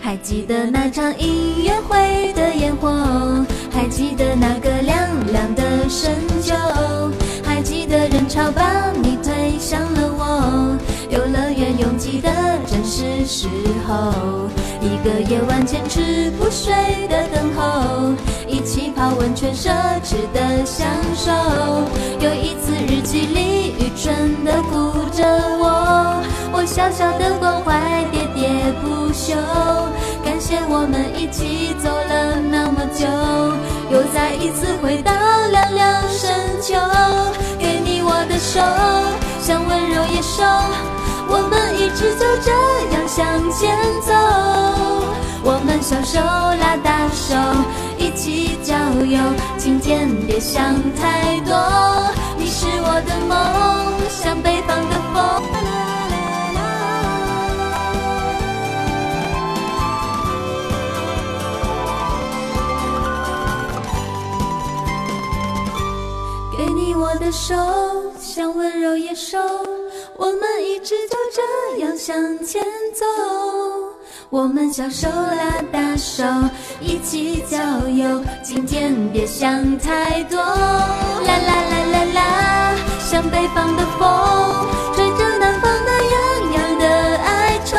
[0.00, 4.96] 还记得那场音乐会的烟火，还记得那个凉
[5.30, 6.54] 凉的深秋，
[7.44, 10.78] 还记得人潮把你推向了我，
[11.10, 12.28] 有了园拥挤的
[12.66, 13.48] 正是时
[13.88, 14.12] 候，
[14.80, 16.74] 一个夜晚坚持不睡
[17.08, 18.12] 的等候，
[18.46, 19.70] 一起泡温泉奢
[20.04, 21.32] 侈的享受，
[22.20, 25.24] 有一次日记里愚蠢的哭着
[25.58, 26.22] 我，
[26.52, 29.34] 我小小的关怀喋喋不休。
[30.22, 33.06] 感谢我们一起走了那么久，
[33.90, 35.12] 又再一次回到
[35.50, 36.74] 凉凉深秋。
[37.58, 38.60] 给你我的手，
[39.40, 40.44] 像温柔野兽，
[41.28, 42.50] 我们一直就这
[42.94, 44.12] 样向前走。
[45.42, 47.34] 我们小手拉大手，
[47.98, 48.74] 一起郊
[49.04, 49.18] 游。
[49.56, 51.54] 今天别想太多，
[52.36, 55.55] 你是我的梦，像北方的风。
[66.96, 67.54] 我的手，
[68.18, 69.38] 像温柔野兽，
[70.16, 72.62] 我们一直就这样向前
[72.94, 73.04] 走。
[74.30, 76.24] 我们小手拉大手，
[76.80, 77.58] 一起郊
[77.88, 78.22] 游。
[78.42, 87.76] 今天别想太多，啦啦啦啦啦，像北方的风，吹着南方的洋洋的哀愁。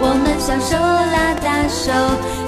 [0.00, 1.90] 我们小手拉大手，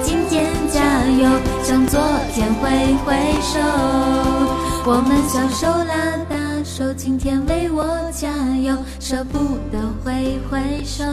[0.03, 1.27] 今天加油，
[1.63, 1.99] 向昨
[2.33, 2.69] 天挥
[3.05, 4.60] 挥手。
[4.83, 9.37] 我们小手拉大手，今天为我加油，舍不
[9.71, 11.03] 得挥挥手。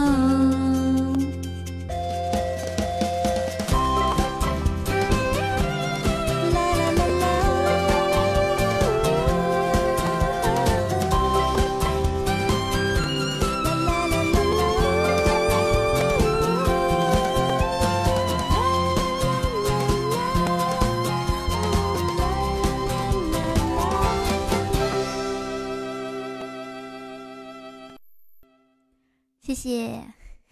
[29.58, 30.04] 谢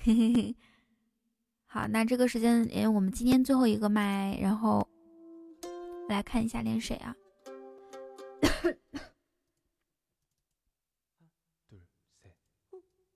[0.05, 0.57] 谢。
[1.67, 4.89] 好，那这个时间，诶，我们今天最后一个麦，然后
[6.09, 7.15] 来看一下连谁啊？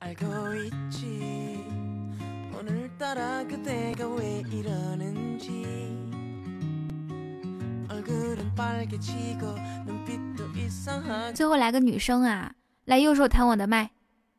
[0.00, 0.26] 알고
[0.64, 1.64] 있지
[2.58, 5.64] 오늘따라 그대가 왜 이러는지
[7.88, 9.46] 얼굴은 빨개지고
[9.86, 12.52] 눈빛도 이상하고 最后来个女生啊，
[12.87, 13.91] 来右手弹我的麦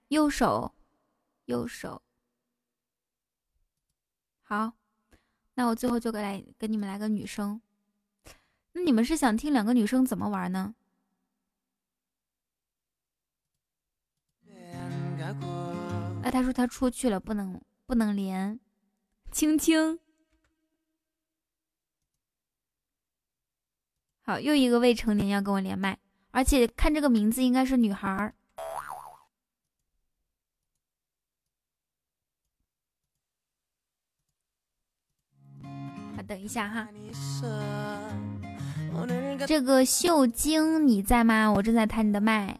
[0.08, 0.74] 右手
[1.44, 2.00] 右手。
[4.40, 4.72] 好
[5.52, 7.60] 那我最后就给来给你们来个女生。
[8.72, 10.74] 那你们是想听两个女生怎么玩呢？
[16.22, 18.58] 哎他说他出去了不能不能连。
[19.30, 20.00] 青青。
[24.22, 25.98] 好又一个未成年要跟我连麦
[26.30, 28.34] 而且看这个名字应该是女孩儿。
[36.28, 36.86] 等一下哈。
[39.46, 41.50] 这个秀晶你在吗？
[41.50, 42.58] 我正在弹你的麦。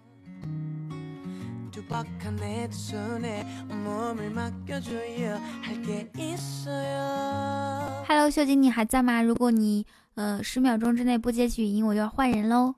[8.06, 9.20] Hello，秀晶你还在吗？
[9.22, 12.74] 如果你呃十秒钟之内不接起语音，我就要换人喽。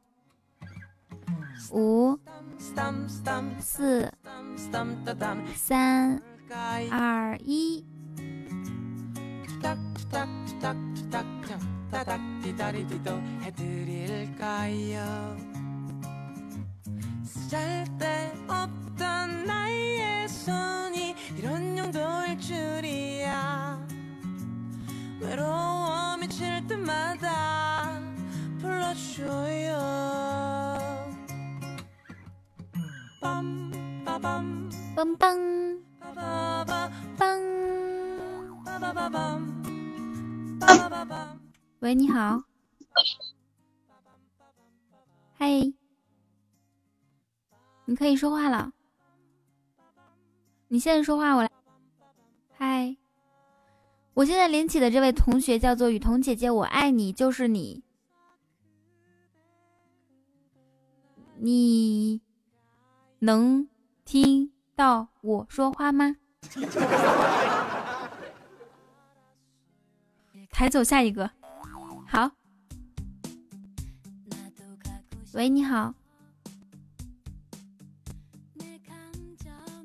[1.70, 2.18] 五、
[3.60, 4.12] 四、
[5.54, 6.20] 三、
[6.90, 7.84] 二、一。
[9.60, 10.28] 투닥 투닥
[10.94, 11.26] 투닥 투닥
[11.90, 13.10] 따닥 기다리기도
[13.42, 15.36] 해드릴까요
[17.24, 23.86] 쓸데없던 나의 손이 이런 용도일 줄이야
[25.20, 28.00] 외로워 미칠 때마다
[28.60, 29.76] 불러줘요
[33.20, 35.82] 빰 빠밤 빵빵.
[36.00, 37.99] 빠바바 빵。
[41.80, 42.42] 喂你好。
[45.34, 45.72] 嗨。
[47.84, 48.72] 你可以说话了。
[50.68, 51.50] 你现在说话我来。
[52.56, 52.96] 嗨。
[54.14, 57.82] 我现在连起的这位同学叫做雨桐姐姐我爱你就是你。
[61.36, 62.20] 你
[63.18, 63.68] 能
[64.04, 66.16] 听到我说话吗？
[70.60, 71.30] 抬走下一个。
[72.06, 72.30] 好。
[75.32, 75.94] 喂，你好。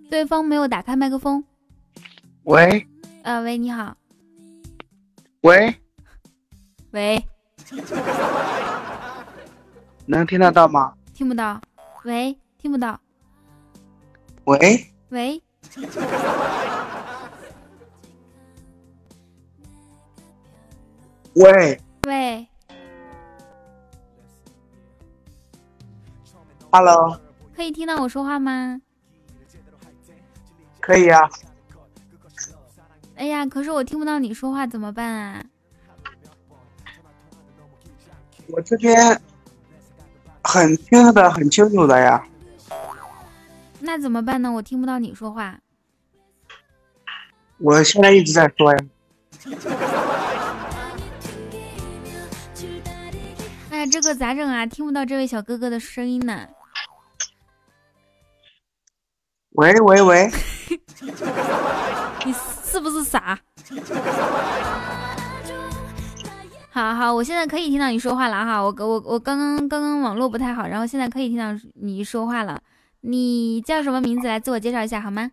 [0.10, 1.41] 对方没有打开麦克风。
[2.43, 2.85] 喂
[3.23, 3.95] 呃，喂，你好。
[5.43, 5.73] 喂，
[6.91, 7.26] 喂，
[10.06, 10.93] 能听得到吗？
[11.14, 11.61] 听不到。
[12.03, 12.99] 喂，听不到。
[14.43, 15.41] 喂，喂，
[21.36, 22.48] 喂喂
[26.72, 27.20] ，，Hello，
[27.53, 28.82] 可以听到我说话吗？
[30.80, 31.30] 可以啊。
[33.16, 35.45] 哎呀，可是我听不到你说话，怎么办啊？
[38.48, 39.22] 我这边
[40.41, 42.26] 很听得很清楚的呀。
[43.82, 44.49] 那怎么办呢？
[44.53, 45.60] 我听不到你说话。
[47.57, 48.80] 我现在一直在说呀。
[54.06, 54.65] 个咋整啊？
[54.65, 56.48] 听不到这位小哥哥的声音呢。
[59.53, 60.30] 喂喂喂，
[62.26, 63.40] 你是不是傻？
[66.72, 68.61] 好好，我现在可以听到你说话了哈。
[68.61, 72.61] 我我我刚刚刚刚网络不太好，然后现在可以听到你说话了。
[73.02, 74.27] 你叫什么名字？
[74.27, 75.32] 来自我介绍一下好吗？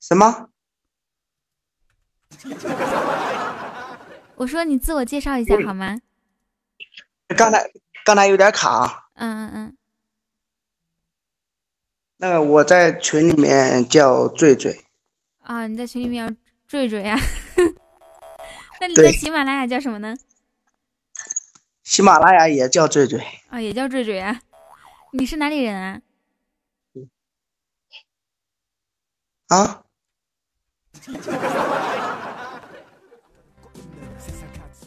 [0.00, 0.48] 什么？
[4.38, 5.98] 我说你自我介绍一下好吗？
[7.36, 7.70] 刚才
[8.04, 9.10] 刚才有点卡。
[9.14, 9.76] 嗯嗯嗯。
[12.18, 14.84] 那个我在群里面叫醉醉，
[15.42, 16.34] 啊，你在群里面叫
[16.68, 17.18] 坠坠呀？
[18.80, 20.16] 那你在喜马拉雅叫什么呢？
[21.82, 23.20] 喜马拉雅也叫醉醉。
[23.48, 24.40] 啊，也叫坠坠啊。
[25.12, 26.00] 你是哪里人啊？
[29.48, 29.84] 啊？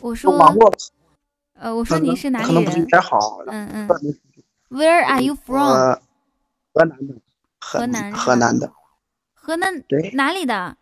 [0.02, 0.74] 我说，网络
[1.54, 2.92] 呃，我说你是哪里可能不是有人？
[3.48, 3.88] 嗯嗯。
[4.70, 5.62] Where are you from？
[5.62, 6.02] 呃，
[6.72, 7.14] 河南的，
[7.60, 8.72] 河南河南的，
[9.34, 10.78] 河南对哪里的？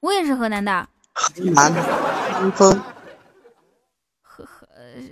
[0.00, 0.88] 我也是河南的。
[1.14, 2.82] 河南开封，
[4.22, 4.66] 河河，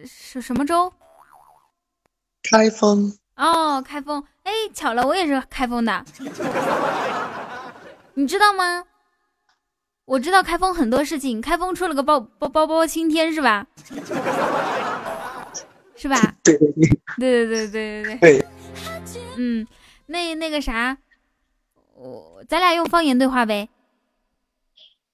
[0.06, 0.92] 是什么州？
[2.42, 3.16] 开封。
[3.36, 4.22] 哦，开封。
[4.42, 6.04] 哎，巧了，我也是开封的。
[8.14, 8.84] 你知道吗？
[10.10, 11.40] 我知道开封很多事情。
[11.40, 13.64] 开封出了个包包包包青天是吧？
[15.94, 16.34] 是吧？
[16.42, 18.44] 对对对对对对对对对。
[19.36, 19.64] 嗯，
[20.06, 20.98] 那那个啥，
[21.94, 23.68] 我咱俩用方言对话呗。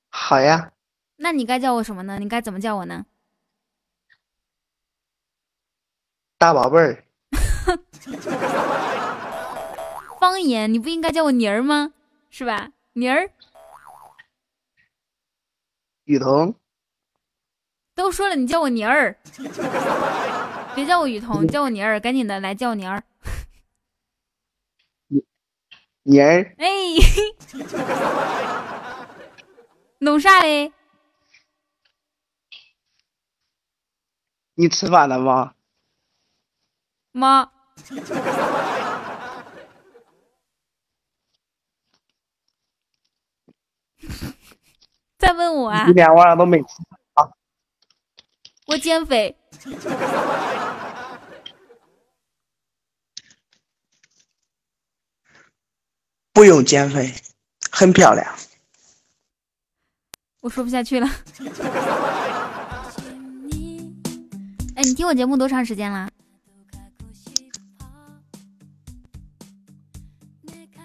[0.09, 0.73] 好呀，
[1.16, 2.18] 那你该叫我什么呢？
[2.18, 3.05] 你该怎么叫我呢？
[6.39, 7.05] 大宝贝儿，
[10.18, 11.93] 方言，你不应该叫我妮儿吗？
[12.31, 12.70] 是吧？
[12.94, 13.28] 妮儿
[16.07, 16.55] 雨桐，
[17.95, 19.16] 都说了，你叫我妮儿，
[20.74, 23.03] 别叫我雨桐，叫我妮儿，赶紧的来叫我妮儿。
[26.05, 26.66] 妮儿，哎，
[29.99, 30.73] 弄啥嘞？
[34.55, 35.55] 你吃饭了吗？
[37.11, 37.51] 妈，
[45.27, 45.93] 再问我啊一？
[45.93, 46.66] 天晚上都没吃
[47.15, 47.28] 啊。
[48.69, 49.36] 我减肥。
[56.32, 57.12] 不用减肥，
[57.73, 58.24] 很漂亮。
[60.43, 61.09] 我说不下去了。
[64.77, 66.09] 哎，你听我节目多长时间了？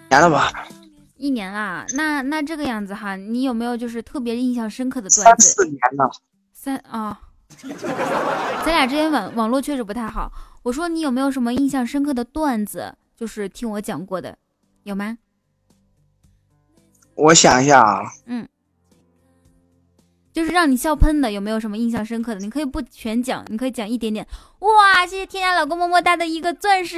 [0.10, 0.52] 年了吧？
[1.22, 1.86] 一年啦。
[1.94, 5.54] 那那这个样子哈，你有没有就是特别印象深刻的段子？
[5.54, 5.66] 三四？
[5.66, 6.10] 年了。
[6.52, 7.22] 三啊，
[8.66, 10.32] 咱俩之间网网络确实不太好。
[10.64, 14.38] 我说你有没有什么印象深刻的段子，就是听我讲过的，
[14.84, 15.18] 有吗？
[17.16, 18.48] 我想一下啊，嗯，
[20.32, 22.40] 就是让你笑喷的，有没有什么印象深刻的？
[22.40, 24.26] 你可以不全讲，你可以讲一点点。
[24.60, 26.98] 哇，谢谢天涯老公么么哒的一个钻石，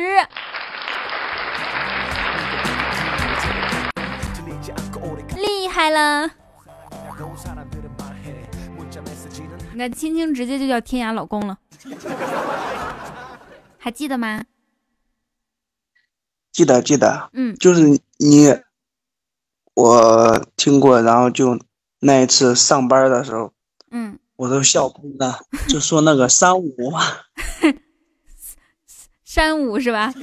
[5.36, 6.30] 厉害了！
[9.74, 11.58] 你看青青直接就叫天涯老公了，
[13.78, 14.44] 还记得吗？
[16.52, 17.82] 记得记得，嗯，就是
[18.18, 18.56] 你，
[19.74, 21.60] 我听过，然后就
[22.00, 23.52] 那一次上班的时候，
[23.90, 27.02] 嗯，我都笑喷了，就说那个三五嘛，
[29.26, 30.14] 山舞是吧？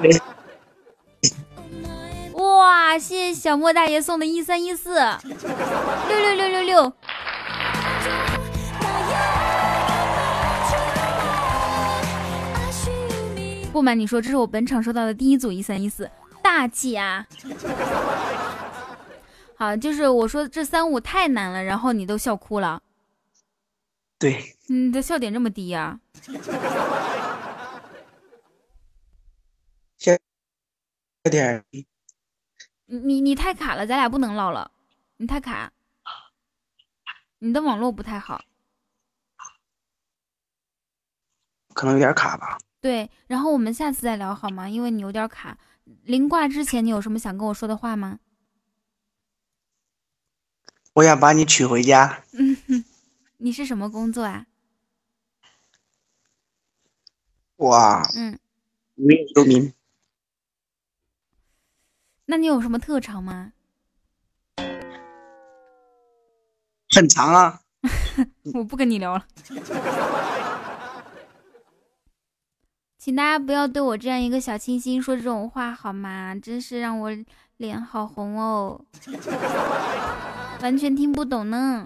[0.00, 0.10] 对
[2.60, 6.92] 哇，谢谢小莫大爷送的一三一四，六六六六六。
[13.72, 16.10] 不瞒你说，这是我本场收到的第一组一三一四，
[16.42, 17.26] 大气啊！
[19.56, 22.82] 好，就是我说这三五太难了，然后你都笑哭了，
[24.18, 25.98] 对，你的笑点这么低呀、
[29.96, 30.14] 笑
[31.30, 31.64] 点儿
[32.90, 34.72] 你你你太卡了，咱俩不能唠了，
[35.18, 35.72] 你太卡，
[37.38, 38.44] 你的网络不太好。
[41.72, 42.58] 可能有点卡吧。
[42.80, 44.68] 对，然后我们下次再聊好吗？
[44.68, 45.56] 因为你有点卡。
[46.02, 48.18] 临挂之前，你有什么想跟我说的话吗？
[50.94, 52.84] 我想把你娶回家，嗯哼，
[53.36, 54.46] 你是什么工作啊？
[57.54, 58.38] 我啊嗯，
[58.96, 59.72] 无业游民，
[62.30, 63.50] 那你有什么特长吗？
[66.94, 67.60] 很长啊。
[68.54, 69.26] 我不跟你聊了。
[72.98, 76.32] 请大家不要对我这样一个小清新说这种话好吗？
[76.40, 77.10] 真是让我
[77.56, 78.80] 脸好红哦，
[80.62, 81.84] 完全听不懂呢。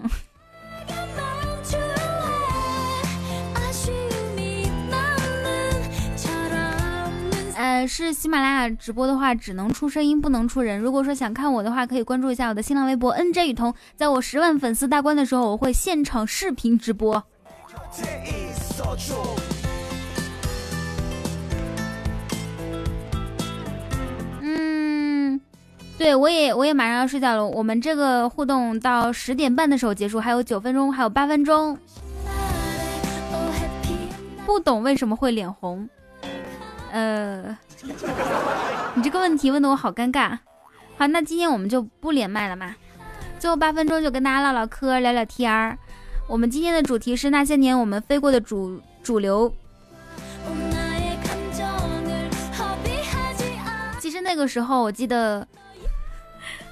[7.87, 10.79] 是喜马拉雅直播的话，只能出声音，不能出人。
[10.79, 13.73] 如果说想看我的话，可以关注一下我的新浪微博 NJ 雨桐。
[13.95, 17.23] 在我十万粉丝大关的时候，我会现场视频直播。
[24.41, 25.41] 嗯，
[25.97, 27.45] 对我也我也马上要睡觉了。
[27.45, 31.77] 我们这个互动到十点半的时候结束，还有九分钟，还有八分钟。
[34.45, 35.89] 不懂为什么会脸红？
[36.91, 37.57] 呃，
[38.95, 40.37] 你这个问题问的我好尴尬。
[40.97, 42.75] 好，那今天我们就不连麦了嘛，
[43.37, 45.77] 最后八分钟就跟大家唠唠嗑、聊聊天儿。
[46.27, 49.53] 我们今天的主题是那些年我们飞过的主主流。
[53.99, 55.45] 其实那个时候，我记得，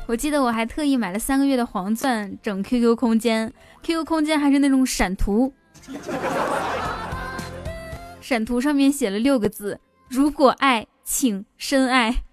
[0.07, 5.53] 我记得我还特意买了三个月的黄钻整 QQ 空间，QQ 空间还是那种闪图，
[8.21, 12.23] 闪图上面写了六个字：如果爱，请深爱。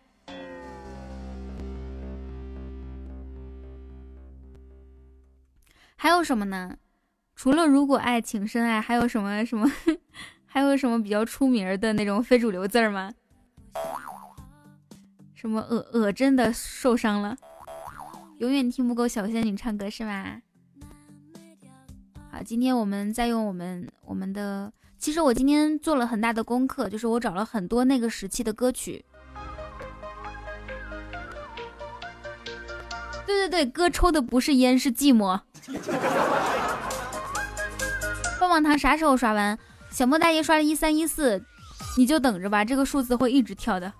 [5.96, 6.78] 还有什么呢？
[7.36, 9.70] 除了如果爱，请深爱，还有什么什么？
[10.46, 13.12] 还有什么比较出名的那种非主流字儿吗？
[15.34, 17.36] 什么耳耳真的受伤了，
[18.38, 20.42] 永远听不够小仙女唱歌是吗？
[22.30, 29.02] 好，今天我们再用我们我们的，其实我今天做了很大的功课，就是我找了很多那个时期的歌曲。
[33.26, 35.40] 对对对，哥抽的不是烟，是寂寞。
[38.38, 39.58] 棒棒糖啥时候刷完？
[39.90, 41.42] 小莫大爷刷了一三一四，
[41.96, 43.90] 你就等着吧，这个数字会一直跳的。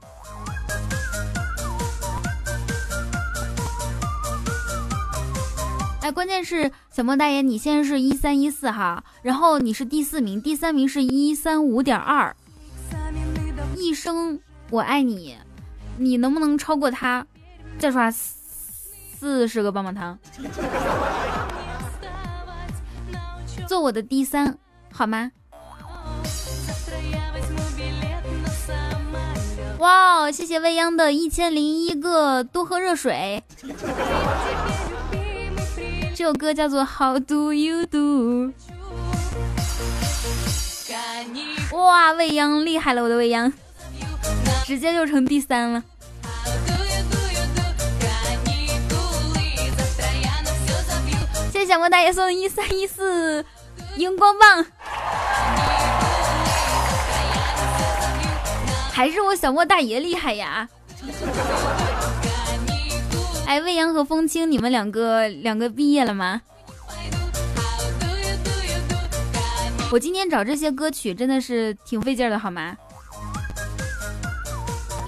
[6.12, 12.34] 关键是小莫大爷，你现在是一三一四哈，然后你是第四名，第三名是一三五点二。
[13.76, 15.36] 一生我爱你，
[15.96, 17.26] 你能不能超过他？
[17.78, 20.18] 再刷四十个棒棒糖，
[23.68, 24.58] 做我的第三
[24.92, 25.30] 好吗？
[29.78, 33.42] 哇哦，谢谢未央的一千零一个多喝热水。
[36.20, 37.98] 这首歌叫做《How Do You Do》。
[41.72, 43.50] 哇，未央厉害了，我的未央，
[44.66, 45.82] 直接就成第三了。
[51.50, 53.42] 谢谢小莫大爷送的一三一四
[53.96, 54.66] 荧光棒，
[58.92, 60.68] 还是我小莫大爷厉害呀！
[63.50, 66.40] 哎，未央和风清，你们两个两个毕业了吗？
[69.90, 72.76] 我今天找这些歌曲真的是挺费劲的，好吗？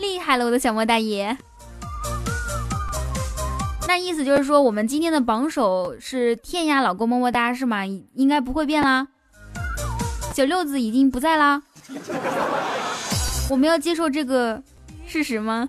[0.01, 1.39] 厉害了，我的小莫大爷！
[3.87, 7.87] 那意思就是说，我们今天的榜首是天涯老公么么哒，是吗？
[7.87, 9.07] 应该不会变啦。
[10.35, 11.63] 小六子已经不在啦，
[13.49, 14.61] 我们要接受这个
[15.07, 15.69] 事实吗？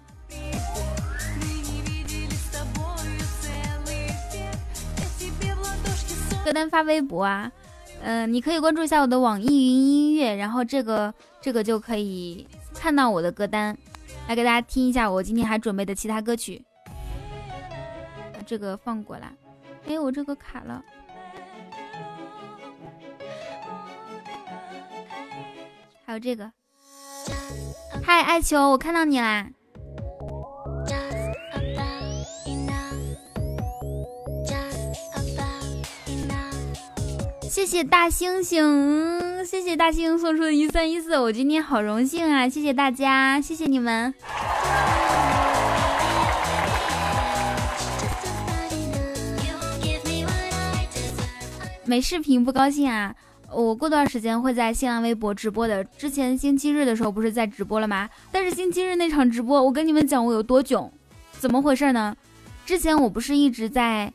[6.43, 7.49] 歌单发微博啊，
[8.01, 13.77] 嗯、你可以关注一下我的网易云音乐，然后这个这个就可以看到我的歌单，
[14.27, 16.63] 来给大家听一下我今天还准备的其他歌曲。
[18.33, 19.33] 把这个放过来，
[19.87, 20.83] 哎，我这个卡了。
[26.05, 26.51] 还有这个，
[28.03, 29.47] 嗨，爱球，我看到你啦。
[37.53, 42.49] 谢谢大猩猩，谢谢大猩猩送出的一三一四，我今天好荣幸啊！
[42.49, 44.11] 谢谢大家，谢谢你们。
[51.85, 53.13] 没视频不高兴啊！
[53.51, 55.83] 我过段时间会在新浪微博直播的。
[55.83, 58.09] 之前星期日的时候不是在直播了吗？
[58.31, 60.91] 但是星期日那场直播，我跟你们讲我有多囧，
[61.33, 62.17] 怎么回事呢？
[62.65, 64.11] 之前我不是一直在，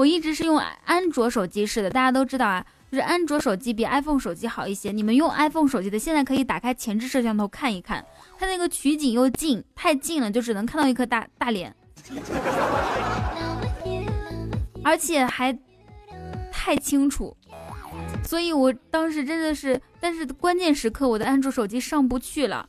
[0.00, 0.56] 我一直是用
[0.86, 4.90] 安卓手机试的，大家都知道啊，就是安卓手机比 iPhone 手机好一些。
[4.92, 8.02] 你们用 iPhone 手机的，现在可以打开前置摄像头看一看，
[8.38, 11.76] 它那个取景又近，太近了就只能看到一颗大大脸，
[14.82, 15.54] 而且还
[16.50, 17.36] 太清楚。
[18.24, 22.66] 所以我当时真的是，但是关键时刻我的安卓手机上不去了，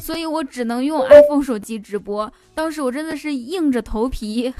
[0.00, 2.32] 所以我只能用 iPhone 手机直播。
[2.52, 4.52] 当时我真的是硬着头皮，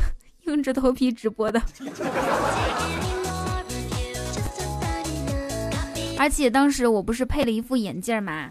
[0.47, 1.61] 硬着头皮直播的。
[6.17, 8.49] 而且当时我不是配了一副眼镜嘛，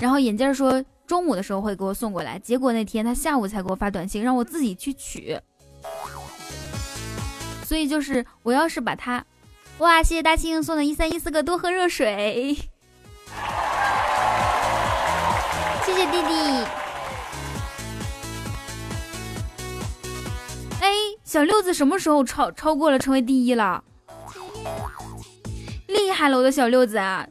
[0.00, 5.38] 然后眼镜说中午的时候会给我送过来，结果那天他下午才给我发短信，让我自己去取。
[7.64, 9.24] 所以就是我要是把它，
[9.78, 10.02] 哇！
[10.02, 12.54] 谢谢大庆送的一三一四个多喝热水，
[15.84, 16.85] 谢谢弟弟。
[20.80, 20.92] 哎，
[21.24, 23.82] 小六子什么时候超超过了，成为第一了？
[25.86, 27.26] 厉害了，我的小六子啊！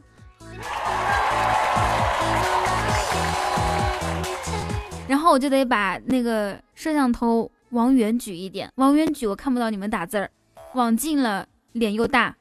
[5.08, 10.30] 然后我就得把那个摄像头往远举一点，往远举我看不到你们打字儿，
[10.74, 12.34] 往近了脸又大。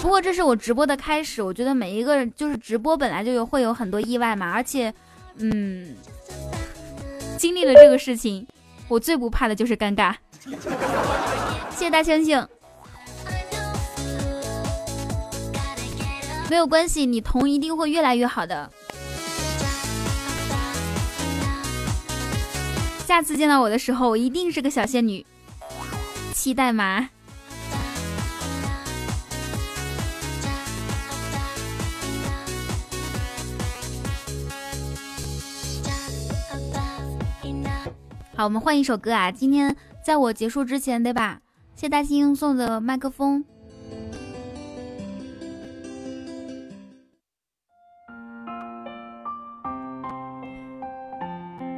[0.00, 4.92] 不过这是我直播的开始，我觉得每一个人就是直播本来就有会有很多意外嘛，而且，
[5.36, 5.94] 嗯，
[7.36, 8.46] 经历了这个事情，
[8.90, 10.14] 我最不怕的就是尴尬。
[11.70, 12.46] 谢谢大猩猩，
[16.50, 18.68] 没有关系，你童一定会越来越好的。
[23.06, 25.24] 下次见到我的时候，我一定是个小仙女，
[26.34, 27.08] 期待吗？
[38.40, 39.30] 好，我们换一首歌啊！
[39.30, 41.38] 今天在我结束之前，得把
[41.74, 43.44] 谢大星送的麦克风。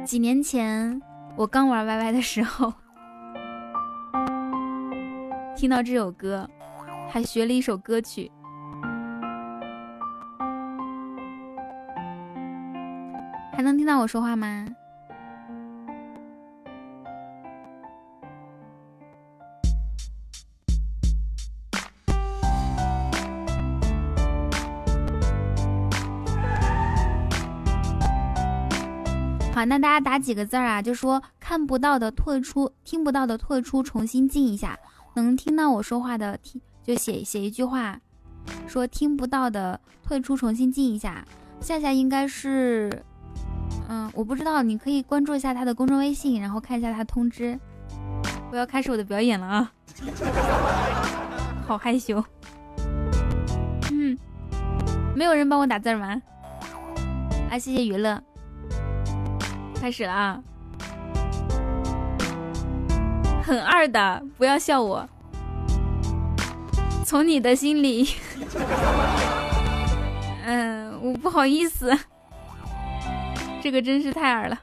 [0.05, 1.01] 几年前
[1.35, 2.73] 我刚玩 YY 的时候，
[5.57, 6.49] 听到这首歌，
[7.09, 8.31] 还学了一首歌曲。
[13.51, 14.65] 还能听到我说话吗？
[29.65, 30.81] 那大家打几个字儿啊？
[30.81, 34.77] 就说看不到的退出，听不到的退出，重新进一下。
[35.15, 37.99] 能听到我说话的听，就写写一句话，
[38.67, 41.23] 说听不到的退出，重新进一下。
[41.61, 43.03] 夏夏应该是，
[43.87, 47.57] 嗯，我不知道，你可以关注一下他的公众微信，然后看一下他通知。
[48.51, 49.71] 我要开始我的表演了啊！
[51.65, 52.23] 好害羞。
[53.91, 54.17] 嗯，
[55.15, 56.21] 没有人帮我打字吗？
[57.49, 58.21] 啊，谢谢娱乐。
[59.83, 60.41] 开始了啊！
[63.43, 65.05] 很二的，不要笑我。
[67.05, 68.07] 从你的心里，
[70.47, 71.91] 嗯，我不好意思，
[73.61, 74.57] 这个真是太二了。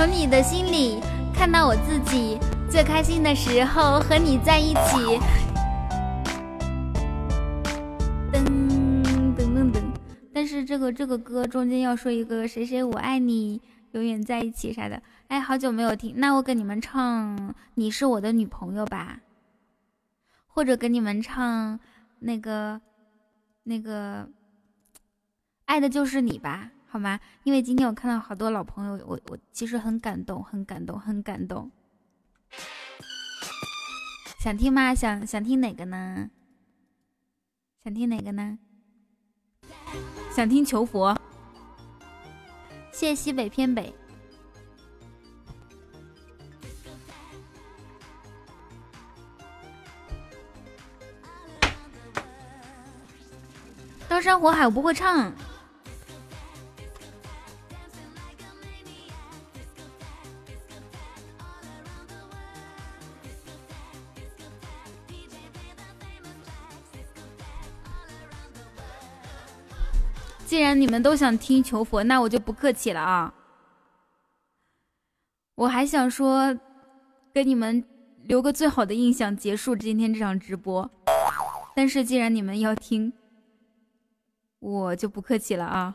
[0.00, 0.98] 从你的心里
[1.34, 2.38] 看到我自己
[2.70, 5.20] 最开心的时候，和你在一起。
[8.32, 8.42] 噔
[9.36, 9.82] 噔噔噔，
[10.32, 13.60] 但是这个这个歌中间要说一个谁谁我爱你，
[13.92, 15.02] 永远在一起啥的。
[15.28, 19.20] 哎，好久没有听，那我给你们唱你是我的女朋友吧，
[20.46, 21.78] 或者给你们唱
[22.20, 22.80] 那个
[23.64, 24.26] 那个
[25.66, 26.70] 爱的就是你吧。
[26.92, 27.20] 好吗？
[27.44, 31.70] 因为今天我看到好多老朋友，我我其实很感动，很感动，很感动。
[34.40, 34.92] 想听吗？
[34.92, 36.30] 想想听哪个呢？
[37.84, 38.58] 想听哪个呢？
[40.34, 41.16] 想听求佛。
[42.90, 43.94] 谢谢西北偏北。
[54.08, 55.32] 刀山火海我不会唱。
[70.50, 73.32] 既然你们都想听求佛，那我就不客气了啊！
[75.54, 76.52] 我还想说，
[77.32, 77.84] 给你们
[78.24, 80.90] 留个最好的印象，结束今天这场直播。
[81.76, 83.12] 但是既然你们要听，
[84.58, 85.94] 我就不客气了啊！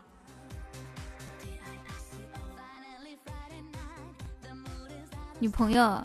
[5.37, 6.01] 女朋友，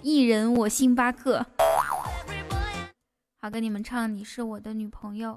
[0.00, 1.44] 一人我星巴克。
[3.42, 5.32] 好，跟你们唱《你是我的女朋友》。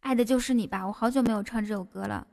[0.00, 2.26] 爱的就是你吧，我好久没有唱这首歌了。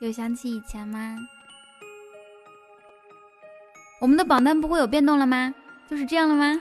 [0.00, 1.16] 有想起以前吗？
[4.00, 5.54] 我们的榜单不会有变动了吗？
[5.88, 6.58] 就是这样了吗？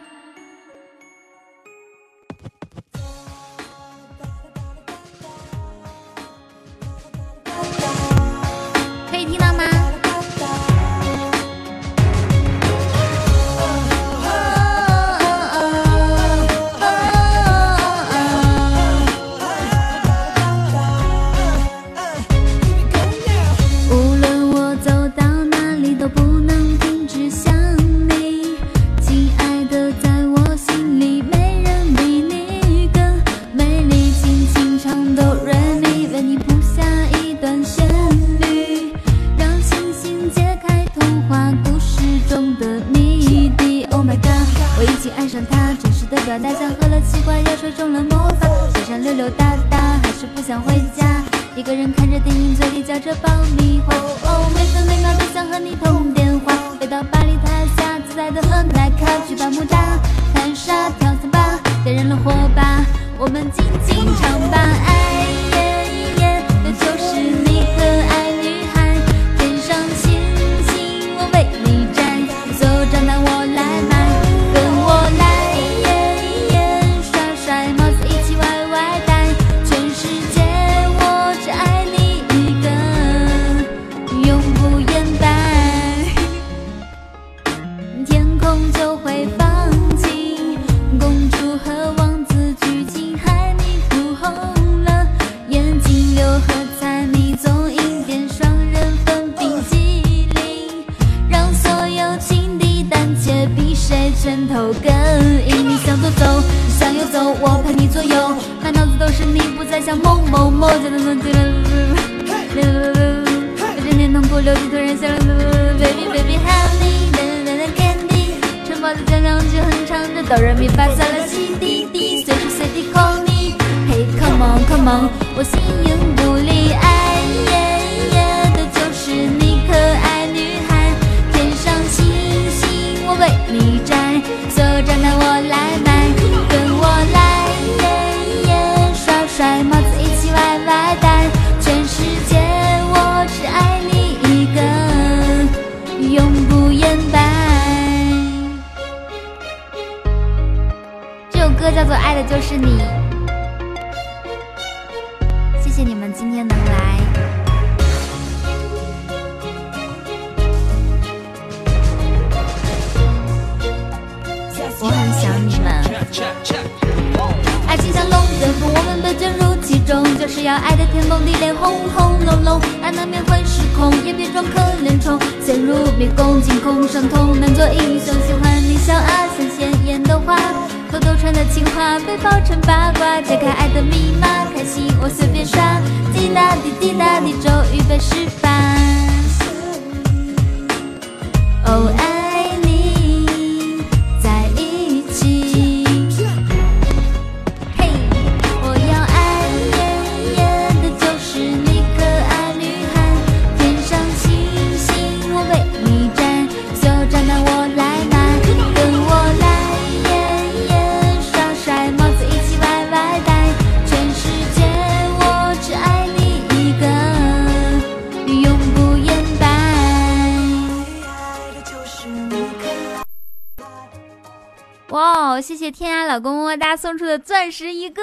[226.10, 228.02] 老公么么哒送出的钻石一个。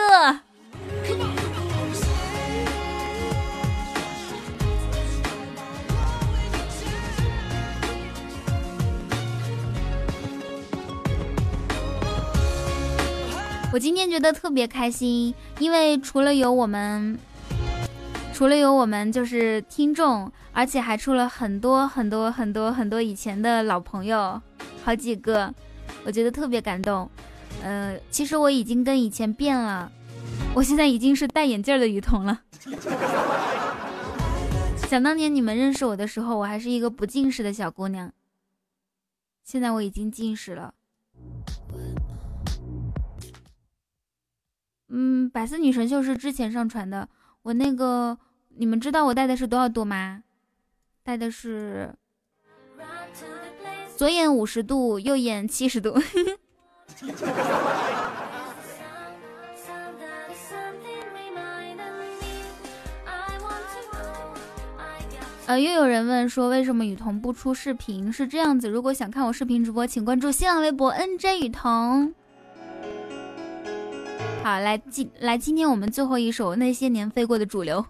[13.73, 17.19] 我今天觉得特别开心，因为除了有我们，
[18.33, 24.41] 除了有我们就是听众，而且还出了很多很多很多很多以前的老朋友，
[24.85, 25.53] 好几个，
[26.05, 27.11] 我觉得特别感动。
[27.63, 29.91] 呃，其实我已经跟以前变了，
[30.55, 32.43] 我现在已经是戴眼镜的雨桐了。
[34.89, 38.13] 想当年你们认识我的时候，我还是一个不近视的小姑娘，
[39.43, 40.75] 现在我已经近视了。
[44.89, 47.09] 嗯，百思女神秀是之前上传的，
[47.43, 48.17] 我那个
[48.57, 50.23] 你们知道我戴的是多少度吗？
[51.03, 51.93] 戴的是
[53.97, 56.01] 左眼五十度，右眼七十度。
[65.47, 68.13] 呃，又有人问说为什么雨桐不出视频？
[68.13, 72.13] 是这样子，如果想看我视频直播，请关注新浪微博 NJ 雨桐。
[74.43, 77.85] 好，来今来今天我们最后一首那些年飞过的主流。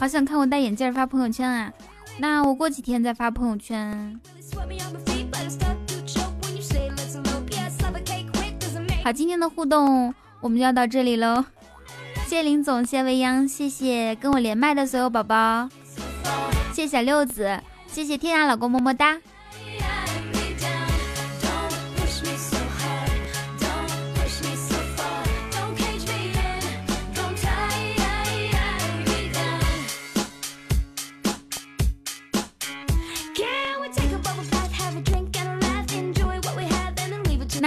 [0.00, 1.72] 好想看我戴眼镜发朋友圈啊！
[2.18, 4.20] 那我过几天再发朋友圈。
[9.02, 11.44] 好，今天的互动我们就要到这里喽。
[12.26, 15.68] 谢谢林总，谢未央，谢谢跟我连麦的所有宝宝，
[16.72, 19.18] 谢谢小六子，谢谢天涯老公么么哒。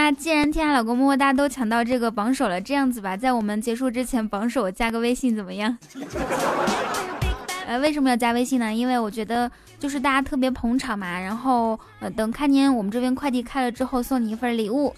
[0.05, 5.75] 那既然天下老公么么哒都抢到这个榜首了，这样子吧，在我们结束之前，榜首加个微信怎么样？
[7.65, 8.71] 呃，为什么要加微信呢？
[8.71, 9.49] 因为我觉得
[9.79, 14.95] 就是大家特别捧场嘛，然后呃，等开年我们这边快递开了之后，送你一份礼物。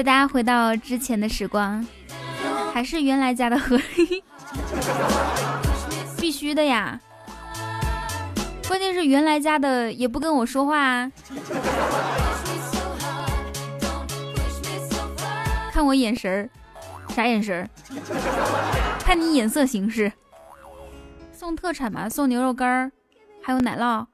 [0.00, 1.86] 带大家回到之前的时光，
[2.72, 3.78] 还是原来家的河，
[6.18, 6.98] 必须的呀。
[8.66, 11.12] 关键是原来家的也不跟我说话啊，
[15.70, 16.48] 看我眼神儿，
[17.14, 17.68] 啥眼神儿？
[19.04, 20.10] 看你眼色行事。
[21.30, 22.90] 送特产嘛，送牛肉干儿，
[23.42, 24.06] 还有奶酪。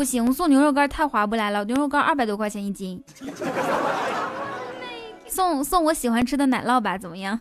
[0.00, 3.04] 不行，送牛肉干太划不来了，牛肉干二百多块钱一斤。
[5.28, 7.38] 送送我喜欢吃的奶酪吧，怎么样？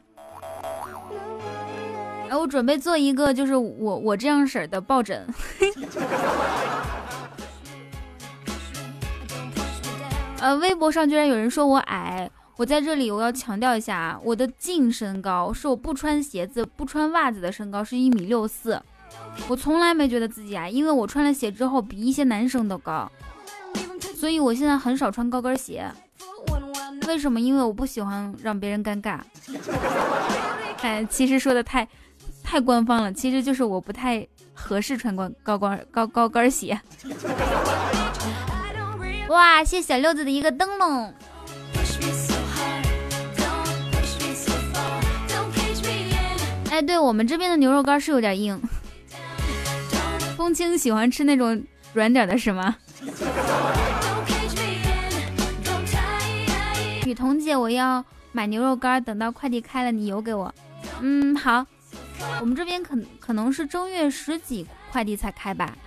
[2.29, 5.25] 哎，我准备做一个，就是我我这样式的抱枕。
[10.41, 18.81] 呃，微博上居然有人说我矮，我在这里我要强调一下啊，我的净身高是我不穿鞋子、不穿袜子的身高是一米六四。
[19.47, 23.11] 我从来没觉得自己矮，因为我穿了鞋之后比一些男生都高，
[24.15, 25.91] 所以我现在很少穿高跟鞋。
[27.07, 27.39] 为什么？
[27.39, 29.19] 因为我不喜欢让别人尴尬。
[30.81, 31.87] 哎，其实说的太
[32.43, 36.79] 太官方了，其实就是我不太合适穿高高跟高高跟鞋。
[39.29, 41.13] 哇，谢谢小六子的一个灯笼。
[46.69, 48.61] 哎，对我们这边的牛肉干是有点硬。
[50.39, 51.61] 风清喜欢吃那种
[51.91, 52.73] 软点的是吗？
[57.05, 58.01] 雨桐姐，我要
[58.31, 60.55] 买牛肉干，等到快递开了你邮给我。
[61.01, 61.65] 嗯，好。
[62.39, 65.77] 我们这边可可能是正月十几快递才开吧。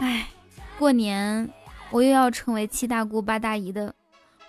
[0.00, 0.28] 哎，
[0.78, 1.50] 过年
[1.90, 3.92] 我又要成为七大姑八大姨的。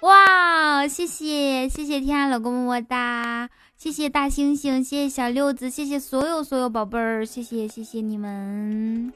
[0.01, 9.11] 哇，谢谢谢谢天涯老公么么哒，谢谢大猩猩，谢谢小六子，谢谢所有所有宝贝儿，谢谢谢谢你们。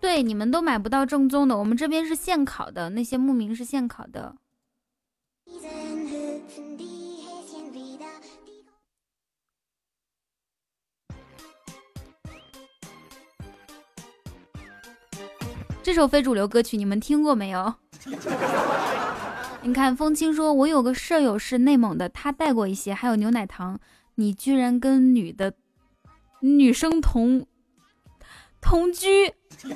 [0.00, 4.34] 对，你们都买不到正宗的，我们这边是现烤的，那些牧民是现烤的。
[15.82, 17.74] 这首非主流歌曲你们听过没有？
[19.62, 23.78] 你看，风清说，我有个舍友是内蒙的，他带过一些，还有牛奶糖。
[24.14, 25.54] 你居然跟女的
[26.40, 27.46] 女生同
[28.60, 29.34] 同居？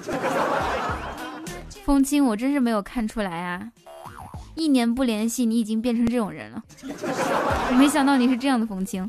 [1.85, 3.71] 风清，我真是没有看出来啊！
[4.55, 6.63] 一年不联系，你已经变成这种人了。
[6.83, 9.09] 我没想到你是这样的风清。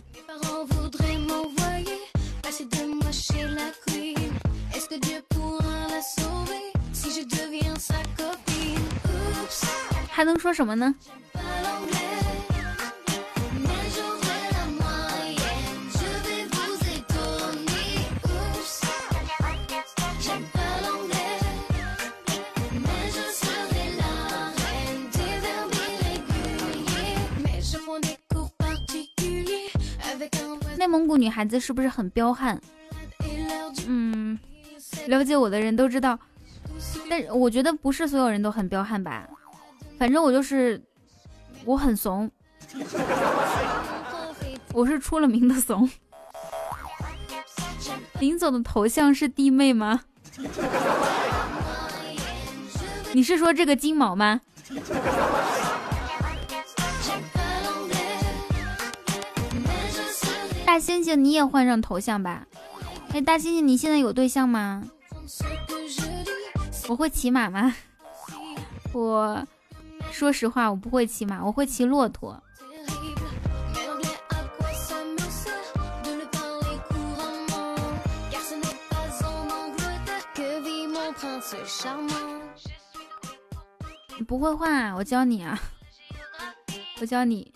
[10.15, 10.95] 还能说什么呢？
[30.77, 32.57] 内蒙古女孩子是不是很彪悍？
[33.85, 34.39] 嗯，
[35.07, 36.17] 了解我的人都知道，
[37.09, 39.27] 但我觉得不是所有人都很彪悍吧。
[39.97, 40.81] 反正我就是，
[41.63, 42.30] 我很怂，
[44.73, 45.89] 我是出了名的怂。
[48.19, 50.01] 林总的头像是弟妹吗？
[53.13, 54.41] 你是说这个金毛吗？
[60.65, 62.45] 大猩猩，你也换上头像吧。
[63.13, 64.84] 哎，大猩猩，你现在有对象吗？
[66.89, 67.73] 我会骑马吗？
[68.91, 69.45] 我
[70.15, 72.41] 说实话，我不会骑马，我会骑骆驼。
[84.17, 84.95] 你不会换啊？
[84.95, 85.59] 我教你啊，
[87.01, 87.53] 我教你。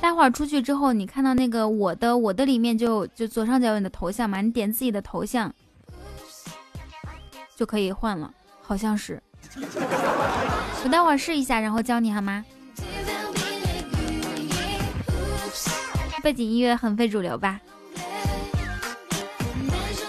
[0.00, 5.52] 待会儿出去之后，你看到那个我的我的里面就就左上角有你的头像嘛，你点自己的头像
[7.56, 9.22] 就可以换了，好像是。
[10.84, 12.44] 我待会儿试一下，然后教你好吗？
[16.22, 17.60] 背景音乐很非主流吧？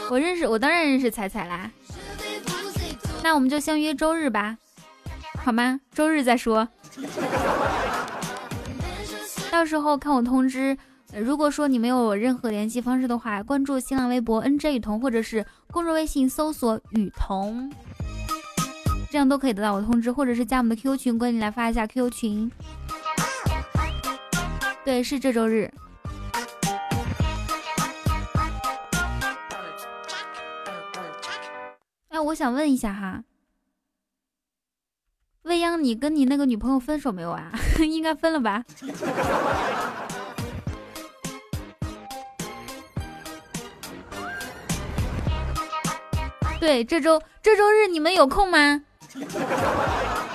[0.10, 1.70] 我认识，我当然认识彩彩啦。
[3.22, 4.57] 那我们就相约周日吧，
[5.44, 5.80] 好吗？
[5.94, 6.68] 周日再说。
[9.52, 10.78] 到时候看我通知。
[11.14, 17.74] 如果说你没有任何联系方式的话，关注新浪微博 NJ 雨桐，或者是公众微信搜索雨桐，
[19.10, 22.52] 这样都可以得到我通知，或者是加我们的 QQ 群，管你来发一下 QQ 群。
[24.86, 25.72] 对，是这周日。
[32.10, 33.24] 哎，我想问一下哈，
[35.42, 37.52] 未央，你跟你那个女朋友分手没有啊？
[37.88, 38.64] 应该分了吧？
[46.60, 48.82] 对，这周这周日你们有空吗？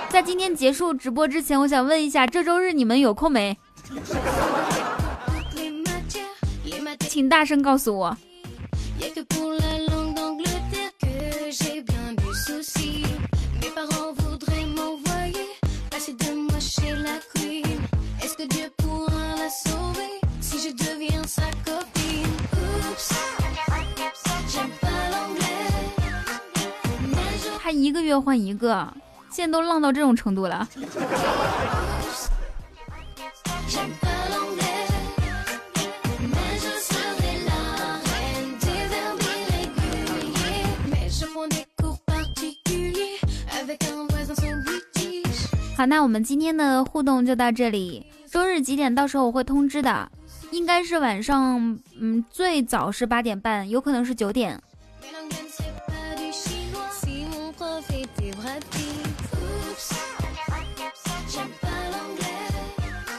[0.09, 3.57] 在今天结束直播之前，我想问一下，这周日你们有空没？
[7.01, 8.17] 请大声告诉我。
[27.61, 28.87] 他一个月换一个，
[29.31, 30.67] 现在都浪到这种程度了。
[45.75, 48.05] 好，那我们今天的互动就到这里。
[48.35, 48.93] 周日几点？
[48.93, 50.11] 到时候我会通知的，
[50.51, 54.61] 应该是晚上，嗯，最早是八点半，有可能是九点。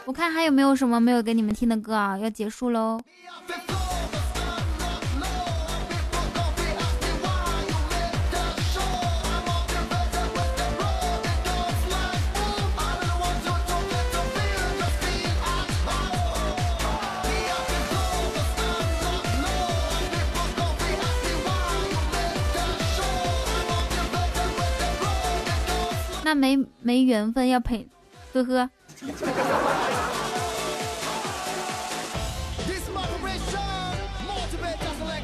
[0.05, 2.19] 我看还有没有什么没有给你们听的歌啊？
[2.19, 3.01] 要结束喽。
[26.27, 27.87] 那没没缘分要陪，
[28.33, 28.69] 呵呵。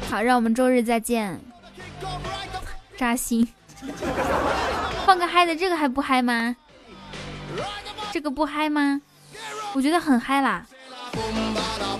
[0.09, 1.37] 好，让我们周日再见。
[2.95, 3.45] 扎心，
[5.05, 6.55] 放个嗨的，这个还不嗨吗？
[8.13, 9.01] 这个不嗨吗？
[9.73, 10.65] 我觉得很嗨啦！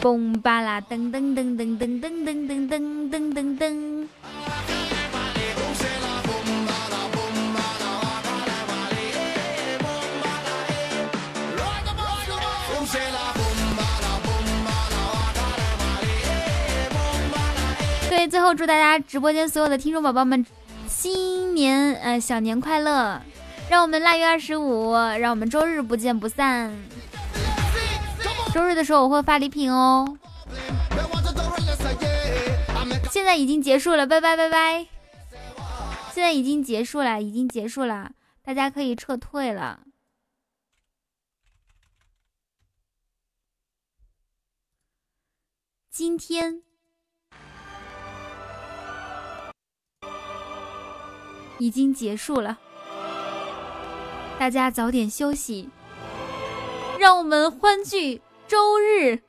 [0.01, 3.92] 嘣巴啦，噔噔噔噔噔噔噔噔噔噔噔。
[18.27, 20.45] 最后祝大家直播间所有的听众宝宝们
[20.87, 23.21] 新年呃小年快乐！
[23.69, 26.73] 让我们腊月二十五，让我们周日不见不散。
[28.53, 30.17] 周日的时候我会发礼品哦。
[33.11, 34.87] 现在已经结束了，拜拜拜拜。
[36.11, 39.81] 现在已经结束了，已经结束了，大家可以撤退了。
[45.89, 46.62] 今天
[51.63, 52.57] 已经结束了，
[54.37, 55.69] 大家早点休息，
[56.99, 59.21] 让我们欢聚周日。